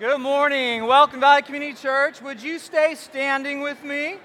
Good 0.00 0.18
morning. 0.22 0.86
Welcome, 0.86 1.20
Valley 1.20 1.42
Community 1.42 1.74
Church. 1.74 2.22
Would 2.22 2.42
you 2.42 2.58
stay 2.58 2.94
standing 2.94 3.60
with 3.60 3.84
me? 3.84 4.16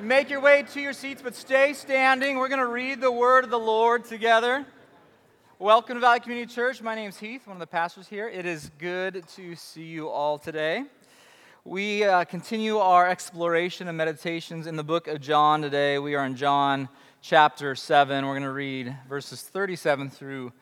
Make 0.00 0.28
your 0.28 0.40
way 0.40 0.64
to 0.72 0.80
your 0.80 0.92
seats, 0.92 1.22
but 1.22 1.36
stay 1.36 1.72
standing. 1.72 2.36
We're 2.36 2.48
going 2.48 2.58
to 2.58 2.66
read 2.66 3.00
the 3.00 3.12
word 3.12 3.44
of 3.44 3.50
the 3.50 3.60
Lord 3.60 4.06
together. 4.06 4.66
Welcome 5.60 5.94
to 5.94 6.00
Valley 6.00 6.18
Community 6.18 6.52
Church. 6.52 6.82
My 6.82 6.96
name 6.96 7.10
is 7.10 7.16
Heath, 7.16 7.46
one 7.46 7.54
of 7.54 7.60
the 7.60 7.68
pastors 7.68 8.08
here. 8.08 8.28
It 8.28 8.44
is 8.44 8.72
good 8.76 9.22
to 9.36 9.54
see 9.54 9.84
you 9.84 10.08
all 10.08 10.36
today. 10.36 10.82
We 11.64 12.02
uh, 12.02 12.24
continue 12.24 12.78
our 12.78 13.08
exploration 13.08 13.86
and 13.86 13.96
meditations 13.96 14.66
in 14.66 14.74
the 14.74 14.82
book 14.82 15.06
of 15.06 15.20
John 15.20 15.62
today. 15.62 16.00
We 16.00 16.16
are 16.16 16.26
in 16.26 16.34
John 16.34 16.88
chapter 17.22 17.76
7. 17.76 18.26
We're 18.26 18.32
going 18.32 18.42
to 18.42 18.50
read 18.50 18.96
verses 19.08 19.42
37 19.42 20.10
through 20.10 20.52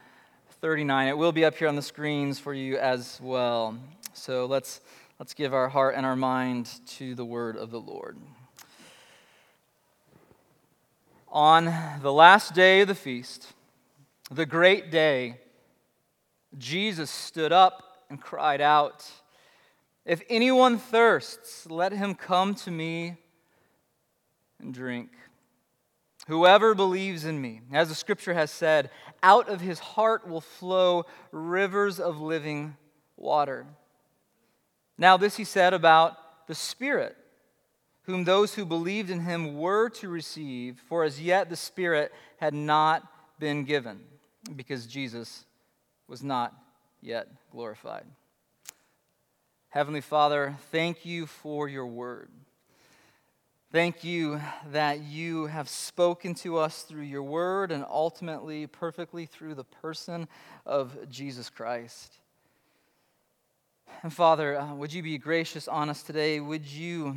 39. 0.65 1.09
It 1.09 1.19
will 1.19 1.31
be 1.31 1.45
up 1.45 1.57
here 1.57 1.69
on 1.69 1.77
the 1.77 1.83
screens 1.83 2.39
for 2.39 2.55
you 2.55 2.79
as 2.79 3.21
well. 3.23 3.77
So 4.15 4.47
let's, 4.47 4.81
let's 5.19 5.35
give 5.35 5.53
our 5.53 5.69
heart 5.69 5.95
and 5.95 6.07
our 6.07 6.17
mind 6.17 6.71
to 6.87 7.15
the 7.15 7.23
word 7.23 7.59
of 7.59 7.71
the 7.71 7.79
Lord. 7.79 8.17
On 11.31 11.71
the 12.01 12.11
last 12.11 12.55
day 12.55 12.81
of 12.81 12.89
the 12.89 12.95
feast, 12.95 13.53
the 14.31 14.47
great 14.47 14.91
day, 14.91 15.37
Jesus 16.57 17.11
stood 17.11 17.53
up 17.53 18.07
and 18.09 18.19
cried 18.19 18.63
out, 18.63 19.05
If 20.07 20.23
anyone 20.31 20.79
thirsts, 20.79 21.67
let 21.69 21.93
him 21.93 22.15
come 22.15 22.55
to 22.55 22.71
me 22.71 23.19
and 24.59 24.73
drink. 24.73 25.11
Whoever 26.27 26.75
believes 26.75 27.25
in 27.25 27.41
me, 27.41 27.61
as 27.73 27.89
the 27.89 27.95
scripture 27.95 28.35
has 28.35 28.51
said, 28.51 28.91
out 29.23 29.49
of 29.49 29.61
his 29.61 29.79
heart 29.79 30.27
will 30.27 30.41
flow 30.41 31.05
rivers 31.33 32.01
of 32.01 32.21
living 32.21 32.77
water. 33.17 33.67
Now, 34.97 35.17
this 35.17 35.37
he 35.37 35.45
said 35.45 35.75
about 35.75 36.47
the 36.47 36.55
Spirit, 36.55 37.17
whom 38.03 38.25
those 38.25 38.55
who 38.55 38.65
believed 38.65 39.11
in 39.11 39.21
him 39.21 39.59
were 39.59 39.91
to 39.91 40.09
receive, 40.09 40.81
for 40.89 41.05
as 41.05 41.21
yet 41.21 41.51
the 41.51 41.57
Spirit 41.57 42.13
had 42.39 42.55
not 42.55 43.07
been 43.39 43.65
given, 43.65 44.01
because 44.57 44.87
Jesus 44.87 45.45
was 46.07 46.23
not 46.23 46.55
yet 47.03 47.29
glorified. 47.51 48.05
Heavenly 49.69 50.01
Father, 50.01 50.57
thank 50.71 51.05
you 51.05 51.27
for 51.27 51.69
your 51.69 51.87
word. 51.87 52.31
Thank 53.75 54.05
you 54.05 54.41
that 54.71 55.01
you 55.03 55.47
have 55.47 55.69
spoken 55.69 56.35
to 56.35 56.59
us 56.59 56.83
through 56.83 57.03
your 57.03 57.25
word 57.25 57.73
and 57.73 57.85
ultimately 57.91 58.69
perfectly 58.69 59.27
through 59.27 59.57
the 59.57 59.65
person 59.65 60.29
of 60.65 61.11
Jesus 61.11 61.51
Christ. 61.51 62.21
And 64.05 64.13
Father, 64.13 64.57
uh, 64.61 64.77
would 64.77 64.93
you 64.93 65.03
be 65.03 65.19
gracious 65.19 65.67
on 65.67 65.91
us 65.91 66.05
today? 66.05 66.39
Would 66.39 66.65
you 66.65 67.17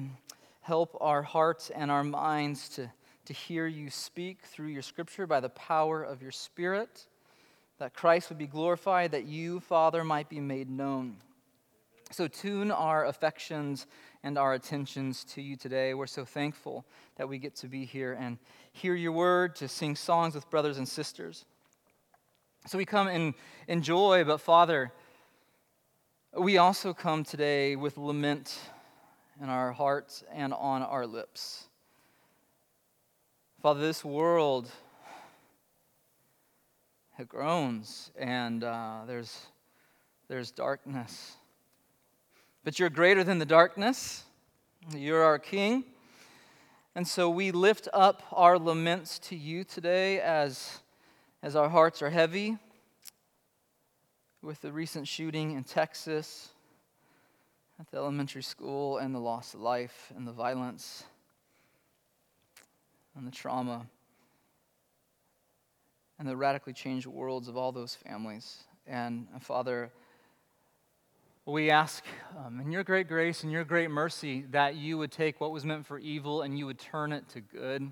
help 0.61 0.97
our 0.99 1.22
hearts 1.22 1.69
and 1.69 1.91
our 1.91 2.03
minds 2.03 2.69
to, 2.69 2.89
to 3.25 3.33
hear 3.33 3.67
you 3.67 3.92
speak 3.92 4.39
through 4.42 4.69
your 4.69 4.81
scripture 4.81 5.27
by 5.27 5.39
the 5.39 5.49
power 5.49 6.02
of 6.02 6.23
your 6.23 6.31
Spirit? 6.31 7.05
That 7.77 7.94
Christ 7.94 8.30
would 8.30 8.39
be 8.39 8.47
glorified, 8.47 9.11
that 9.11 9.25
you, 9.25 9.59
Father, 9.59 10.03
might 10.03 10.27
be 10.27 10.39
made 10.39 10.71
known. 10.71 11.17
So 12.09 12.27
tune 12.27 12.71
our 12.71 13.05
affections 13.05 13.86
and 14.23 14.38
our 14.38 14.54
attentions 14.54 15.23
to 15.23 15.42
you 15.42 15.56
today. 15.56 15.94
We're 15.94 16.08
so 16.08 16.26
thankful 16.26 16.86
that 17.18 17.30
we 17.30 17.38
get 17.38 17.56
to 17.58 17.68
be 17.68 17.86
here 17.86 18.14
and 18.14 18.38
hear 18.72 18.96
your 18.96 19.12
word, 19.12 19.56
to 19.58 19.68
sing 19.68 19.96
songs 19.96 20.36
with 20.36 20.50
brothers 20.50 20.78
and 20.78 20.88
sisters. 20.88 21.46
So 22.66 22.78
we 22.78 22.86
come 22.86 23.08
in, 23.68 23.82
joy, 23.82 24.23
but 24.26 24.40
Father, 24.40 24.92
we 26.38 26.58
also 26.58 26.94
come 26.94 27.23
today 27.23 27.76
with 27.76 27.98
lament 27.98 28.60
in 29.42 29.50
our 29.50 29.72
hearts 29.72 30.23
and 30.34 30.54
on 30.54 30.82
our 30.84 31.08
lips. 31.08 31.68
Father, 33.62 33.80
this 33.80 34.04
world 34.04 34.70
it 37.20 37.27
groans 37.27 38.11
and 38.16 38.64
uh, 38.64 39.02
there's, 39.08 39.48
there's 40.27 40.52
darkness. 40.52 41.36
But 42.67 42.80
you're 42.80 42.89
greater 42.89 43.23
than 43.23 43.39
the 43.39 43.45
darkness. 43.45 44.26
You're 44.94 45.23
our 45.23 45.39
King. 45.39 45.86
And 46.95 47.08
so 47.08 47.30
we 47.30 47.52
lift 47.52 47.88
up 47.94 48.23
our 48.33 48.60
laments 48.60 49.20
to 49.20 49.38
you 49.38 49.64
today 49.64 50.20
as, 50.20 50.80
as 51.42 51.56
our 51.56 51.70
hearts 51.70 52.02
are 52.02 52.10
heavy 52.10 52.58
with 54.42 54.60
the 54.60 54.73
recent 54.73 55.08
shooting 55.08 55.54
in 55.54 55.64
Texas 55.64 56.50
at 57.80 57.89
the 57.89 57.95
elementary 57.95 58.44
school 58.44 58.98
and 58.98 59.16
the 59.16 59.20
loss 59.20 59.54
of 59.54 59.61
life 59.61 60.11
and 60.17 60.27
the 60.27 60.33
violence 60.33 61.06
and 63.16 63.26
the 63.26 63.32
trauma 63.32 63.88
and 66.20 66.27
the 66.27 66.36
radically 66.36 66.73
changed 66.73 67.08
worlds 67.08 67.48
of 67.48 67.56
all 67.56 67.72
those 67.72 67.95
families. 67.95 68.66
And 68.86 69.30
uh, 69.33 69.39
Father, 69.39 69.89
we 71.53 71.71
ask 71.71 72.03
um, 72.45 72.59
in 72.59 72.73
your 72.73 72.83
great 72.83 73.08
grace 73.08 73.43
and 73.43 73.52
your 73.53 73.63
great 73.63 73.89
mercy 73.89 74.43
that 74.52 74.75
you 74.75 74.97
would 74.97 75.13
take 75.13 75.39
what 75.39 75.52
was 75.52 75.63
meant 75.63 75.85
for 75.85 75.97
evil 75.97 76.41
and 76.41 76.59
you 76.59 76.65
would 76.65 76.77
turn 76.77 77.13
it 77.13 77.27
to 77.30 77.39
good. 77.39 77.89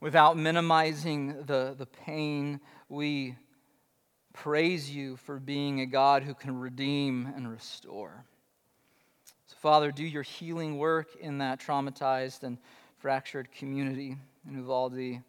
Without 0.00 0.38
minimizing 0.38 1.44
the, 1.44 1.74
the 1.76 1.84
pain, 1.84 2.58
we 2.88 3.36
praise 4.32 4.90
you 4.90 5.16
for 5.18 5.38
being 5.38 5.82
a 5.82 5.86
God 5.86 6.22
who 6.22 6.32
can 6.32 6.58
redeem 6.58 7.30
and 7.36 7.50
restore. 7.50 8.24
So, 9.46 9.56
Father, 9.60 9.92
do 9.92 10.02
your 10.02 10.22
healing 10.22 10.78
work 10.78 11.08
in 11.20 11.36
that 11.38 11.60
traumatized 11.60 12.44
and 12.44 12.56
fractured 12.96 13.52
community 13.52 14.16
in 14.48 14.56
Uvalde, 14.56 14.94
and 14.94 15.22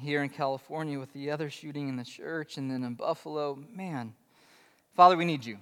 here 0.00 0.24
in 0.24 0.30
California 0.30 0.98
with 0.98 1.12
the 1.12 1.30
other 1.30 1.48
shooting 1.48 1.88
in 1.88 1.94
the 1.94 2.04
church, 2.04 2.56
and 2.56 2.68
then 2.68 2.82
in 2.82 2.94
Buffalo. 2.94 3.56
Man, 3.72 4.14
Father, 4.96 5.16
we 5.16 5.24
need 5.24 5.44
you. 5.44 5.58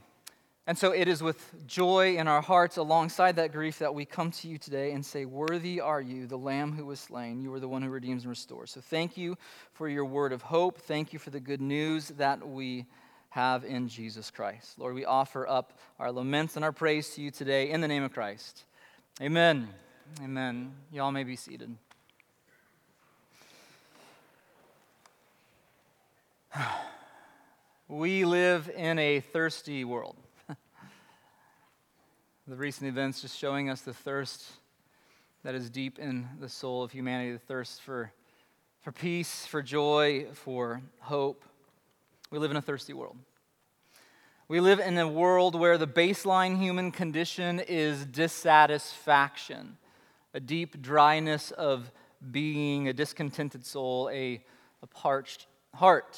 And 0.68 0.76
so 0.76 0.90
it 0.90 1.06
is 1.06 1.22
with 1.22 1.66
joy 1.68 2.16
in 2.16 2.26
our 2.26 2.42
hearts 2.42 2.76
alongside 2.76 3.36
that 3.36 3.52
grief 3.52 3.78
that 3.78 3.94
we 3.94 4.04
come 4.04 4.32
to 4.32 4.48
you 4.48 4.58
today 4.58 4.90
and 4.90 5.06
say, 5.06 5.24
Worthy 5.24 5.80
are 5.80 6.00
you, 6.00 6.26
the 6.26 6.36
Lamb 6.36 6.72
who 6.72 6.84
was 6.84 6.98
slain. 6.98 7.40
You 7.40 7.54
are 7.54 7.60
the 7.60 7.68
one 7.68 7.82
who 7.82 7.88
redeems 7.88 8.24
and 8.24 8.30
restores. 8.30 8.72
So 8.72 8.80
thank 8.80 9.16
you 9.16 9.38
for 9.74 9.88
your 9.88 10.04
word 10.04 10.32
of 10.32 10.42
hope. 10.42 10.78
Thank 10.78 11.12
you 11.12 11.20
for 11.20 11.30
the 11.30 11.38
good 11.38 11.60
news 11.60 12.08
that 12.08 12.48
we 12.48 12.86
have 13.28 13.64
in 13.64 13.86
Jesus 13.86 14.32
Christ. 14.32 14.76
Lord, 14.76 14.96
we 14.96 15.04
offer 15.04 15.46
up 15.46 15.78
our 16.00 16.10
laments 16.10 16.56
and 16.56 16.64
our 16.64 16.72
praise 16.72 17.10
to 17.10 17.22
you 17.22 17.30
today 17.30 17.70
in 17.70 17.80
the 17.80 17.88
name 17.88 18.02
of 18.02 18.12
Christ. 18.12 18.64
Amen. 19.22 19.68
Amen. 20.20 20.72
Y'all 20.90 21.12
may 21.12 21.24
be 21.24 21.36
seated. 21.36 21.76
We 27.88 28.24
live 28.24 28.68
in 28.76 28.98
a 28.98 29.20
thirsty 29.20 29.84
world 29.84 30.16
the 32.48 32.54
recent 32.54 32.86
events 32.86 33.22
just 33.22 33.36
showing 33.36 33.68
us 33.68 33.80
the 33.80 33.92
thirst 33.92 34.44
that 35.42 35.56
is 35.56 35.68
deep 35.68 35.98
in 35.98 36.28
the 36.38 36.48
soul 36.48 36.84
of 36.84 36.92
humanity 36.92 37.32
the 37.32 37.40
thirst 37.40 37.82
for, 37.82 38.12
for 38.82 38.92
peace, 38.92 39.44
for 39.46 39.62
joy, 39.62 40.26
for 40.32 40.80
hope. 41.00 41.44
We 42.30 42.38
live 42.38 42.52
in 42.52 42.56
a 42.56 42.62
thirsty 42.62 42.92
world. 42.92 43.16
We 44.46 44.60
live 44.60 44.78
in 44.78 44.96
a 44.96 45.08
world 45.08 45.58
where 45.58 45.76
the 45.76 45.88
baseline 45.88 46.56
human 46.56 46.92
condition 46.92 47.58
is 47.58 48.04
dissatisfaction, 48.04 49.76
a 50.32 50.38
deep 50.38 50.80
dryness 50.80 51.50
of 51.50 51.90
being, 52.30 52.86
a 52.86 52.92
discontented 52.92 53.66
soul, 53.66 54.08
a, 54.12 54.40
a 54.84 54.86
parched 54.86 55.48
heart. 55.74 56.16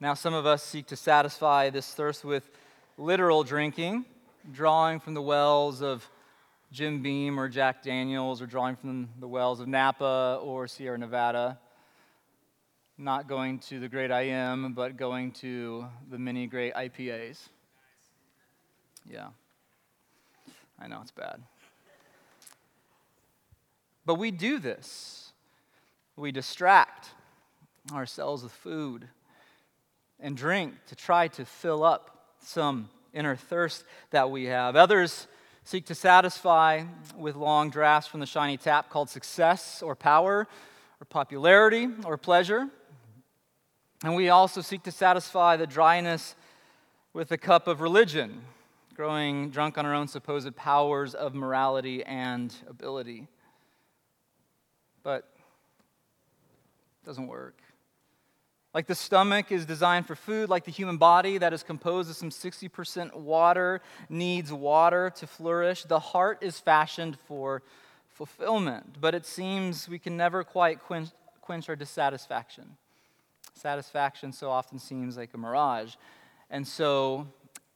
Now, 0.00 0.14
some 0.14 0.34
of 0.34 0.44
us 0.44 0.64
seek 0.64 0.88
to 0.88 0.96
satisfy 0.96 1.70
this 1.70 1.94
thirst 1.94 2.24
with 2.24 2.50
literal 2.98 3.44
drinking 3.44 4.06
drawing 4.52 5.00
from 5.00 5.14
the 5.14 5.22
wells 5.22 5.82
of 5.82 6.08
Jim 6.72 7.02
Beam 7.02 7.38
or 7.38 7.48
Jack 7.48 7.82
Daniels 7.82 8.40
or 8.40 8.46
drawing 8.46 8.76
from 8.76 9.08
the 9.18 9.28
wells 9.28 9.60
of 9.60 9.68
Napa 9.68 10.38
or 10.42 10.66
Sierra 10.66 10.98
Nevada. 10.98 11.58
Not 12.96 13.28
going 13.28 13.58
to 13.60 13.80
the 13.80 13.88
great 13.88 14.10
I 14.10 14.22
am, 14.22 14.72
but 14.72 14.96
going 14.96 15.32
to 15.32 15.86
the 16.10 16.18
many 16.18 16.46
great 16.46 16.74
IPAs. 16.74 17.48
Yeah. 19.08 19.28
I 20.78 20.86
know 20.86 21.00
it's 21.02 21.10
bad. 21.10 21.42
But 24.06 24.14
we 24.14 24.30
do 24.30 24.58
this. 24.58 25.32
We 26.16 26.32
distract 26.32 27.10
ourselves 27.92 28.42
with 28.42 28.52
food 28.52 29.08
and 30.18 30.36
drink 30.36 30.74
to 30.86 30.94
try 30.94 31.28
to 31.28 31.44
fill 31.44 31.82
up 31.82 32.34
some 32.42 32.90
inner 33.12 33.36
thirst 33.36 33.84
that 34.10 34.30
we 34.30 34.44
have. 34.44 34.76
Others 34.76 35.26
seek 35.64 35.86
to 35.86 35.94
satisfy 35.94 36.84
with 37.16 37.36
long 37.36 37.70
drafts 37.70 38.08
from 38.08 38.20
the 38.20 38.26
shiny 38.26 38.56
tap 38.56 38.90
called 38.90 39.08
success 39.08 39.82
or 39.82 39.94
power 39.94 40.46
or 41.00 41.04
popularity 41.08 41.88
or 42.04 42.16
pleasure. 42.16 42.68
And 44.02 44.14
we 44.14 44.30
also 44.30 44.62
seek 44.62 44.82
to 44.84 44.92
satisfy 44.92 45.56
the 45.56 45.66
dryness 45.66 46.34
with 47.12 47.32
a 47.32 47.38
cup 47.38 47.68
of 47.68 47.80
religion, 47.80 48.42
growing 48.94 49.50
drunk 49.50 49.76
on 49.76 49.84
our 49.84 49.94
own 49.94 50.08
supposed 50.08 50.54
powers 50.56 51.14
of 51.14 51.34
morality 51.34 52.02
and 52.04 52.54
ability. 52.66 53.28
But 55.02 55.28
it 57.02 57.06
doesn't 57.06 57.26
work. 57.26 57.60
Like 58.72 58.86
the 58.86 58.94
stomach 58.94 59.50
is 59.50 59.66
designed 59.66 60.06
for 60.06 60.14
food, 60.14 60.48
like 60.48 60.64
the 60.64 60.70
human 60.70 60.96
body 60.96 61.38
that 61.38 61.52
is 61.52 61.62
composed 61.62 62.08
of 62.08 62.16
some 62.16 62.30
60% 62.30 63.14
water 63.14 63.80
needs 64.08 64.52
water 64.52 65.10
to 65.16 65.26
flourish, 65.26 65.82
the 65.82 65.98
heart 65.98 66.38
is 66.40 66.60
fashioned 66.60 67.18
for 67.26 67.62
fulfillment. 68.08 69.00
But 69.00 69.14
it 69.14 69.26
seems 69.26 69.88
we 69.88 69.98
can 69.98 70.16
never 70.16 70.44
quite 70.44 70.78
quench, 70.80 71.08
quench 71.40 71.68
our 71.68 71.74
dissatisfaction. 71.74 72.76
Satisfaction 73.54 74.32
so 74.32 74.50
often 74.50 74.78
seems 74.78 75.16
like 75.16 75.34
a 75.34 75.38
mirage. 75.38 75.94
And 76.48 76.66
so, 76.66 77.26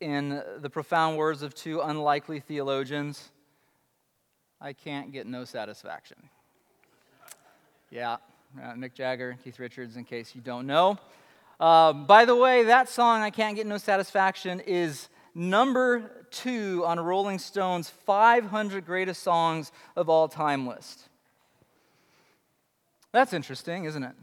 in 0.00 0.43
the 0.58 0.70
profound 0.70 1.17
words 1.17 1.43
of 1.43 1.55
two 1.55 1.81
unlikely 1.81 2.40
theologians, 2.40 3.31
I 4.61 4.73
can't 4.73 5.12
get 5.12 5.26
no 5.26 5.44
satisfaction. 5.44 6.29
Yeah, 7.90 8.17
uh, 8.60 8.72
Mick 8.74 8.94
Jagger, 8.94 9.36
Keith 9.42 9.58
Richards, 9.58 9.96
in 9.96 10.04
case 10.04 10.34
you 10.34 10.40
don't 10.40 10.66
know. 10.66 10.98
Uh, 11.58 11.92
by 11.92 12.24
the 12.24 12.36
way, 12.36 12.64
that 12.64 12.88
song, 12.88 13.22
I 13.22 13.30
Can't 13.30 13.56
Get 13.56 13.66
No 13.66 13.78
Satisfaction, 13.78 14.60
is 14.60 15.08
number 15.34 16.26
two 16.30 16.84
on 16.86 17.00
Rolling 17.00 17.38
Stone's 17.38 17.88
500 17.88 18.86
greatest 18.86 19.22
songs 19.22 19.72
of 19.96 20.08
all 20.08 20.28
time 20.28 20.66
list. 20.66 21.08
That's 23.12 23.32
interesting, 23.32 23.84
isn't 23.84 24.02
it? 24.02 24.14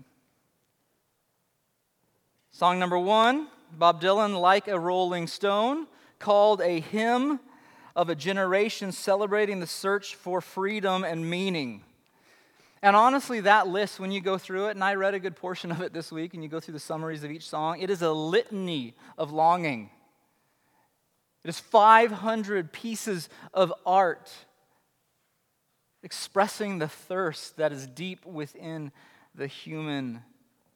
Song 2.51 2.79
number 2.79 2.99
one, 2.99 3.47
Bob 3.77 4.01
Dylan, 4.01 4.39
Like 4.39 4.67
a 4.67 4.77
Rolling 4.77 5.27
Stone, 5.27 5.87
called 6.19 6.61
a 6.61 6.79
hymn 6.79 7.39
of 7.95 8.09
a 8.09 8.15
generation 8.15 8.91
celebrating 8.91 9.59
the 9.59 9.67
search 9.67 10.15
for 10.15 10.41
freedom 10.41 11.03
and 11.03 11.29
meaning. 11.29 11.83
And 12.83 12.95
honestly, 12.95 13.41
that 13.41 13.67
list, 13.67 13.99
when 13.99 14.11
you 14.11 14.21
go 14.21 14.37
through 14.37 14.67
it, 14.67 14.71
and 14.71 14.83
I 14.83 14.95
read 14.95 15.13
a 15.13 15.19
good 15.19 15.35
portion 15.35 15.71
of 15.71 15.81
it 15.81 15.93
this 15.93 16.11
week, 16.11 16.33
and 16.33 16.41
you 16.41 16.49
go 16.49 16.59
through 16.59 16.73
the 16.73 16.79
summaries 16.79 17.23
of 17.23 17.29
each 17.29 17.47
song, 17.47 17.79
it 17.79 17.89
is 17.89 18.01
a 18.01 18.11
litany 18.11 18.95
of 19.17 19.31
longing. 19.31 19.91
It 21.43 21.49
is 21.49 21.59
500 21.59 22.71
pieces 22.71 23.29
of 23.53 23.73
art 23.85 24.31
expressing 26.03 26.79
the 26.79 26.87
thirst 26.87 27.57
that 27.57 27.71
is 27.71 27.85
deep 27.85 28.25
within 28.25 28.91
the 29.35 29.47
human 29.47 30.23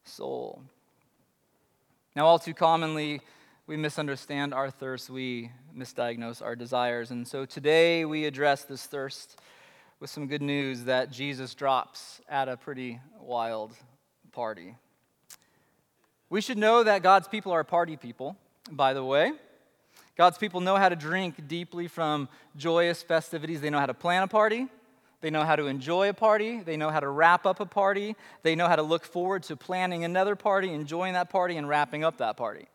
soul. 0.03 0.61
Now, 2.15 2.27
all 2.27 2.39
too 2.39 2.53
commonly, 2.53 3.21
we 3.67 3.77
misunderstand 3.77 4.53
our 4.53 4.69
thirst, 4.69 5.09
we 5.09 5.51
misdiagnose 5.75 6.41
our 6.41 6.55
desires. 6.55 7.09
And 7.09 7.27
so 7.27 7.45
today 7.45 8.05
we 8.05 8.25
address 8.25 8.63
this 8.63 8.85
thirst 8.85 9.39
with 9.99 10.09
some 10.09 10.27
good 10.27 10.41
news 10.41 10.83
that 10.83 11.11
Jesus 11.11 11.53
drops 11.55 12.19
at 12.27 12.49
a 12.49 12.57
pretty 12.57 12.99
wild 13.19 13.73
party. 14.31 14.75
We 16.29 16.41
should 16.41 16.57
know 16.57 16.83
that 16.83 17.01
God's 17.01 17.27
people 17.27 17.51
are 17.51 17.63
party 17.63 17.95
people, 17.95 18.35
by 18.69 18.93
the 18.93 19.03
way. 19.03 19.31
God's 20.17 20.37
people 20.37 20.59
know 20.59 20.75
how 20.75 20.89
to 20.89 20.95
drink 20.95 21.47
deeply 21.47 21.87
from 21.87 22.27
joyous 22.57 23.01
festivities. 23.03 23.61
They 23.61 23.69
know 23.69 23.79
how 23.79 23.85
to 23.85 23.93
plan 23.93 24.23
a 24.23 24.27
party. 24.27 24.67
They 25.21 25.29
know 25.29 25.43
how 25.43 25.55
to 25.55 25.67
enjoy 25.67 26.09
a 26.09 26.13
party. 26.13 26.61
They 26.61 26.77
know 26.77 26.89
how 26.89 26.99
to 26.99 27.09
wrap 27.09 27.45
up 27.45 27.59
a 27.59 27.65
party. 27.65 28.15
They 28.43 28.55
know 28.55 28.67
how 28.67 28.75
to 28.75 28.83
look 28.83 29.05
forward 29.05 29.43
to 29.43 29.55
planning 29.55 30.03
another 30.03 30.35
party, 30.35 30.73
enjoying 30.73 31.13
that 31.13 31.29
party, 31.29 31.57
and 31.57 31.67
wrapping 31.67 32.03
up 32.03 32.17
that 32.17 32.37
party. 32.37 32.67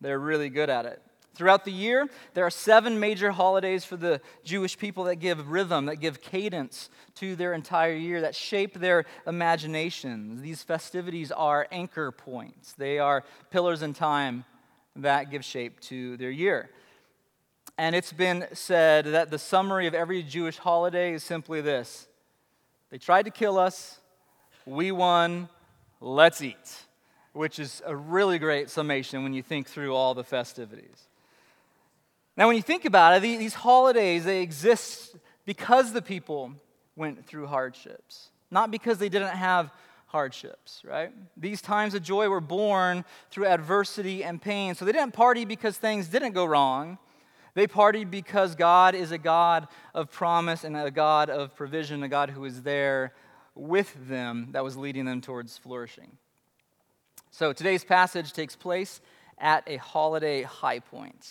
They're 0.00 0.18
really 0.18 0.50
good 0.50 0.68
at 0.68 0.84
it. 0.84 1.02
Throughout 1.34 1.64
the 1.64 1.72
year, 1.72 2.08
there 2.34 2.44
are 2.44 2.50
seven 2.50 3.00
major 3.00 3.30
holidays 3.30 3.84
for 3.84 3.96
the 3.96 4.20
Jewish 4.44 4.76
people 4.76 5.04
that 5.04 5.16
give 5.16 5.50
rhythm, 5.50 5.86
that 5.86 5.96
give 5.96 6.20
cadence 6.20 6.90
to 7.16 7.36
their 7.36 7.54
entire 7.54 7.94
year, 7.94 8.20
that 8.20 8.34
shape 8.34 8.74
their 8.74 9.06
imaginations. 9.26 10.42
These 10.42 10.62
festivities 10.62 11.32
are 11.32 11.66
anchor 11.72 12.10
points, 12.10 12.74
they 12.74 12.98
are 12.98 13.24
pillars 13.50 13.82
in 13.82 13.94
time 13.94 14.44
that 14.96 15.30
give 15.30 15.42
shape 15.42 15.80
to 15.80 16.18
their 16.18 16.30
year. 16.30 16.68
And 17.78 17.96
it's 17.96 18.12
been 18.12 18.46
said 18.52 19.06
that 19.06 19.30
the 19.30 19.38
summary 19.38 19.86
of 19.86 19.94
every 19.94 20.22
Jewish 20.22 20.58
holiday 20.58 21.14
is 21.14 21.24
simply 21.24 21.62
this 21.62 22.06
They 22.90 22.98
tried 22.98 23.24
to 23.24 23.30
kill 23.30 23.58
us, 23.58 24.00
we 24.66 24.92
won, 24.92 25.48
let's 25.98 26.42
eat, 26.42 26.84
which 27.32 27.58
is 27.58 27.80
a 27.86 27.96
really 27.96 28.38
great 28.38 28.68
summation 28.68 29.22
when 29.22 29.32
you 29.32 29.42
think 29.42 29.66
through 29.66 29.94
all 29.94 30.12
the 30.12 30.24
festivities. 30.24 31.08
Now, 32.36 32.46
when 32.46 32.56
you 32.56 32.62
think 32.62 32.84
about 32.84 33.16
it, 33.16 33.20
these 33.20 33.54
holidays, 33.54 34.24
they 34.24 34.42
exist 34.42 35.16
because 35.44 35.92
the 35.92 36.02
people 36.02 36.52
went 36.96 37.26
through 37.26 37.46
hardships, 37.46 38.30
not 38.50 38.70
because 38.70 38.98
they 38.98 39.08
didn't 39.08 39.36
have 39.36 39.70
hardships, 40.06 40.82
right? 40.84 41.10
These 41.36 41.62
times 41.62 41.94
of 41.94 42.02
joy 42.02 42.28
were 42.28 42.40
born 42.40 43.04
through 43.30 43.46
adversity 43.46 44.22
and 44.22 44.40
pain. 44.40 44.74
So 44.74 44.84
they 44.84 44.92
didn't 44.92 45.14
party 45.14 45.44
because 45.44 45.78
things 45.78 46.08
didn't 46.08 46.32
go 46.32 46.44
wrong. 46.44 46.98
They 47.54 47.66
partied 47.66 48.10
because 48.10 48.54
God 48.54 48.94
is 48.94 49.10
a 49.10 49.18
God 49.18 49.68
of 49.94 50.10
promise 50.10 50.64
and 50.64 50.76
a 50.76 50.90
God 50.90 51.28
of 51.28 51.54
provision, 51.54 52.02
a 52.02 52.08
God 52.08 52.30
who 52.30 52.44
is 52.44 52.62
there 52.62 53.12
with 53.54 53.94
them 54.08 54.48
that 54.52 54.64
was 54.64 54.76
leading 54.76 55.04
them 55.04 55.20
towards 55.20 55.58
flourishing. 55.58 56.16
So 57.30 57.52
today's 57.52 57.84
passage 57.84 58.32
takes 58.32 58.56
place 58.56 59.00
at 59.38 59.64
a 59.66 59.76
holiday 59.76 60.42
high 60.42 60.80
point. 60.80 61.30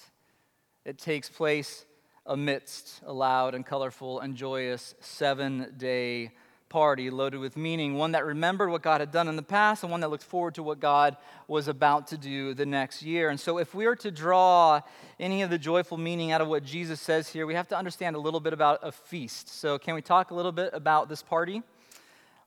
It 0.84 0.98
takes 0.98 1.30
place 1.30 1.86
amidst 2.26 3.02
a 3.06 3.14
loud 3.14 3.54
and 3.54 3.66
colorful 3.66 4.20
and 4.20 4.36
joyous 4.36 4.96
seven 5.00 5.74
day 5.78 6.32
party 6.70 7.10
loaded 7.10 7.40
with 7.40 7.56
meaning, 7.56 7.96
one 7.96 8.14
that 8.14 8.26
remembered 8.26 8.70
what 8.70 8.82
God 8.82 9.00
had 9.00 9.12
done 9.12 9.28
in 9.28 9.36
the 9.36 9.44
past 9.44 9.84
and 9.84 9.92
one 9.92 10.00
that 10.00 10.10
looked 10.10 10.24
forward 10.24 10.56
to 10.56 10.64
what 10.64 10.80
God 10.80 11.18
was 11.48 11.68
about 11.68 12.08
to 12.08 12.18
do 12.18 12.54
the 12.56 12.66
next 12.66 13.04
year. 13.04 13.30
And 13.30 13.40
so, 13.40 13.60
if 13.60 13.76
we 13.76 13.86
are 13.86 13.96
to 13.98 14.10
draw 14.10 14.82
any 15.20 15.44
of 15.44 15.52
the 15.52 15.60
joyful 15.60 15.98
meaning 15.98 16.32
out 16.32 16.42
of 16.42 16.48
what 16.48 16.64
Jesus 16.64 17.00
says 17.00 17.28
here, 17.28 17.46
we 17.46 17.54
have 17.54 17.68
to 17.68 17.78
understand 17.78 18.16
a 18.16 18.20
little 18.20 18.40
bit 18.40 18.54
about 18.54 18.80
a 18.82 18.92
feast. 18.92 19.50
So, 19.50 19.78
can 19.78 19.94
we 19.94 20.02
talk 20.02 20.32
a 20.32 20.34
little 20.34 20.54
bit 20.54 20.72
about 20.74 21.10
this 21.10 21.22
party? 21.22 21.62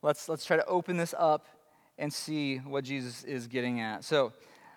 Let's, 0.02 0.28
let's 0.28 0.44
try 0.44 0.56
to 0.56 0.66
open 0.66 0.96
this 0.96 1.14
up 1.16 1.46
and 1.98 2.12
see 2.12 2.56
what 2.56 2.82
Jesus 2.82 3.22
is 3.22 3.46
getting 3.46 3.80
at. 3.80 4.02
So, 4.02 4.32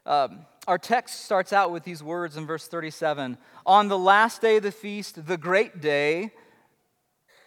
um, 0.06 0.46
our 0.68 0.78
text 0.78 1.24
starts 1.24 1.54
out 1.54 1.72
with 1.72 1.84
these 1.84 2.04
words 2.04 2.36
in 2.36 2.46
verse 2.46 2.68
37 2.68 3.38
On 3.66 3.88
the 3.88 3.98
last 3.98 4.42
day 4.42 4.58
of 4.58 4.64
the 4.64 4.72
feast, 4.72 5.26
the 5.26 5.38
great 5.38 5.82
day, 5.82 6.32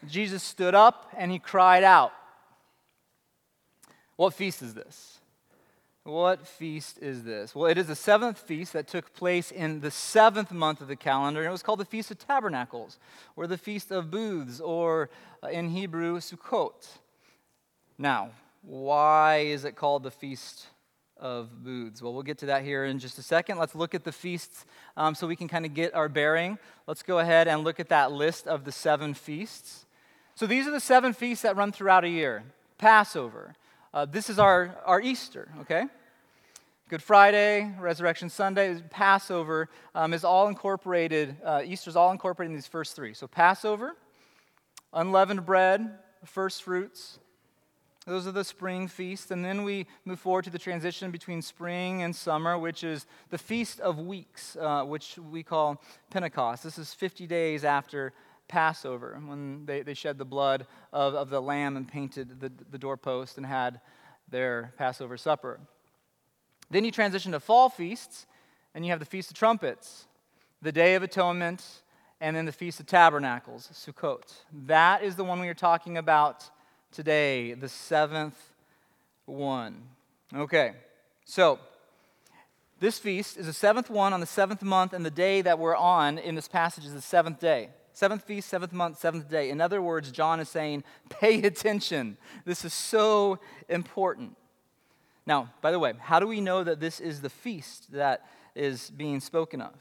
Jesus 0.09 0.43
stood 0.43 0.75
up 0.75 1.13
and 1.17 1.31
he 1.31 1.39
cried 1.39 1.85
out. 1.85 2.13
What 4.17 4.35
feast 4.35 4.63
is 4.63 4.75
this? 4.75 5.19
What 6.05 6.47
feast 6.47 6.99
is 7.03 7.25
this? 7.25 7.55
Well, 7.55 7.71
it 7.71 7.77
is 7.77 7.87
the 7.87 7.95
seventh 7.95 8.39
feast 8.39 8.73
that 8.73 8.89
took 8.89 9.13
place 9.13 9.51
in 9.51 9.81
the 9.81 9.91
seventh 9.91 10.51
month 10.51 10.81
of 10.81 10.89
the 10.89 10.97
calendar, 10.97 11.41
and 11.41 11.49
it 11.49 11.53
was 11.53 11.63
called 11.63 11.79
the 11.79 11.85
Feast 11.85 12.11
of 12.11 12.19
Tabernacles, 12.19 12.99
or 13.37 13.47
the 13.47 13.59
Feast 13.59 13.91
of 13.91 14.11
Booths, 14.11 14.61
or 14.61 15.11
uh, 15.43 15.49
in 15.49 15.69
Hebrew, 15.69 16.19
Sukkot. 16.19 16.89
Now, 17.99 18.31
why 18.63 19.39
is 19.41 19.67
it 19.67 19.77
called 19.77 20.03
the 20.03 20.11
Feast 20.11 20.67
of 21.21 21.63
Booths? 21.63 22.03
Well, 22.03 22.13
we'll 22.13 22.23
get 22.23 22.39
to 22.39 22.47
that 22.47 22.65
here 22.65 22.85
in 22.85 22.99
just 22.99 23.19
a 23.19 23.23
second. 23.23 23.59
Let's 23.59 23.75
look 23.75 23.95
at 23.95 24.05
the 24.05 24.13
feasts 24.13 24.65
um, 24.97 25.15
so 25.15 25.27
we 25.27 25.37
can 25.37 25.47
kind 25.47 25.65
of 25.65 25.75
get 25.75 25.95
our 25.95 26.09
bearing. 26.09 26.59
Let's 26.87 27.03
go 27.03 27.19
ahead 27.21 27.47
and 27.47 27.63
look 27.63 27.79
at 27.79 27.91
that 27.91 28.11
list 28.11 28.49
of 28.49 28.65
the 28.65 28.73
seven 28.73 29.15
feasts. 29.15 29.87
So 30.35 30.47
these 30.47 30.67
are 30.67 30.71
the 30.71 30.81
seven 30.81 31.13
feasts 31.13 31.43
that 31.43 31.57
run 31.57 31.71
throughout 31.71 32.05
a 32.05 32.09
year 32.09 32.43
Passover. 32.79 33.55
Uh, 33.93 34.07
this 34.07 34.31
is 34.31 34.39
our, 34.39 34.77
our 34.87 35.01
Easter, 35.01 35.49
okay? 35.61 35.85
Good 36.89 37.03
Friday, 37.03 37.73
Resurrection 37.79 38.29
Sunday, 38.29 38.81
Passover 38.91 39.69
um, 39.95 40.13
is 40.13 40.25
all 40.25 40.49
incorporated, 40.49 41.37
uh, 41.45 41.63
Easter 41.65 41.91
is 41.91 41.95
all 41.95 42.11
incorporated 42.11 42.51
in 42.51 42.57
these 42.57 42.67
first 42.67 42.97
three. 42.97 43.15
So 43.15 43.27
Passover, 43.29 43.95
unleavened 44.93 45.45
bread, 45.47 45.99
first 46.25 46.63
fruits, 46.63 47.19
those 48.11 48.27
are 48.27 48.33
the 48.33 48.43
spring 48.43 48.89
feasts. 48.89 49.31
And 49.31 49.45
then 49.45 49.63
we 49.63 49.87
move 50.05 50.19
forward 50.19 50.43
to 50.45 50.51
the 50.51 50.59
transition 50.59 51.13
between 51.13 51.43
spring 51.43 52.03
and 52.03 52.15
summer, 52.15 52.59
which 52.59 52.83
is 52.83 53.07
the 53.31 53.39
Feast 53.39 53.79
of 53.79 54.01
Weeks, 54.01 54.57
uh, 54.61 54.83
which 54.83 55.17
we 55.17 55.45
call 55.45 55.81
Pentecost. 56.11 56.65
This 56.65 56.77
is 56.77 56.93
50 56.93 57.29
days 57.29 57.65
after 57.65 58.13
Passover, 58.49 59.17
when 59.25 59.65
they, 59.65 59.83
they 59.83 59.95
shed 59.95 60.19
the 60.19 60.25
blood 60.25 60.67
of, 60.93 61.15
of 61.15 61.31
the 61.31 61.41
lamb 61.41 61.77
and 61.77 61.87
painted 61.87 62.41
the, 62.41 62.51
the 62.73 62.79
doorpost 62.79 63.37
and 63.37 63.47
had 63.47 63.81
their 64.29 64.75
Passover 64.77 65.17
supper. 65.17 65.61
Then 66.69 66.85
you 66.85 66.91
transition 66.91 67.31
to 67.31 67.39
fall 67.39 67.69
feasts, 67.69 68.27
and 68.75 68.85
you 68.85 68.91
have 68.91 68.99
the 68.99 69.07
Feast 69.07 69.31
of 69.31 69.37
Trumpets, 69.37 70.07
the 70.61 70.73
Day 70.73 70.97
of 70.97 71.05
Atonement, 71.05 71.65
and 72.21 72.35
then 72.35 72.45
the 72.45 72.53
Feast 72.53 72.81
of 72.81 72.87
Tabernacles, 72.87 73.71
Sukkot. 73.73 74.35
That 74.67 75.05
is 75.05 75.15
the 75.15 75.23
one 75.23 75.39
we 75.39 75.49
are 75.49 75.55
talking 75.55 75.97
about 75.97 76.51
today, 76.93 77.55
the 77.55 77.69
seventh 77.69 78.37
one. 79.27 79.83
Okay, 80.35 80.73
so 81.25 81.59
This 82.81 82.99
feast 82.99 83.37
is 83.37 83.45
the 83.45 83.53
seventh 83.53 83.91
one 83.91 84.15
on 84.15 84.21
the 84.21 84.27
seventh 84.27 84.63
month, 84.63 84.95
and 84.95 85.05
the 85.05 85.11
day 85.11 85.43
that 85.43 85.59
we're 85.59 85.77
on 85.77 86.17
in 86.17 86.35
this 86.35 86.49
passage 86.49 86.87
is 86.87 86.95
the 86.95 87.03
seventh 87.03 87.39
day. 87.39 87.69
Seventh 87.93 88.23
feast, 88.23 88.49
seventh 88.49 88.73
month, 88.73 88.99
seventh 88.99 89.29
day. 89.29 89.51
In 89.51 89.61
other 89.61 89.83
words, 89.83 90.11
John 90.11 90.41
is 90.41 90.49
saying, 90.49 90.85
pay 91.11 91.43
attention. 91.43 92.17
This 92.47 92.65
is 92.65 92.73
so 92.73 93.39
important. 93.69 94.35
Now, 95.27 95.53
by 95.61 95.73
the 95.73 95.79
way, 95.79 95.93
how 96.01 96.21
do 96.21 96.27
we 96.27 96.41
know 96.41 96.65
that 96.65 96.81
this 96.81 97.01
is 97.01 97.21
the 97.21 97.29
feast 97.29 97.93
that 97.93 98.27
is 98.55 98.91
being 98.91 99.21
spoken 99.21 99.61
of? 99.61 99.75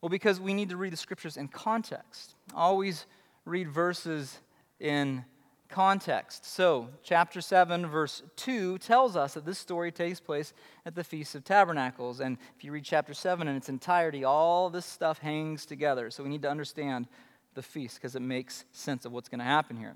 Well, 0.00 0.08
because 0.08 0.40
we 0.40 0.54
need 0.54 0.70
to 0.70 0.78
read 0.78 0.94
the 0.94 0.96
scriptures 0.96 1.36
in 1.36 1.48
context. 1.48 2.34
Always 2.54 3.04
read 3.44 3.70
verses 3.70 4.38
in 4.80 5.26
context. 5.68 6.44
So, 6.44 6.88
chapter 7.02 7.40
7, 7.40 7.86
verse 7.86 8.22
2 8.36 8.78
tells 8.78 9.16
us 9.16 9.34
that 9.34 9.44
this 9.44 9.58
story 9.58 9.92
takes 9.92 10.20
place 10.20 10.52
at 10.84 10.94
the 10.94 11.04
Feast 11.04 11.34
of 11.34 11.44
Tabernacles. 11.44 12.20
And 12.20 12.38
if 12.56 12.64
you 12.64 12.72
read 12.72 12.84
chapter 12.84 13.14
7 13.14 13.46
in 13.46 13.56
its 13.56 13.68
entirety, 13.68 14.24
all 14.24 14.70
this 14.70 14.86
stuff 14.86 15.18
hangs 15.18 15.66
together. 15.66 16.10
So, 16.10 16.22
we 16.22 16.28
need 16.28 16.42
to 16.42 16.50
understand 16.50 17.08
the 17.54 17.62
feast 17.62 17.96
because 17.96 18.16
it 18.16 18.22
makes 18.22 18.64
sense 18.72 19.04
of 19.04 19.12
what's 19.12 19.28
going 19.28 19.38
to 19.38 19.44
happen 19.44 19.76
here. 19.76 19.94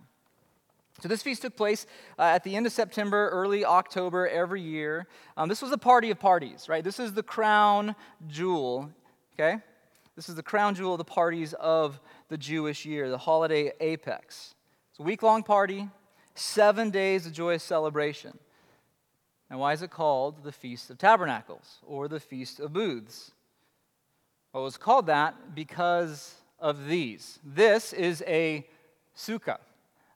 So, 1.01 1.09
this 1.09 1.23
feast 1.23 1.43
took 1.43 1.57
place 1.57 1.87
uh, 2.19 2.23
at 2.23 2.45
the 2.45 2.57
end 2.57 2.67
of 2.67 2.73
September, 2.73 3.29
early 3.31 3.65
October 3.65 4.29
every 4.29 4.63
year. 4.63 5.07
Um, 5.37 5.49
this 5.49 5.63
was 5.63 5.73
a 5.73 5.79
party 5.79 6.11
of 6.11 6.19
parties, 6.19 6.69
right? 6.69 6.85
This 6.85 7.01
is 7.01 7.13
the 7.13 7.23
crown 7.23 7.95
jewel, 8.29 8.91
okay? 9.35 9.63
This 10.17 10.29
is 10.29 10.35
the 10.35 10.43
crown 10.43 10.75
jewel 10.75 10.95
of 10.95 10.99
the 10.99 11.05
parties 11.05 11.55
of 11.55 12.01
the 12.29 12.37
Jewish 12.37 12.85
year, 12.85 13.09
the 13.09 13.19
holiday 13.19 13.73
apex 13.81 14.55
week 15.03 15.23
long 15.23 15.43
party, 15.43 15.89
seven 16.35 16.91
days 16.91 17.27
of 17.27 17.33
joyous 17.33 17.63
celebration. 17.63 18.37
Now, 19.51 19.59
why 19.59 19.73
is 19.73 19.83
it 19.83 19.91
called 19.91 20.45
the 20.45 20.53
Feast 20.53 20.91
of 20.91 20.99
Tabernacles 20.99 21.79
or 21.87 22.07
the 22.07 22.21
Feast 22.21 22.61
of 22.61 22.73
Booths? 22.73 23.33
Well, 24.53 24.63
it 24.63 24.65
was 24.65 24.77
called 24.77 25.07
that 25.07 25.55
because 25.55 26.35
of 26.59 26.87
these. 26.87 27.39
This 27.45 27.93
is 27.93 28.23
a 28.27 28.67
sukkah. 29.17 29.59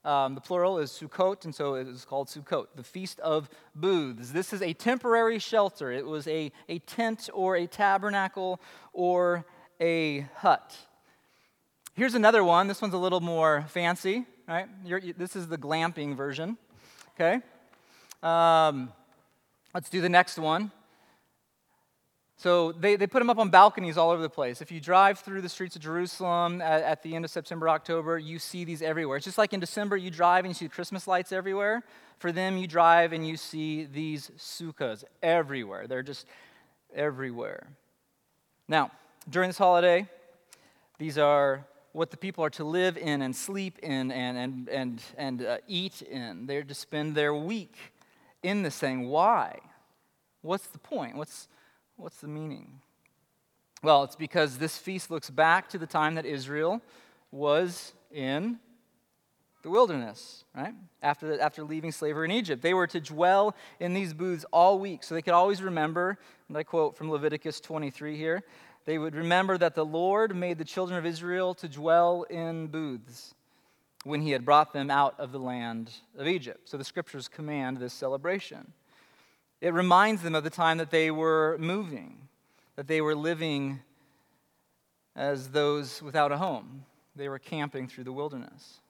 Um, 0.04 0.34
the 0.34 0.40
plural 0.42 0.78
is 0.78 0.90
Sukkot, 0.90 1.46
and 1.46 1.54
so 1.54 1.76
it 1.76 1.88
is 1.88 2.04
called 2.04 2.28
Sukkot, 2.28 2.66
the 2.76 2.82
Feast 2.82 3.20
of 3.20 3.48
Booths. 3.74 4.32
This 4.32 4.52
is 4.52 4.60
a 4.60 4.74
temporary 4.74 5.38
shelter. 5.38 5.90
It 5.90 6.04
was 6.04 6.26
a, 6.28 6.52
a 6.68 6.78
tent 6.80 7.30
or 7.32 7.56
a 7.56 7.66
tabernacle 7.66 8.60
or 8.92 9.46
a 9.80 10.26
hut. 10.36 10.76
Here's 11.94 12.14
another 12.14 12.44
one. 12.44 12.68
This 12.68 12.82
one's 12.82 12.92
a 12.92 12.98
little 12.98 13.20
more 13.20 13.64
fancy 13.68 14.26
right? 14.46 14.68
You're, 14.84 15.00
this 15.00 15.36
is 15.36 15.48
the 15.48 15.58
glamping 15.58 16.16
version, 16.16 16.56
okay? 17.14 17.40
Um, 18.22 18.92
let's 19.74 19.90
do 19.90 20.00
the 20.00 20.08
next 20.08 20.38
one. 20.38 20.70
So 22.36 22.72
they, 22.72 22.96
they 22.96 23.06
put 23.06 23.20
them 23.20 23.30
up 23.30 23.38
on 23.38 23.48
balconies 23.48 23.96
all 23.96 24.10
over 24.10 24.20
the 24.20 24.28
place. 24.28 24.60
If 24.60 24.72
you 24.72 24.80
drive 24.80 25.20
through 25.20 25.40
the 25.40 25.48
streets 25.48 25.76
of 25.76 25.82
Jerusalem 25.82 26.60
at, 26.60 26.82
at, 26.82 27.02
the 27.02 27.14
end 27.14 27.24
of 27.24 27.30
September, 27.30 27.68
October, 27.68 28.18
you 28.18 28.38
see 28.38 28.64
these 28.64 28.82
everywhere. 28.82 29.16
It's 29.16 29.24
just 29.24 29.38
like 29.38 29.52
in 29.52 29.60
December, 29.60 29.96
you 29.96 30.10
drive 30.10 30.44
and 30.44 30.50
you 30.50 30.54
see 30.54 30.68
Christmas 30.68 31.06
lights 31.06 31.32
everywhere. 31.32 31.82
For 32.18 32.32
them, 32.32 32.56
you 32.56 32.66
drive 32.66 33.12
and 33.12 33.26
you 33.26 33.36
see 33.36 33.84
these 33.84 34.30
sukkahs 34.36 35.04
everywhere. 35.22 35.86
They're 35.86 36.02
just 36.02 36.26
everywhere. 36.94 37.68
Now, 38.68 38.90
during 39.30 39.48
this 39.48 39.58
holiday, 39.58 40.08
these 40.98 41.18
are 41.18 41.64
what 41.94 42.10
the 42.10 42.16
people 42.16 42.44
are 42.44 42.50
to 42.50 42.64
live 42.64 42.98
in 42.98 43.22
and 43.22 43.34
sleep 43.34 43.78
in 43.78 44.10
and, 44.10 44.36
and, 44.36 44.68
and, 44.68 45.02
and 45.16 45.42
uh, 45.42 45.58
eat 45.68 46.02
in. 46.02 46.44
They're 46.46 46.64
to 46.64 46.74
spend 46.74 47.14
their 47.14 47.32
week 47.32 47.76
in 48.42 48.64
this 48.64 48.76
thing. 48.76 49.08
Why? 49.08 49.60
What's 50.42 50.66
the 50.66 50.80
point? 50.80 51.16
What's, 51.16 51.46
what's 51.96 52.16
the 52.16 52.26
meaning? 52.26 52.80
Well, 53.80 54.02
it's 54.02 54.16
because 54.16 54.58
this 54.58 54.76
feast 54.76 55.08
looks 55.08 55.30
back 55.30 55.68
to 55.68 55.78
the 55.78 55.86
time 55.86 56.16
that 56.16 56.26
Israel 56.26 56.82
was 57.30 57.92
in 58.10 58.58
the 59.62 59.70
wilderness, 59.70 60.44
right? 60.52 60.74
After, 61.00 61.28
the, 61.28 61.40
after 61.40 61.62
leaving 61.62 61.92
slavery 61.92 62.24
in 62.24 62.32
Egypt. 62.32 62.60
They 62.60 62.74
were 62.74 62.88
to 62.88 63.00
dwell 63.00 63.54
in 63.78 63.94
these 63.94 64.12
booths 64.12 64.44
all 64.52 64.80
week 64.80 65.04
so 65.04 65.14
they 65.14 65.22
could 65.22 65.32
always 65.32 65.62
remember, 65.62 66.18
and 66.48 66.58
I 66.58 66.64
quote 66.64 66.96
from 66.96 67.08
Leviticus 67.08 67.60
23 67.60 68.16
here 68.16 68.42
they 68.84 68.98
would 68.98 69.14
remember 69.14 69.56
that 69.56 69.74
the 69.74 69.84
Lord 69.84 70.36
made 70.36 70.58
the 70.58 70.64
children 70.64 70.98
of 70.98 71.06
Israel 71.06 71.54
to 71.54 71.68
dwell 71.68 72.22
in 72.24 72.66
booths 72.66 73.34
when 74.04 74.20
he 74.20 74.32
had 74.32 74.44
brought 74.44 74.72
them 74.72 74.90
out 74.90 75.18
of 75.18 75.32
the 75.32 75.38
land 75.38 75.90
of 76.18 76.26
Egypt. 76.26 76.68
So 76.68 76.76
the 76.76 76.84
scriptures 76.84 77.26
command 77.26 77.78
this 77.78 77.94
celebration. 77.94 78.72
It 79.62 79.72
reminds 79.72 80.20
them 80.20 80.34
of 80.34 80.44
the 80.44 80.50
time 80.50 80.76
that 80.78 80.90
they 80.90 81.10
were 81.10 81.56
moving, 81.58 82.28
that 82.76 82.86
they 82.86 83.00
were 83.00 83.14
living 83.14 83.80
as 85.16 85.48
those 85.48 86.02
without 86.02 86.32
a 86.32 86.36
home. 86.36 86.84
They 87.16 87.30
were 87.30 87.38
camping 87.38 87.88
through 87.88 88.04
the 88.04 88.12
wilderness. 88.12 88.80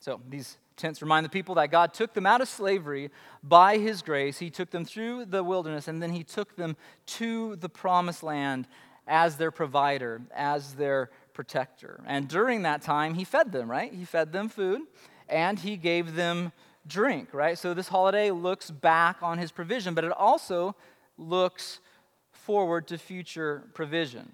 So 0.00 0.20
these 0.28 0.56
tents 0.76 1.02
remind 1.02 1.26
the 1.26 1.30
people 1.30 1.56
that 1.56 1.70
God 1.70 1.92
took 1.92 2.14
them 2.14 2.24
out 2.24 2.40
of 2.40 2.48
slavery 2.48 3.10
by 3.42 3.76
his 3.76 4.00
grace. 4.00 4.38
He 4.38 4.48
took 4.48 4.70
them 4.70 4.84
through 4.84 5.26
the 5.26 5.44
wilderness, 5.44 5.88
and 5.88 6.02
then 6.02 6.10
he 6.10 6.24
took 6.24 6.56
them 6.56 6.76
to 7.06 7.56
the 7.56 7.68
promised 7.68 8.22
land 8.22 8.66
as 9.06 9.36
their 9.36 9.50
provider, 9.50 10.22
as 10.34 10.74
their 10.74 11.10
protector. 11.32 12.00
And 12.06 12.28
during 12.28 12.62
that 12.62 12.82
time, 12.82 13.14
he 13.14 13.24
fed 13.24 13.52
them, 13.52 13.70
right? 13.70 13.92
He 13.92 14.04
fed 14.04 14.32
them 14.32 14.48
food 14.48 14.82
and 15.28 15.58
he 15.58 15.76
gave 15.76 16.14
them 16.14 16.52
drink, 16.86 17.28
right? 17.32 17.58
So 17.58 17.74
this 17.74 17.88
holiday 17.88 18.30
looks 18.30 18.70
back 18.70 19.22
on 19.22 19.38
his 19.38 19.50
provision, 19.50 19.94
but 19.94 20.04
it 20.04 20.12
also 20.12 20.76
looks 21.18 21.80
forward 22.32 22.86
to 22.88 22.98
future 22.98 23.64
provision. 23.74 24.30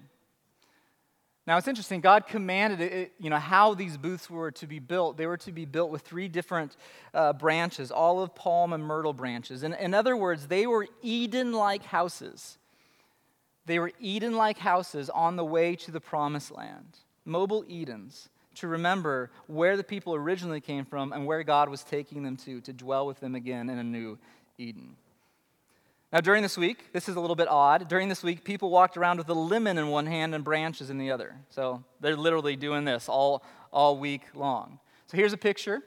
Now 1.47 1.57
it's 1.57 1.67
interesting. 1.67 2.01
God 2.01 2.27
commanded 2.27 2.81
it, 2.81 3.13
you 3.19 3.29
know 3.29 3.37
how 3.37 3.73
these 3.73 3.97
booths 3.97 4.29
were 4.29 4.51
to 4.51 4.67
be 4.67 4.79
built. 4.79 5.17
They 5.17 5.25
were 5.25 5.37
to 5.37 5.51
be 5.51 5.65
built 5.65 5.89
with 5.89 6.03
three 6.03 6.27
different 6.27 6.77
uh, 7.13 7.33
branches: 7.33 7.91
olive, 7.91 8.35
palm, 8.35 8.73
and 8.73 8.83
myrtle 8.83 9.13
branches. 9.13 9.63
And 9.63 9.73
in 9.73 9.93
other 9.93 10.15
words, 10.15 10.47
they 10.47 10.67
were 10.67 10.87
Eden-like 11.01 11.83
houses. 11.83 12.57
They 13.65 13.79
were 13.79 13.91
Eden 13.99 14.35
like 14.35 14.57
houses 14.57 15.09
on 15.09 15.35
the 15.35 15.45
way 15.45 15.75
to 15.77 15.91
the 15.91 16.01
promised 16.01 16.51
land, 16.51 16.97
mobile 17.25 17.63
Edens, 17.67 18.29
to 18.55 18.67
remember 18.67 19.31
where 19.47 19.77
the 19.77 19.83
people 19.83 20.15
originally 20.15 20.61
came 20.61 20.85
from 20.85 21.13
and 21.13 21.25
where 21.25 21.43
God 21.43 21.69
was 21.69 21.83
taking 21.83 22.23
them 22.23 22.37
to, 22.37 22.59
to 22.61 22.73
dwell 22.73 23.05
with 23.05 23.19
them 23.19 23.35
again 23.35 23.69
in 23.69 23.77
a 23.77 23.83
new 23.83 24.17
Eden. 24.57 24.95
Now, 26.11 26.19
during 26.19 26.43
this 26.43 26.57
week, 26.57 26.91
this 26.91 27.07
is 27.07 27.15
a 27.15 27.21
little 27.21 27.37
bit 27.37 27.47
odd. 27.47 27.87
During 27.87 28.09
this 28.09 28.21
week, 28.21 28.43
people 28.43 28.69
walked 28.69 28.97
around 28.97 29.17
with 29.17 29.29
a 29.29 29.33
lemon 29.33 29.77
in 29.77 29.87
one 29.87 30.05
hand 30.05 30.35
and 30.35 30.43
branches 30.43 30.89
in 30.89 30.97
the 30.97 31.09
other. 31.11 31.35
So 31.49 31.83
they're 32.01 32.17
literally 32.17 32.57
doing 32.57 32.83
this 32.83 33.07
all, 33.07 33.43
all 33.71 33.97
week 33.97 34.23
long. 34.35 34.79
So 35.07 35.15
here's 35.15 35.31
a 35.31 35.37
picture 35.37 35.81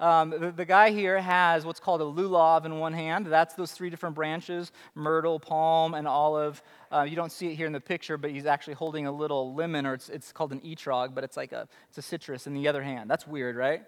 um, 0.00 0.30
the, 0.30 0.52
the, 0.52 0.64
guy 0.64 0.90
here 0.90 1.20
has 1.20 1.66
what's 1.66 1.80
called 1.80 2.00
a 2.00 2.04
lulav 2.04 2.64
in 2.64 2.78
one 2.78 2.92
hand. 2.92 3.26
That's 3.26 3.54
those 3.54 3.72
three 3.72 3.90
different 3.90 4.14
branches 4.14 4.70
myrtle, 4.94 5.40
palm, 5.40 5.94
and 5.94 6.06
olive. 6.06 6.62
Uh, 6.92 7.02
you 7.02 7.16
don't 7.16 7.32
see 7.32 7.48
it 7.48 7.56
here 7.56 7.66
in 7.66 7.72
the 7.72 7.80
picture, 7.80 8.16
but 8.16 8.30
he's 8.30 8.46
actually 8.46 8.74
holding 8.74 9.06
a 9.06 9.12
little 9.12 9.54
lemon, 9.54 9.86
or 9.86 9.94
it's, 9.94 10.08
it's 10.08 10.30
called 10.30 10.52
an 10.52 10.60
etrog, 10.60 11.16
but 11.16 11.24
it's 11.24 11.36
like 11.36 11.50
a, 11.50 11.66
it's 11.88 11.98
a 11.98 12.02
citrus 12.02 12.46
in 12.46 12.54
the 12.54 12.68
other 12.68 12.82
hand. 12.82 13.10
That's 13.10 13.26
weird, 13.26 13.56
right? 13.56 13.82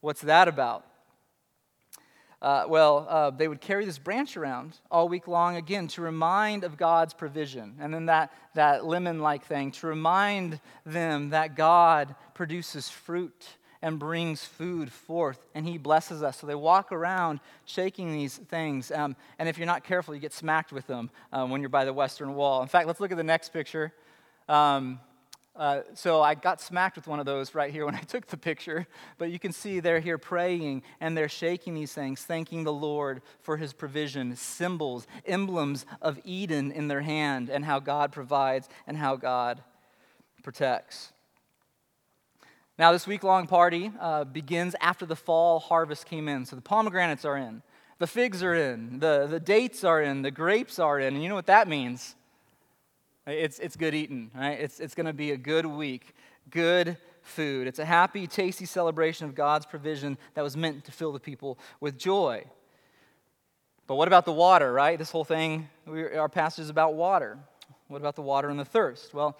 What's 0.00 0.22
that 0.22 0.48
about? 0.48 0.86
Uh, 2.40 2.64
well, 2.68 3.06
uh, 3.08 3.30
they 3.30 3.48
would 3.48 3.60
carry 3.60 3.84
this 3.84 3.98
branch 3.98 4.36
around 4.38 4.78
all 4.90 5.08
week 5.08 5.28
long, 5.28 5.56
again, 5.56 5.88
to 5.88 6.00
remind 6.00 6.64
of 6.64 6.76
God's 6.78 7.12
provision. 7.12 7.76
And 7.80 7.92
then 7.92 8.06
that, 8.06 8.32
that 8.54 8.86
lemon 8.86 9.20
like 9.20 9.44
thing, 9.44 9.72
to 9.72 9.86
remind 9.86 10.60
them 10.86 11.30
that 11.30 11.54
God 11.54 12.14
produces 12.34 12.88
fruit 12.88 13.46
and 13.84 13.98
brings 13.98 14.42
food 14.42 14.90
forth, 14.90 15.38
and 15.54 15.66
he 15.66 15.76
blesses 15.76 16.22
us. 16.22 16.38
So 16.38 16.46
they 16.46 16.54
walk 16.54 16.90
around 16.90 17.40
shaking 17.66 18.14
these 18.14 18.38
things. 18.38 18.90
Um, 18.90 19.14
and 19.38 19.46
if 19.46 19.58
you're 19.58 19.66
not 19.66 19.84
careful, 19.84 20.14
you 20.14 20.22
get 20.22 20.32
smacked 20.32 20.72
with 20.72 20.86
them 20.86 21.10
um, 21.34 21.50
when 21.50 21.60
you're 21.60 21.68
by 21.68 21.84
the 21.84 21.92
western 21.92 22.34
wall. 22.34 22.62
In 22.62 22.68
fact, 22.68 22.86
let's 22.86 22.98
look 22.98 23.10
at 23.10 23.18
the 23.18 23.22
next 23.22 23.50
picture. 23.50 23.92
Um, 24.48 25.00
uh, 25.54 25.80
so 25.92 26.22
I 26.22 26.34
got 26.34 26.62
smacked 26.62 26.96
with 26.96 27.06
one 27.06 27.20
of 27.20 27.26
those 27.26 27.54
right 27.54 27.70
here 27.70 27.84
when 27.84 27.94
I 27.94 28.00
took 28.00 28.26
the 28.26 28.38
picture, 28.38 28.86
but 29.18 29.30
you 29.30 29.38
can 29.38 29.52
see 29.52 29.80
they're 29.80 30.00
here 30.00 30.16
praying 30.16 30.82
and 30.98 31.14
they're 31.14 31.28
shaking 31.28 31.74
these 31.74 31.92
things, 31.92 32.22
thanking 32.22 32.64
the 32.64 32.72
Lord 32.72 33.20
for 33.42 33.58
his 33.58 33.74
provision, 33.74 34.34
symbols, 34.34 35.06
emblems 35.26 35.84
of 36.00 36.18
Eden 36.24 36.72
in 36.72 36.88
their 36.88 37.02
hand, 37.02 37.50
and 37.50 37.66
how 37.66 37.80
God 37.80 38.12
provides 38.12 38.66
and 38.86 38.96
how 38.96 39.16
God 39.16 39.62
protects. 40.42 41.12
Now, 42.76 42.90
this 42.90 43.06
week 43.06 43.22
long 43.22 43.46
party 43.46 43.92
uh, 44.00 44.24
begins 44.24 44.74
after 44.80 45.06
the 45.06 45.14
fall 45.14 45.60
harvest 45.60 46.06
came 46.06 46.28
in. 46.28 46.44
So 46.44 46.56
the 46.56 46.62
pomegranates 46.62 47.24
are 47.24 47.36
in, 47.36 47.62
the 47.98 48.08
figs 48.08 48.42
are 48.42 48.54
in, 48.54 48.98
the, 48.98 49.28
the 49.28 49.38
dates 49.38 49.84
are 49.84 50.02
in, 50.02 50.22
the 50.22 50.32
grapes 50.32 50.80
are 50.80 50.98
in. 50.98 51.14
And 51.14 51.22
you 51.22 51.28
know 51.28 51.36
what 51.36 51.46
that 51.46 51.68
means? 51.68 52.16
It's, 53.28 53.60
it's 53.60 53.76
good 53.76 53.94
eating, 53.94 54.32
right? 54.34 54.58
It's, 54.58 54.80
it's 54.80 54.94
going 54.94 55.06
to 55.06 55.12
be 55.12 55.30
a 55.30 55.36
good 55.36 55.64
week, 55.64 56.14
good 56.50 56.96
food. 57.22 57.68
It's 57.68 57.78
a 57.78 57.84
happy, 57.84 58.26
tasty 58.26 58.66
celebration 58.66 59.26
of 59.26 59.36
God's 59.36 59.66
provision 59.66 60.18
that 60.34 60.42
was 60.42 60.56
meant 60.56 60.84
to 60.86 60.92
fill 60.92 61.12
the 61.12 61.20
people 61.20 61.58
with 61.80 61.96
joy. 61.96 62.44
But 63.86 63.94
what 63.94 64.08
about 64.08 64.24
the 64.24 64.32
water, 64.32 64.72
right? 64.72 64.98
This 64.98 65.12
whole 65.12 65.24
thing, 65.24 65.68
we, 65.86 66.02
our 66.16 66.28
passage 66.28 66.64
is 66.64 66.70
about 66.70 66.94
water. 66.94 67.38
What 67.86 67.98
about 67.98 68.16
the 68.16 68.22
water 68.22 68.48
and 68.48 68.58
the 68.58 68.64
thirst? 68.64 69.14
Well, 69.14 69.38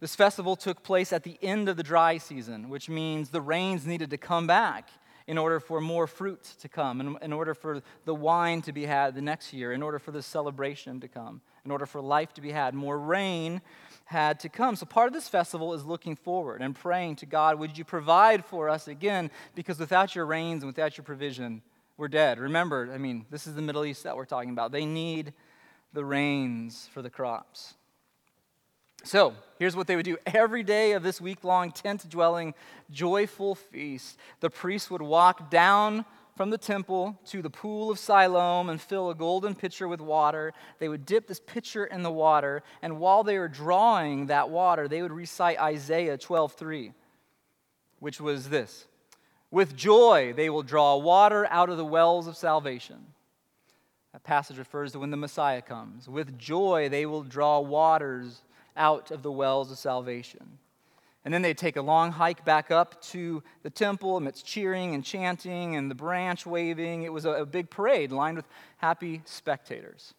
this 0.00 0.14
festival 0.14 0.56
took 0.56 0.82
place 0.82 1.12
at 1.12 1.24
the 1.24 1.38
end 1.42 1.68
of 1.68 1.76
the 1.76 1.82
dry 1.82 2.18
season, 2.18 2.68
which 2.68 2.88
means 2.88 3.30
the 3.30 3.40
rains 3.40 3.86
needed 3.86 4.10
to 4.10 4.18
come 4.18 4.46
back 4.46 4.90
in 5.26 5.36
order 5.36 5.60
for 5.60 5.80
more 5.80 6.06
fruit 6.06 6.42
to 6.60 6.68
come, 6.68 7.00
in, 7.00 7.18
in 7.20 7.32
order 7.32 7.52
for 7.52 7.82
the 8.06 8.14
wine 8.14 8.62
to 8.62 8.72
be 8.72 8.86
had 8.86 9.14
the 9.14 9.20
next 9.20 9.52
year, 9.52 9.72
in 9.72 9.82
order 9.82 9.98
for 9.98 10.10
the 10.10 10.22
celebration 10.22 11.00
to 11.00 11.08
come, 11.08 11.42
in 11.66 11.70
order 11.70 11.84
for 11.84 12.00
life 12.00 12.32
to 12.32 12.40
be 12.40 12.50
had. 12.50 12.74
More 12.74 12.98
rain 12.98 13.60
had 14.06 14.40
to 14.40 14.48
come. 14.48 14.74
So 14.74 14.86
part 14.86 15.08
of 15.08 15.12
this 15.12 15.28
festival 15.28 15.74
is 15.74 15.84
looking 15.84 16.16
forward 16.16 16.62
and 16.62 16.74
praying 16.74 17.16
to 17.16 17.26
God, 17.26 17.58
would 17.58 17.76
you 17.76 17.84
provide 17.84 18.42
for 18.42 18.70
us 18.70 18.88
again? 18.88 19.30
Because 19.54 19.78
without 19.78 20.14
your 20.14 20.24
rains 20.24 20.62
and 20.62 20.68
without 20.68 20.96
your 20.96 21.04
provision, 21.04 21.60
we're 21.98 22.08
dead. 22.08 22.38
Remember, 22.38 22.90
I 22.90 22.96
mean, 22.96 23.26
this 23.30 23.46
is 23.46 23.54
the 23.54 23.60
Middle 23.62 23.84
East 23.84 24.04
that 24.04 24.16
we're 24.16 24.24
talking 24.24 24.50
about. 24.50 24.72
They 24.72 24.86
need 24.86 25.34
the 25.92 26.04
rains 26.04 26.88
for 26.94 27.02
the 27.02 27.10
crops. 27.10 27.74
So, 29.08 29.32
here's 29.58 29.74
what 29.74 29.86
they 29.86 29.96
would 29.96 30.04
do. 30.04 30.18
Every 30.26 30.62
day 30.62 30.92
of 30.92 31.02
this 31.02 31.18
week 31.18 31.42
long 31.42 31.72
tent 31.72 32.06
dwelling, 32.10 32.52
joyful 32.90 33.54
feast, 33.54 34.18
the 34.40 34.50
priest 34.50 34.90
would 34.90 35.00
walk 35.00 35.48
down 35.48 36.04
from 36.36 36.50
the 36.50 36.58
temple 36.58 37.18
to 37.28 37.40
the 37.40 37.48
pool 37.48 37.90
of 37.90 37.98
Siloam 37.98 38.68
and 38.68 38.78
fill 38.78 39.08
a 39.08 39.14
golden 39.14 39.54
pitcher 39.54 39.88
with 39.88 40.02
water. 40.02 40.52
They 40.78 40.90
would 40.90 41.06
dip 41.06 41.26
this 41.26 41.40
pitcher 41.40 41.86
in 41.86 42.02
the 42.02 42.10
water, 42.10 42.62
and 42.82 43.00
while 43.00 43.24
they 43.24 43.38
were 43.38 43.48
drawing 43.48 44.26
that 44.26 44.50
water, 44.50 44.88
they 44.88 45.00
would 45.00 45.10
recite 45.10 45.58
Isaiah 45.58 46.18
12:3, 46.18 46.92
which 48.00 48.20
was 48.20 48.50
this 48.50 48.88
with 49.50 49.74
joy, 49.74 50.34
they 50.36 50.50
will 50.50 50.62
draw 50.62 50.96
water 50.96 51.46
out 51.46 51.70
of 51.70 51.78
the 51.78 51.84
wells 51.86 52.26
of 52.26 52.36
salvation. 52.36 53.06
That 54.12 54.22
passage 54.22 54.58
refers 54.58 54.92
to 54.92 54.98
when 54.98 55.10
the 55.10 55.16
Messiah 55.16 55.62
comes. 55.62 56.08
With 56.08 56.36
joy, 56.36 56.90
they 56.90 57.06
will 57.06 57.22
draw 57.22 57.60
waters 57.60 58.42
out 58.78 59.10
of 59.10 59.22
the 59.22 59.32
wells 59.32 59.70
of 59.70 59.78
salvation. 59.78 60.58
And 61.24 61.34
then 61.34 61.42
they'd 61.42 61.58
take 61.58 61.76
a 61.76 61.82
long 61.82 62.12
hike 62.12 62.44
back 62.44 62.70
up 62.70 63.02
to 63.02 63.42
the 63.62 63.68
temple 63.68 64.16
amidst 64.16 64.46
cheering 64.46 64.94
and 64.94 65.04
chanting 65.04 65.76
and 65.76 65.90
the 65.90 65.94
branch 65.94 66.46
waving. 66.46 67.02
It 67.02 67.12
was 67.12 67.26
a, 67.26 67.32
a 67.32 67.44
big 67.46 67.68
parade 67.68 68.12
lined 68.12 68.36
with 68.36 68.46
happy 68.78 69.20
spectators. 69.26 70.14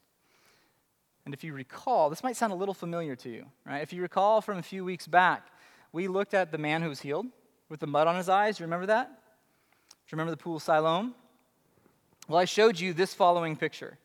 And 1.25 1.33
if 1.33 1.43
you 1.43 1.53
recall, 1.53 2.09
this 2.09 2.21
might 2.21 2.35
sound 2.35 2.53
a 2.53 2.55
little 2.55 2.73
familiar 2.73 3.15
to 3.17 3.29
you, 3.29 3.45
right? 3.65 3.81
If 3.81 3.93
you 3.93 4.01
recall 4.01 4.41
from 4.41 4.57
a 4.57 4.63
few 4.63 4.83
weeks 4.83 5.07
back, 5.07 5.47
we 5.91 6.07
looked 6.07 6.33
at 6.33 6.51
the 6.51 6.57
man 6.57 6.81
who 6.81 6.89
was 6.89 7.01
healed 7.01 7.27
with 7.69 7.79
the 7.79 7.87
mud 7.87 8.07
on 8.07 8.15
his 8.15 8.29
eyes. 8.29 8.57
Do 8.57 8.63
you 8.63 8.65
remember 8.65 8.87
that? 8.87 9.07
Do 9.07 9.15
you 10.11 10.17
remember 10.17 10.31
the 10.31 10.37
pool 10.37 10.57
of 10.57 10.63
Siloam? 10.63 11.15
Well, 12.27 12.39
I 12.39 12.45
showed 12.45 12.79
you 12.79 12.93
this 12.93 13.13
following 13.13 13.55
picture. 13.55 13.97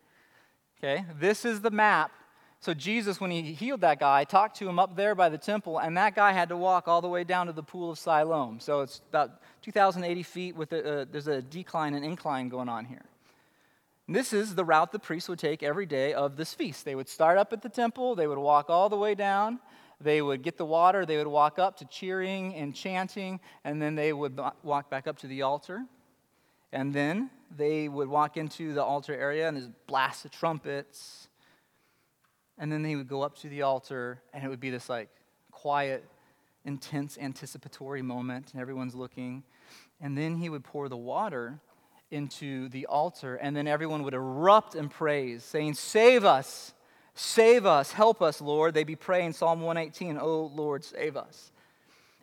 Okay, 0.78 1.04
this 1.18 1.44
is 1.44 1.60
the 1.60 1.70
map. 1.70 2.12
So, 2.64 2.72
Jesus, 2.72 3.20
when 3.20 3.30
he 3.30 3.42
healed 3.42 3.82
that 3.82 4.00
guy, 4.00 4.24
talked 4.24 4.56
to 4.56 4.66
him 4.66 4.78
up 4.78 4.96
there 4.96 5.14
by 5.14 5.28
the 5.28 5.36
temple, 5.36 5.80
and 5.80 5.98
that 5.98 6.14
guy 6.14 6.32
had 6.32 6.48
to 6.48 6.56
walk 6.56 6.88
all 6.88 7.02
the 7.02 7.10
way 7.10 7.22
down 7.22 7.46
to 7.48 7.52
the 7.52 7.62
pool 7.62 7.90
of 7.90 7.98
Siloam. 7.98 8.58
So, 8.58 8.80
it's 8.80 9.02
about 9.10 9.42
2,080 9.60 10.22
feet, 10.22 10.56
with 10.56 10.72
a, 10.72 11.02
uh, 11.02 11.04
there's 11.12 11.28
a 11.28 11.42
decline 11.42 11.92
and 11.92 12.02
incline 12.02 12.48
going 12.48 12.70
on 12.70 12.86
here. 12.86 13.04
And 14.06 14.16
this 14.16 14.32
is 14.32 14.54
the 14.54 14.64
route 14.64 14.92
the 14.92 14.98
priests 14.98 15.28
would 15.28 15.38
take 15.38 15.62
every 15.62 15.84
day 15.84 16.14
of 16.14 16.38
this 16.38 16.54
feast. 16.54 16.86
They 16.86 16.94
would 16.94 17.06
start 17.06 17.36
up 17.36 17.52
at 17.52 17.60
the 17.60 17.68
temple, 17.68 18.14
they 18.14 18.26
would 18.26 18.38
walk 18.38 18.70
all 18.70 18.88
the 18.88 18.96
way 18.96 19.14
down, 19.14 19.60
they 20.00 20.22
would 20.22 20.40
get 20.40 20.56
the 20.56 20.64
water, 20.64 21.04
they 21.04 21.18
would 21.18 21.26
walk 21.26 21.58
up 21.58 21.76
to 21.80 21.84
cheering 21.84 22.54
and 22.54 22.74
chanting, 22.74 23.40
and 23.64 23.82
then 23.82 23.94
they 23.94 24.14
would 24.14 24.40
walk 24.62 24.88
back 24.88 25.06
up 25.06 25.18
to 25.18 25.26
the 25.26 25.42
altar. 25.42 25.84
And 26.72 26.94
then 26.94 27.28
they 27.54 27.90
would 27.90 28.08
walk 28.08 28.38
into 28.38 28.72
the 28.72 28.82
altar 28.82 29.14
area 29.14 29.48
and 29.48 29.54
there's 29.54 29.68
blast 29.86 30.24
of 30.24 30.30
trumpets. 30.30 31.28
And 32.58 32.70
then 32.70 32.84
he 32.84 32.96
would 32.96 33.08
go 33.08 33.22
up 33.22 33.36
to 33.38 33.48
the 33.48 33.62
altar 33.62 34.20
and 34.32 34.44
it 34.44 34.48
would 34.48 34.60
be 34.60 34.70
this 34.70 34.88
like 34.88 35.08
quiet, 35.50 36.04
intense, 36.64 37.18
anticipatory 37.18 38.02
moment, 38.02 38.52
and 38.52 38.60
everyone's 38.60 38.94
looking. 38.94 39.42
And 40.00 40.16
then 40.16 40.36
he 40.36 40.48
would 40.48 40.64
pour 40.64 40.88
the 40.88 40.96
water 40.96 41.60
into 42.10 42.68
the 42.68 42.86
altar, 42.86 43.36
and 43.36 43.56
then 43.56 43.66
everyone 43.66 44.02
would 44.04 44.14
erupt 44.14 44.74
in 44.74 44.88
praise, 44.88 45.42
saying, 45.42 45.74
Save 45.74 46.24
us, 46.24 46.72
save 47.14 47.66
us, 47.66 47.92
help 47.92 48.22
us, 48.22 48.40
Lord. 48.40 48.74
They'd 48.74 48.84
be 48.84 48.96
praying 48.96 49.32
Psalm 49.32 49.60
118, 49.60 50.18
Oh 50.20 50.52
Lord, 50.54 50.84
save 50.84 51.16
us. 51.16 51.50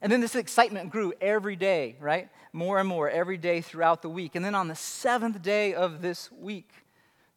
And 0.02 0.12
then 0.12 0.22
this 0.22 0.36
excitement 0.36 0.89
grew 0.89 1.13
every 1.22 1.56
day, 1.56 1.96
right? 2.00 2.30
More 2.54 2.80
and 2.80 2.88
more 2.88 3.10
every 3.10 3.38
day 3.38 3.62
throughout 3.62 4.02
the 4.02 4.10
week. 4.10 4.36
And 4.36 4.44
then 4.44 4.56
on 4.56 4.67
the 4.67 4.76
seventh 4.76 5.41
day 5.41 5.74
of 5.76 6.02
this 6.02 6.32
week, 6.32 6.70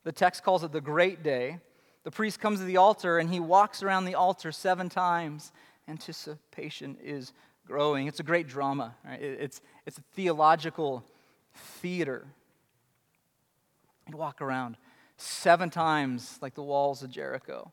the 0.02 0.12
text 0.12 0.42
calls 0.42 0.64
it 0.64 0.72
the 0.72 0.80
great 0.80 1.22
day. 1.22 1.58
The 2.04 2.10
priest 2.10 2.38
comes 2.38 2.60
to 2.60 2.64
the 2.64 2.76
altar 2.76 3.18
and 3.18 3.30
he 3.30 3.40
walks 3.40 3.82
around 3.82 4.04
the 4.04 4.14
altar 4.14 4.52
seven 4.52 4.88
times. 4.88 5.52
Anticipation 5.88 6.96
is 7.02 7.32
growing. 7.66 8.06
It's 8.06 8.20
a 8.20 8.24
great 8.24 8.46
drama, 8.46 8.94
right? 9.04 9.20
It's, 9.20 9.60
it's 9.86 9.98
a 9.98 10.02
theological 10.14 11.04
theater. 11.54 12.26
He'd 14.06 14.14
walk 14.14 14.42
around 14.42 14.76
seven 15.16 15.70
times 15.70 16.38
like 16.42 16.54
the 16.54 16.62
walls 16.62 17.02
of 17.02 17.10
Jericho. 17.10 17.72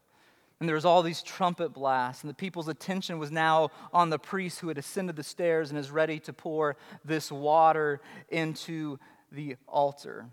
And 0.59 0.69
there 0.69 0.75
was 0.75 0.85
all 0.85 1.01
these 1.01 1.23
trumpet 1.23 1.73
blasts, 1.73 2.21
and 2.21 2.29
the 2.29 2.35
people's 2.35 2.67
attention 2.67 3.17
was 3.17 3.31
now 3.31 3.71
on 3.91 4.11
the 4.11 4.19
priest 4.19 4.59
who 4.59 4.67
had 4.67 4.77
ascended 4.77 5.15
the 5.15 5.23
stairs 5.23 5.71
and 5.71 5.79
is 5.79 5.89
ready 5.89 6.19
to 6.19 6.33
pour 6.33 6.77
this 7.03 7.31
water 7.31 7.99
into 8.29 8.99
the 9.31 9.55
altar. 9.67 10.27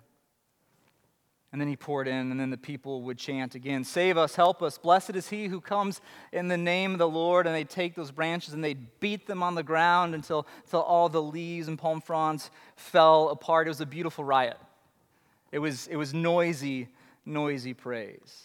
And 1.51 1.61
then 1.61 1.69
he 1.69 1.77
poured 1.77 2.09
in, 2.09 2.31
and 2.31 2.39
then 2.39 2.51
the 2.51 2.59
people 2.59 3.03
would 3.03 3.17
chant 3.17 3.55
again 3.55 3.83
Save 3.83 4.19
us, 4.19 4.35
help 4.35 4.63
us. 4.63 4.77
Blessed 4.77 5.17
is 5.17 5.31
he 5.31 5.47
who 5.47 5.61
comes 5.61 6.01
in 6.31 6.49
the 6.49 6.59
name 6.59 6.93
of 6.93 6.99
the 6.99 7.09
Lord. 7.09 7.47
And 7.47 7.55
they'd 7.55 7.71
take 7.71 7.95
those 7.95 8.11
branches 8.11 8.53
and 8.53 8.63
they'd 8.63 9.01
beat 9.01 9.27
them 9.27 9.43
on 9.43 9.55
the 9.55 9.63
ground 9.63 10.15
until, 10.15 10.47
until 10.65 10.83
all 10.83 11.09
the 11.09 11.23
leaves 11.23 11.69
and 11.69 11.79
palm 11.79 12.01
fronds 12.01 12.51
fell 12.77 13.31
apart. 13.31 13.67
It 13.67 13.71
was 13.71 13.81
a 13.81 13.87
beautiful 13.87 14.25
riot. 14.25 14.59
It 15.51 15.59
was, 15.59 15.87
it 15.87 15.97
was 15.97 16.13
noisy, 16.13 16.89
noisy 17.25 17.73
praise. 17.73 18.45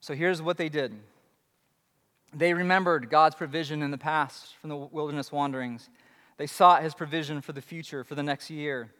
So 0.00 0.14
here's 0.14 0.40
what 0.40 0.56
they 0.56 0.68
did 0.68 0.94
they 2.36 2.52
remembered 2.52 3.10
God's 3.10 3.36
provision 3.36 3.82
in 3.82 3.90
the 3.90 3.98
past 3.98 4.56
from 4.56 4.70
the 4.70 4.76
wilderness 4.76 5.30
wanderings, 5.30 5.88
they 6.36 6.46
sought 6.46 6.82
his 6.82 6.94
provision 6.94 7.40
for 7.40 7.52
the 7.52 7.62
future, 7.62 8.04
for 8.04 8.14
the 8.14 8.22
next 8.22 8.50
year. 8.50 8.90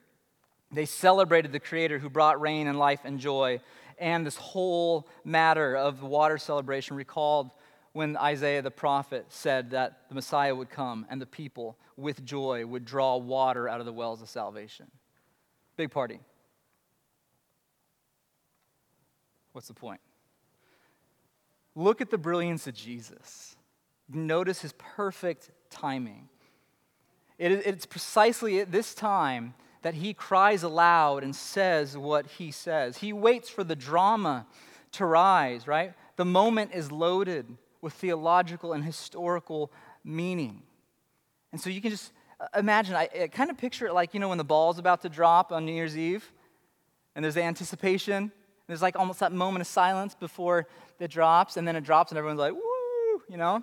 They 0.74 0.86
celebrated 0.86 1.52
the 1.52 1.60
Creator 1.60 2.00
who 2.00 2.10
brought 2.10 2.40
rain 2.40 2.66
and 2.66 2.78
life 2.78 3.00
and 3.04 3.20
joy. 3.20 3.60
And 3.98 4.26
this 4.26 4.36
whole 4.36 5.08
matter 5.24 5.76
of 5.76 6.00
the 6.00 6.06
water 6.06 6.36
celebration 6.36 6.96
recalled 6.96 7.50
when 7.92 8.16
Isaiah 8.16 8.60
the 8.60 8.72
prophet 8.72 9.26
said 9.28 9.70
that 9.70 10.08
the 10.08 10.16
Messiah 10.16 10.54
would 10.54 10.68
come 10.68 11.06
and 11.08 11.20
the 11.20 11.26
people 11.26 11.78
with 11.96 12.24
joy 12.24 12.66
would 12.66 12.84
draw 12.84 13.16
water 13.16 13.68
out 13.68 13.78
of 13.78 13.86
the 13.86 13.92
wells 13.92 14.20
of 14.20 14.28
salvation. 14.28 14.90
Big 15.76 15.92
party. 15.92 16.18
What's 19.52 19.68
the 19.68 19.74
point? 19.74 20.00
Look 21.76 22.00
at 22.00 22.10
the 22.10 22.18
brilliance 22.18 22.66
of 22.66 22.74
Jesus. 22.74 23.54
Notice 24.08 24.62
his 24.62 24.72
perfect 24.72 25.50
timing. 25.70 26.28
It, 27.38 27.52
it's 27.52 27.86
precisely 27.86 28.58
at 28.58 28.72
this 28.72 28.94
time 28.94 29.54
that 29.84 29.94
he 29.94 30.12
cries 30.12 30.62
aloud 30.62 31.22
and 31.22 31.36
says 31.36 31.96
what 31.96 32.26
he 32.26 32.50
says. 32.50 32.96
He 32.96 33.12
waits 33.12 33.48
for 33.48 33.62
the 33.62 33.76
drama 33.76 34.46
to 34.92 35.04
rise, 35.04 35.68
right? 35.68 35.92
The 36.16 36.24
moment 36.24 36.72
is 36.74 36.90
loaded 36.90 37.46
with 37.80 37.92
theological 37.92 38.72
and 38.72 38.82
historical 38.82 39.70
meaning. 40.02 40.62
And 41.52 41.60
so 41.60 41.68
you 41.68 41.80
can 41.80 41.90
just 41.90 42.12
uh, 42.40 42.46
imagine, 42.58 42.96
I, 42.96 43.08
I 43.22 43.28
kind 43.28 43.50
of 43.50 43.58
picture 43.58 43.86
it 43.86 43.92
like, 43.92 44.14
you 44.14 44.20
know, 44.20 44.30
when 44.30 44.38
the 44.38 44.44
ball's 44.44 44.78
about 44.78 45.02
to 45.02 45.08
drop 45.08 45.52
on 45.52 45.66
New 45.66 45.74
Year's 45.74 45.98
Eve 45.98 46.32
and 47.14 47.22
there's 47.22 47.34
the 47.34 47.42
anticipation 47.42 48.32
there's 48.66 48.82
like 48.82 48.96
almost 48.96 49.20
that 49.20 49.32
moment 49.32 49.60
of 49.60 49.66
silence 49.66 50.14
before 50.14 50.66
it 50.98 51.10
drops, 51.10 51.56
and 51.56 51.68
then 51.68 51.76
it 51.76 51.84
drops, 51.84 52.12
and 52.12 52.18
everyone's 52.18 52.40
like, 52.40 52.54
woo, 52.54 53.22
you 53.28 53.36
know? 53.36 53.62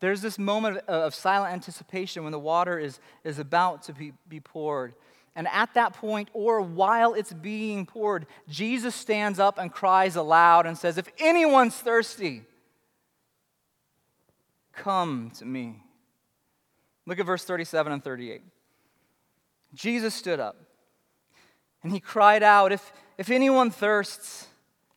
There's 0.00 0.22
this 0.22 0.38
moment 0.38 0.78
of, 0.78 0.84
of 0.88 1.14
silent 1.14 1.52
anticipation 1.52 2.22
when 2.22 2.32
the 2.32 2.38
water 2.38 2.78
is, 2.78 3.00
is 3.22 3.38
about 3.38 3.82
to 3.84 3.92
be, 3.92 4.12
be 4.28 4.40
poured. 4.40 4.94
And 5.36 5.48
at 5.48 5.74
that 5.74 5.94
point, 5.94 6.28
or 6.32 6.60
while 6.60 7.14
it's 7.14 7.32
being 7.32 7.86
poured, 7.86 8.26
Jesus 8.48 8.94
stands 8.94 9.40
up 9.40 9.58
and 9.58 9.72
cries 9.72 10.14
aloud 10.14 10.66
and 10.66 10.78
says, 10.78 10.96
If 10.96 11.08
anyone's 11.18 11.74
thirsty, 11.74 12.42
come 14.72 15.32
to 15.38 15.44
me. 15.44 15.82
Look 17.06 17.18
at 17.18 17.26
verse 17.26 17.44
37 17.44 17.92
and 17.92 18.02
38. 18.02 18.42
Jesus 19.74 20.14
stood 20.14 20.38
up 20.38 20.56
and 21.82 21.92
he 21.92 22.00
cried 22.00 22.42
out, 22.42 22.72
If, 22.72 22.92
if 23.18 23.28
anyone 23.28 23.70
thirsts, 23.70 24.46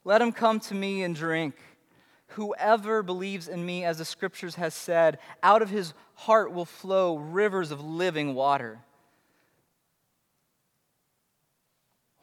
let 0.03 0.21
him 0.21 0.31
come 0.31 0.59
to 0.61 0.75
me 0.75 1.03
and 1.03 1.15
drink. 1.15 1.55
Whoever 2.31 3.03
believes 3.03 3.47
in 3.47 3.65
me, 3.65 3.83
as 3.83 3.97
the 3.97 4.05
scriptures 4.05 4.55
has 4.55 4.73
said, 4.73 5.17
out 5.41 5.61
of 5.61 5.69
his 5.69 5.93
heart 6.13 6.53
will 6.53 6.65
flow 6.65 7.17
rivers 7.17 7.71
of 7.71 7.83
living 7.83 8.35
water. 8.35 8.79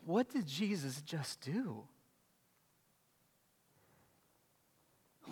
What 0.06 0.30
did 0.30 0.46
Jesus 0.46 1.00
just 1.02 1.40
do? 1.40 1.84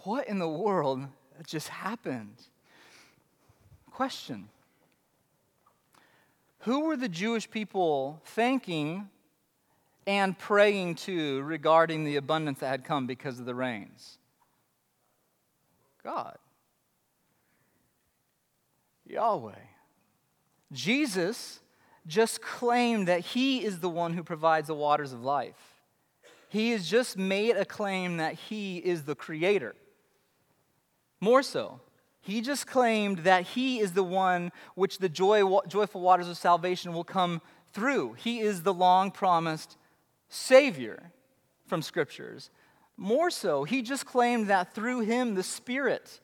What 0.04 0.28
in 0.28 0.38
the 0.38 0.48
world 0.48 1.06
just 1.46 1.68
happened? 1.68 2.36
Question 3.90 4.48
Who 6.60 6.86
were 6.86 6.96
the 6.96 7.08
Jewish 7.08 7.50
people 7.50 8.20
thanking 8.24 9.08
and 10.06 10.36
praying 10.38 10.96
to 10.96 11.42
regarding 11.42 12.04
the 12.04 12.16
abundance 12.16 12.60
that 12.60 12.68
had 12.68 12.84
come 12.84 13.06
because 13.06 13.38
of 13.38 13.46
the 13.46 13.54
rains? 13.54 14.18
God. 16.02 16.38
Yahweh. 19.06 19.52
Jesus 20.72 21.60
just 22.06 22.42
claimed 22.42 23.08
that 23.08 23.20
he 23.20 23.64
is 23.64 23.80
the 23.80 23.88
one 23.88 24.14
who 24.14 24.22
provides 24.22 24.66
the 24.66 24.74
waters 24.74 25.12
of 25.12 25.22
life. 25.22 25.54
He 26.48 26.70
has 26.72 26.88
just 26.88 27.16
made 27.16 27.56
a 27.56 27.64
claim 27.64 28.18
that 28.18 28.34
he 28.34 28.78
is 28.78 29.04
the 29.04 29.14
creator. 29.14 29.74
More 31.20 31.42
so, 31.42 31.80
he 32.20 32.40
just 32.40 32.66
claimed 32.66 33.18
that 33.20 33.44
he 33.44 33.80
is 33.80 33.92
the 33.92 34.02
one 34.02 34.52
which 34.74 34.98
the 34.98 35.08
joy, 35.08 35.42
joyful 35.66 36.00
waters 36.00 36.28
of 36.28 36.36
salvation 36.36 36.92
will 36.92 37.04
come 37.04 37.40
through. 37.72 38.14
He 38.14 38.40
is 38.40 38.62
the 38.62 38.74
long 38.74 39.10
promised 39.10 39.76
Savior 40.28 41.12
from 41.66 41.82
scriptures. 41.82 42.50
More 42.96 43.30
so, 43.30 43.64
he 43.64 43.82
just 43.82 44.04
claimed 44.04 44.48
that 44.48 44.74
through 44.74 45.00
him 45.00 45.34
the 45.34 45.42
Spirit 45.42 46.20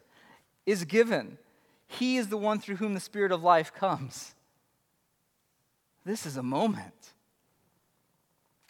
is 0.66 0.84
given. 0.84 1.38
He 1.86 2.16
is 2.16 2.28
the 2.28 2.36
one 2.36 2.60
through 2.60 2.76
whom 2.76 2.94
the 2.94 3.00
Spirit 3.00 3.32
of 3.32 3.42
life 3.42 3.72
comes. 3.72 4.34
This 6.08 6.24
is 6.24 6.38
a 6.38 6.42
moment. 6.42 7.12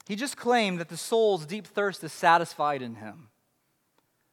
He 0.08 0.16
just 0.16 0.36
claimed 0.36 0.80
that 0.80 0.88
the 0.88 0.96
soul's 0.96 1.46
deep 1.46 1.68
thirst 1.68 2.02
is 2.02 2.12
satisfied 2.12 2.82
in 2.82 2.96
him. 2.96 3.28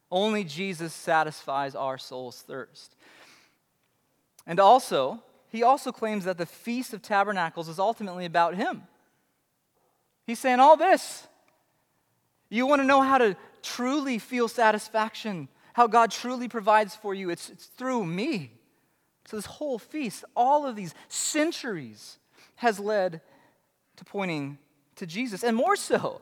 Only 0.10 0.44
Jesus 0.44 0.91
satisfies 0.91 1.76
our 1.76 2.00
soul's 2.00 2.41
thirst. 2.41 2.96
And 4.48 4.60
also, 4.60 5.22
he 5.50 5.62
also 5.62 5.91
claims 5.91 6.26
that 6.26 6.39
the 6.39 6.48
Feast 6.48 6.96
of 6.96 7.04
Tabernacles 7.04 7.70
is 7.70 7.78
ultimately 7.78 8.26
about 8.26 8.56
him. 8.56 8.82
He's 10.26 10.39
saying 10.39 10.60
all 10.60 10.76
this. 10.76 11.28
You 12.50 12.65
want 12.65 12.82
to 12.82 12.88
know 12.88 13.04
how 13.04 13.20
to 13.20 13.38
truly 13.62 14.18
feel 14.18 14.48
satisfaction, 14.48 15.48
how 15.74 15.86
God 15.86 16.10
truly 16.10 16.48
provides 16.48 16.96
for 16.96 17.13
you? 17.13 17.30
It's, 17.30 17.52
it's 17.52 17.68
through 17.68 18.04
me. 18.04 18.52
So, 19.28 19.38
this 19.38 19.46
whole 19.46 19.78
feast, 19.78 20.26
all 20.36 20.65
of 20.65 20.76
these 20.76 20.96
centuries, 21.08 22.18
has 22.58 22.80
led 22.80 23.22
to 23.98 24.06
pointing 24.06 24.58
to 24.96 25.06
Jesus. 25.06 25.44
And 25.44 25.56
more 25.56 25.76
so, 25.76 26.22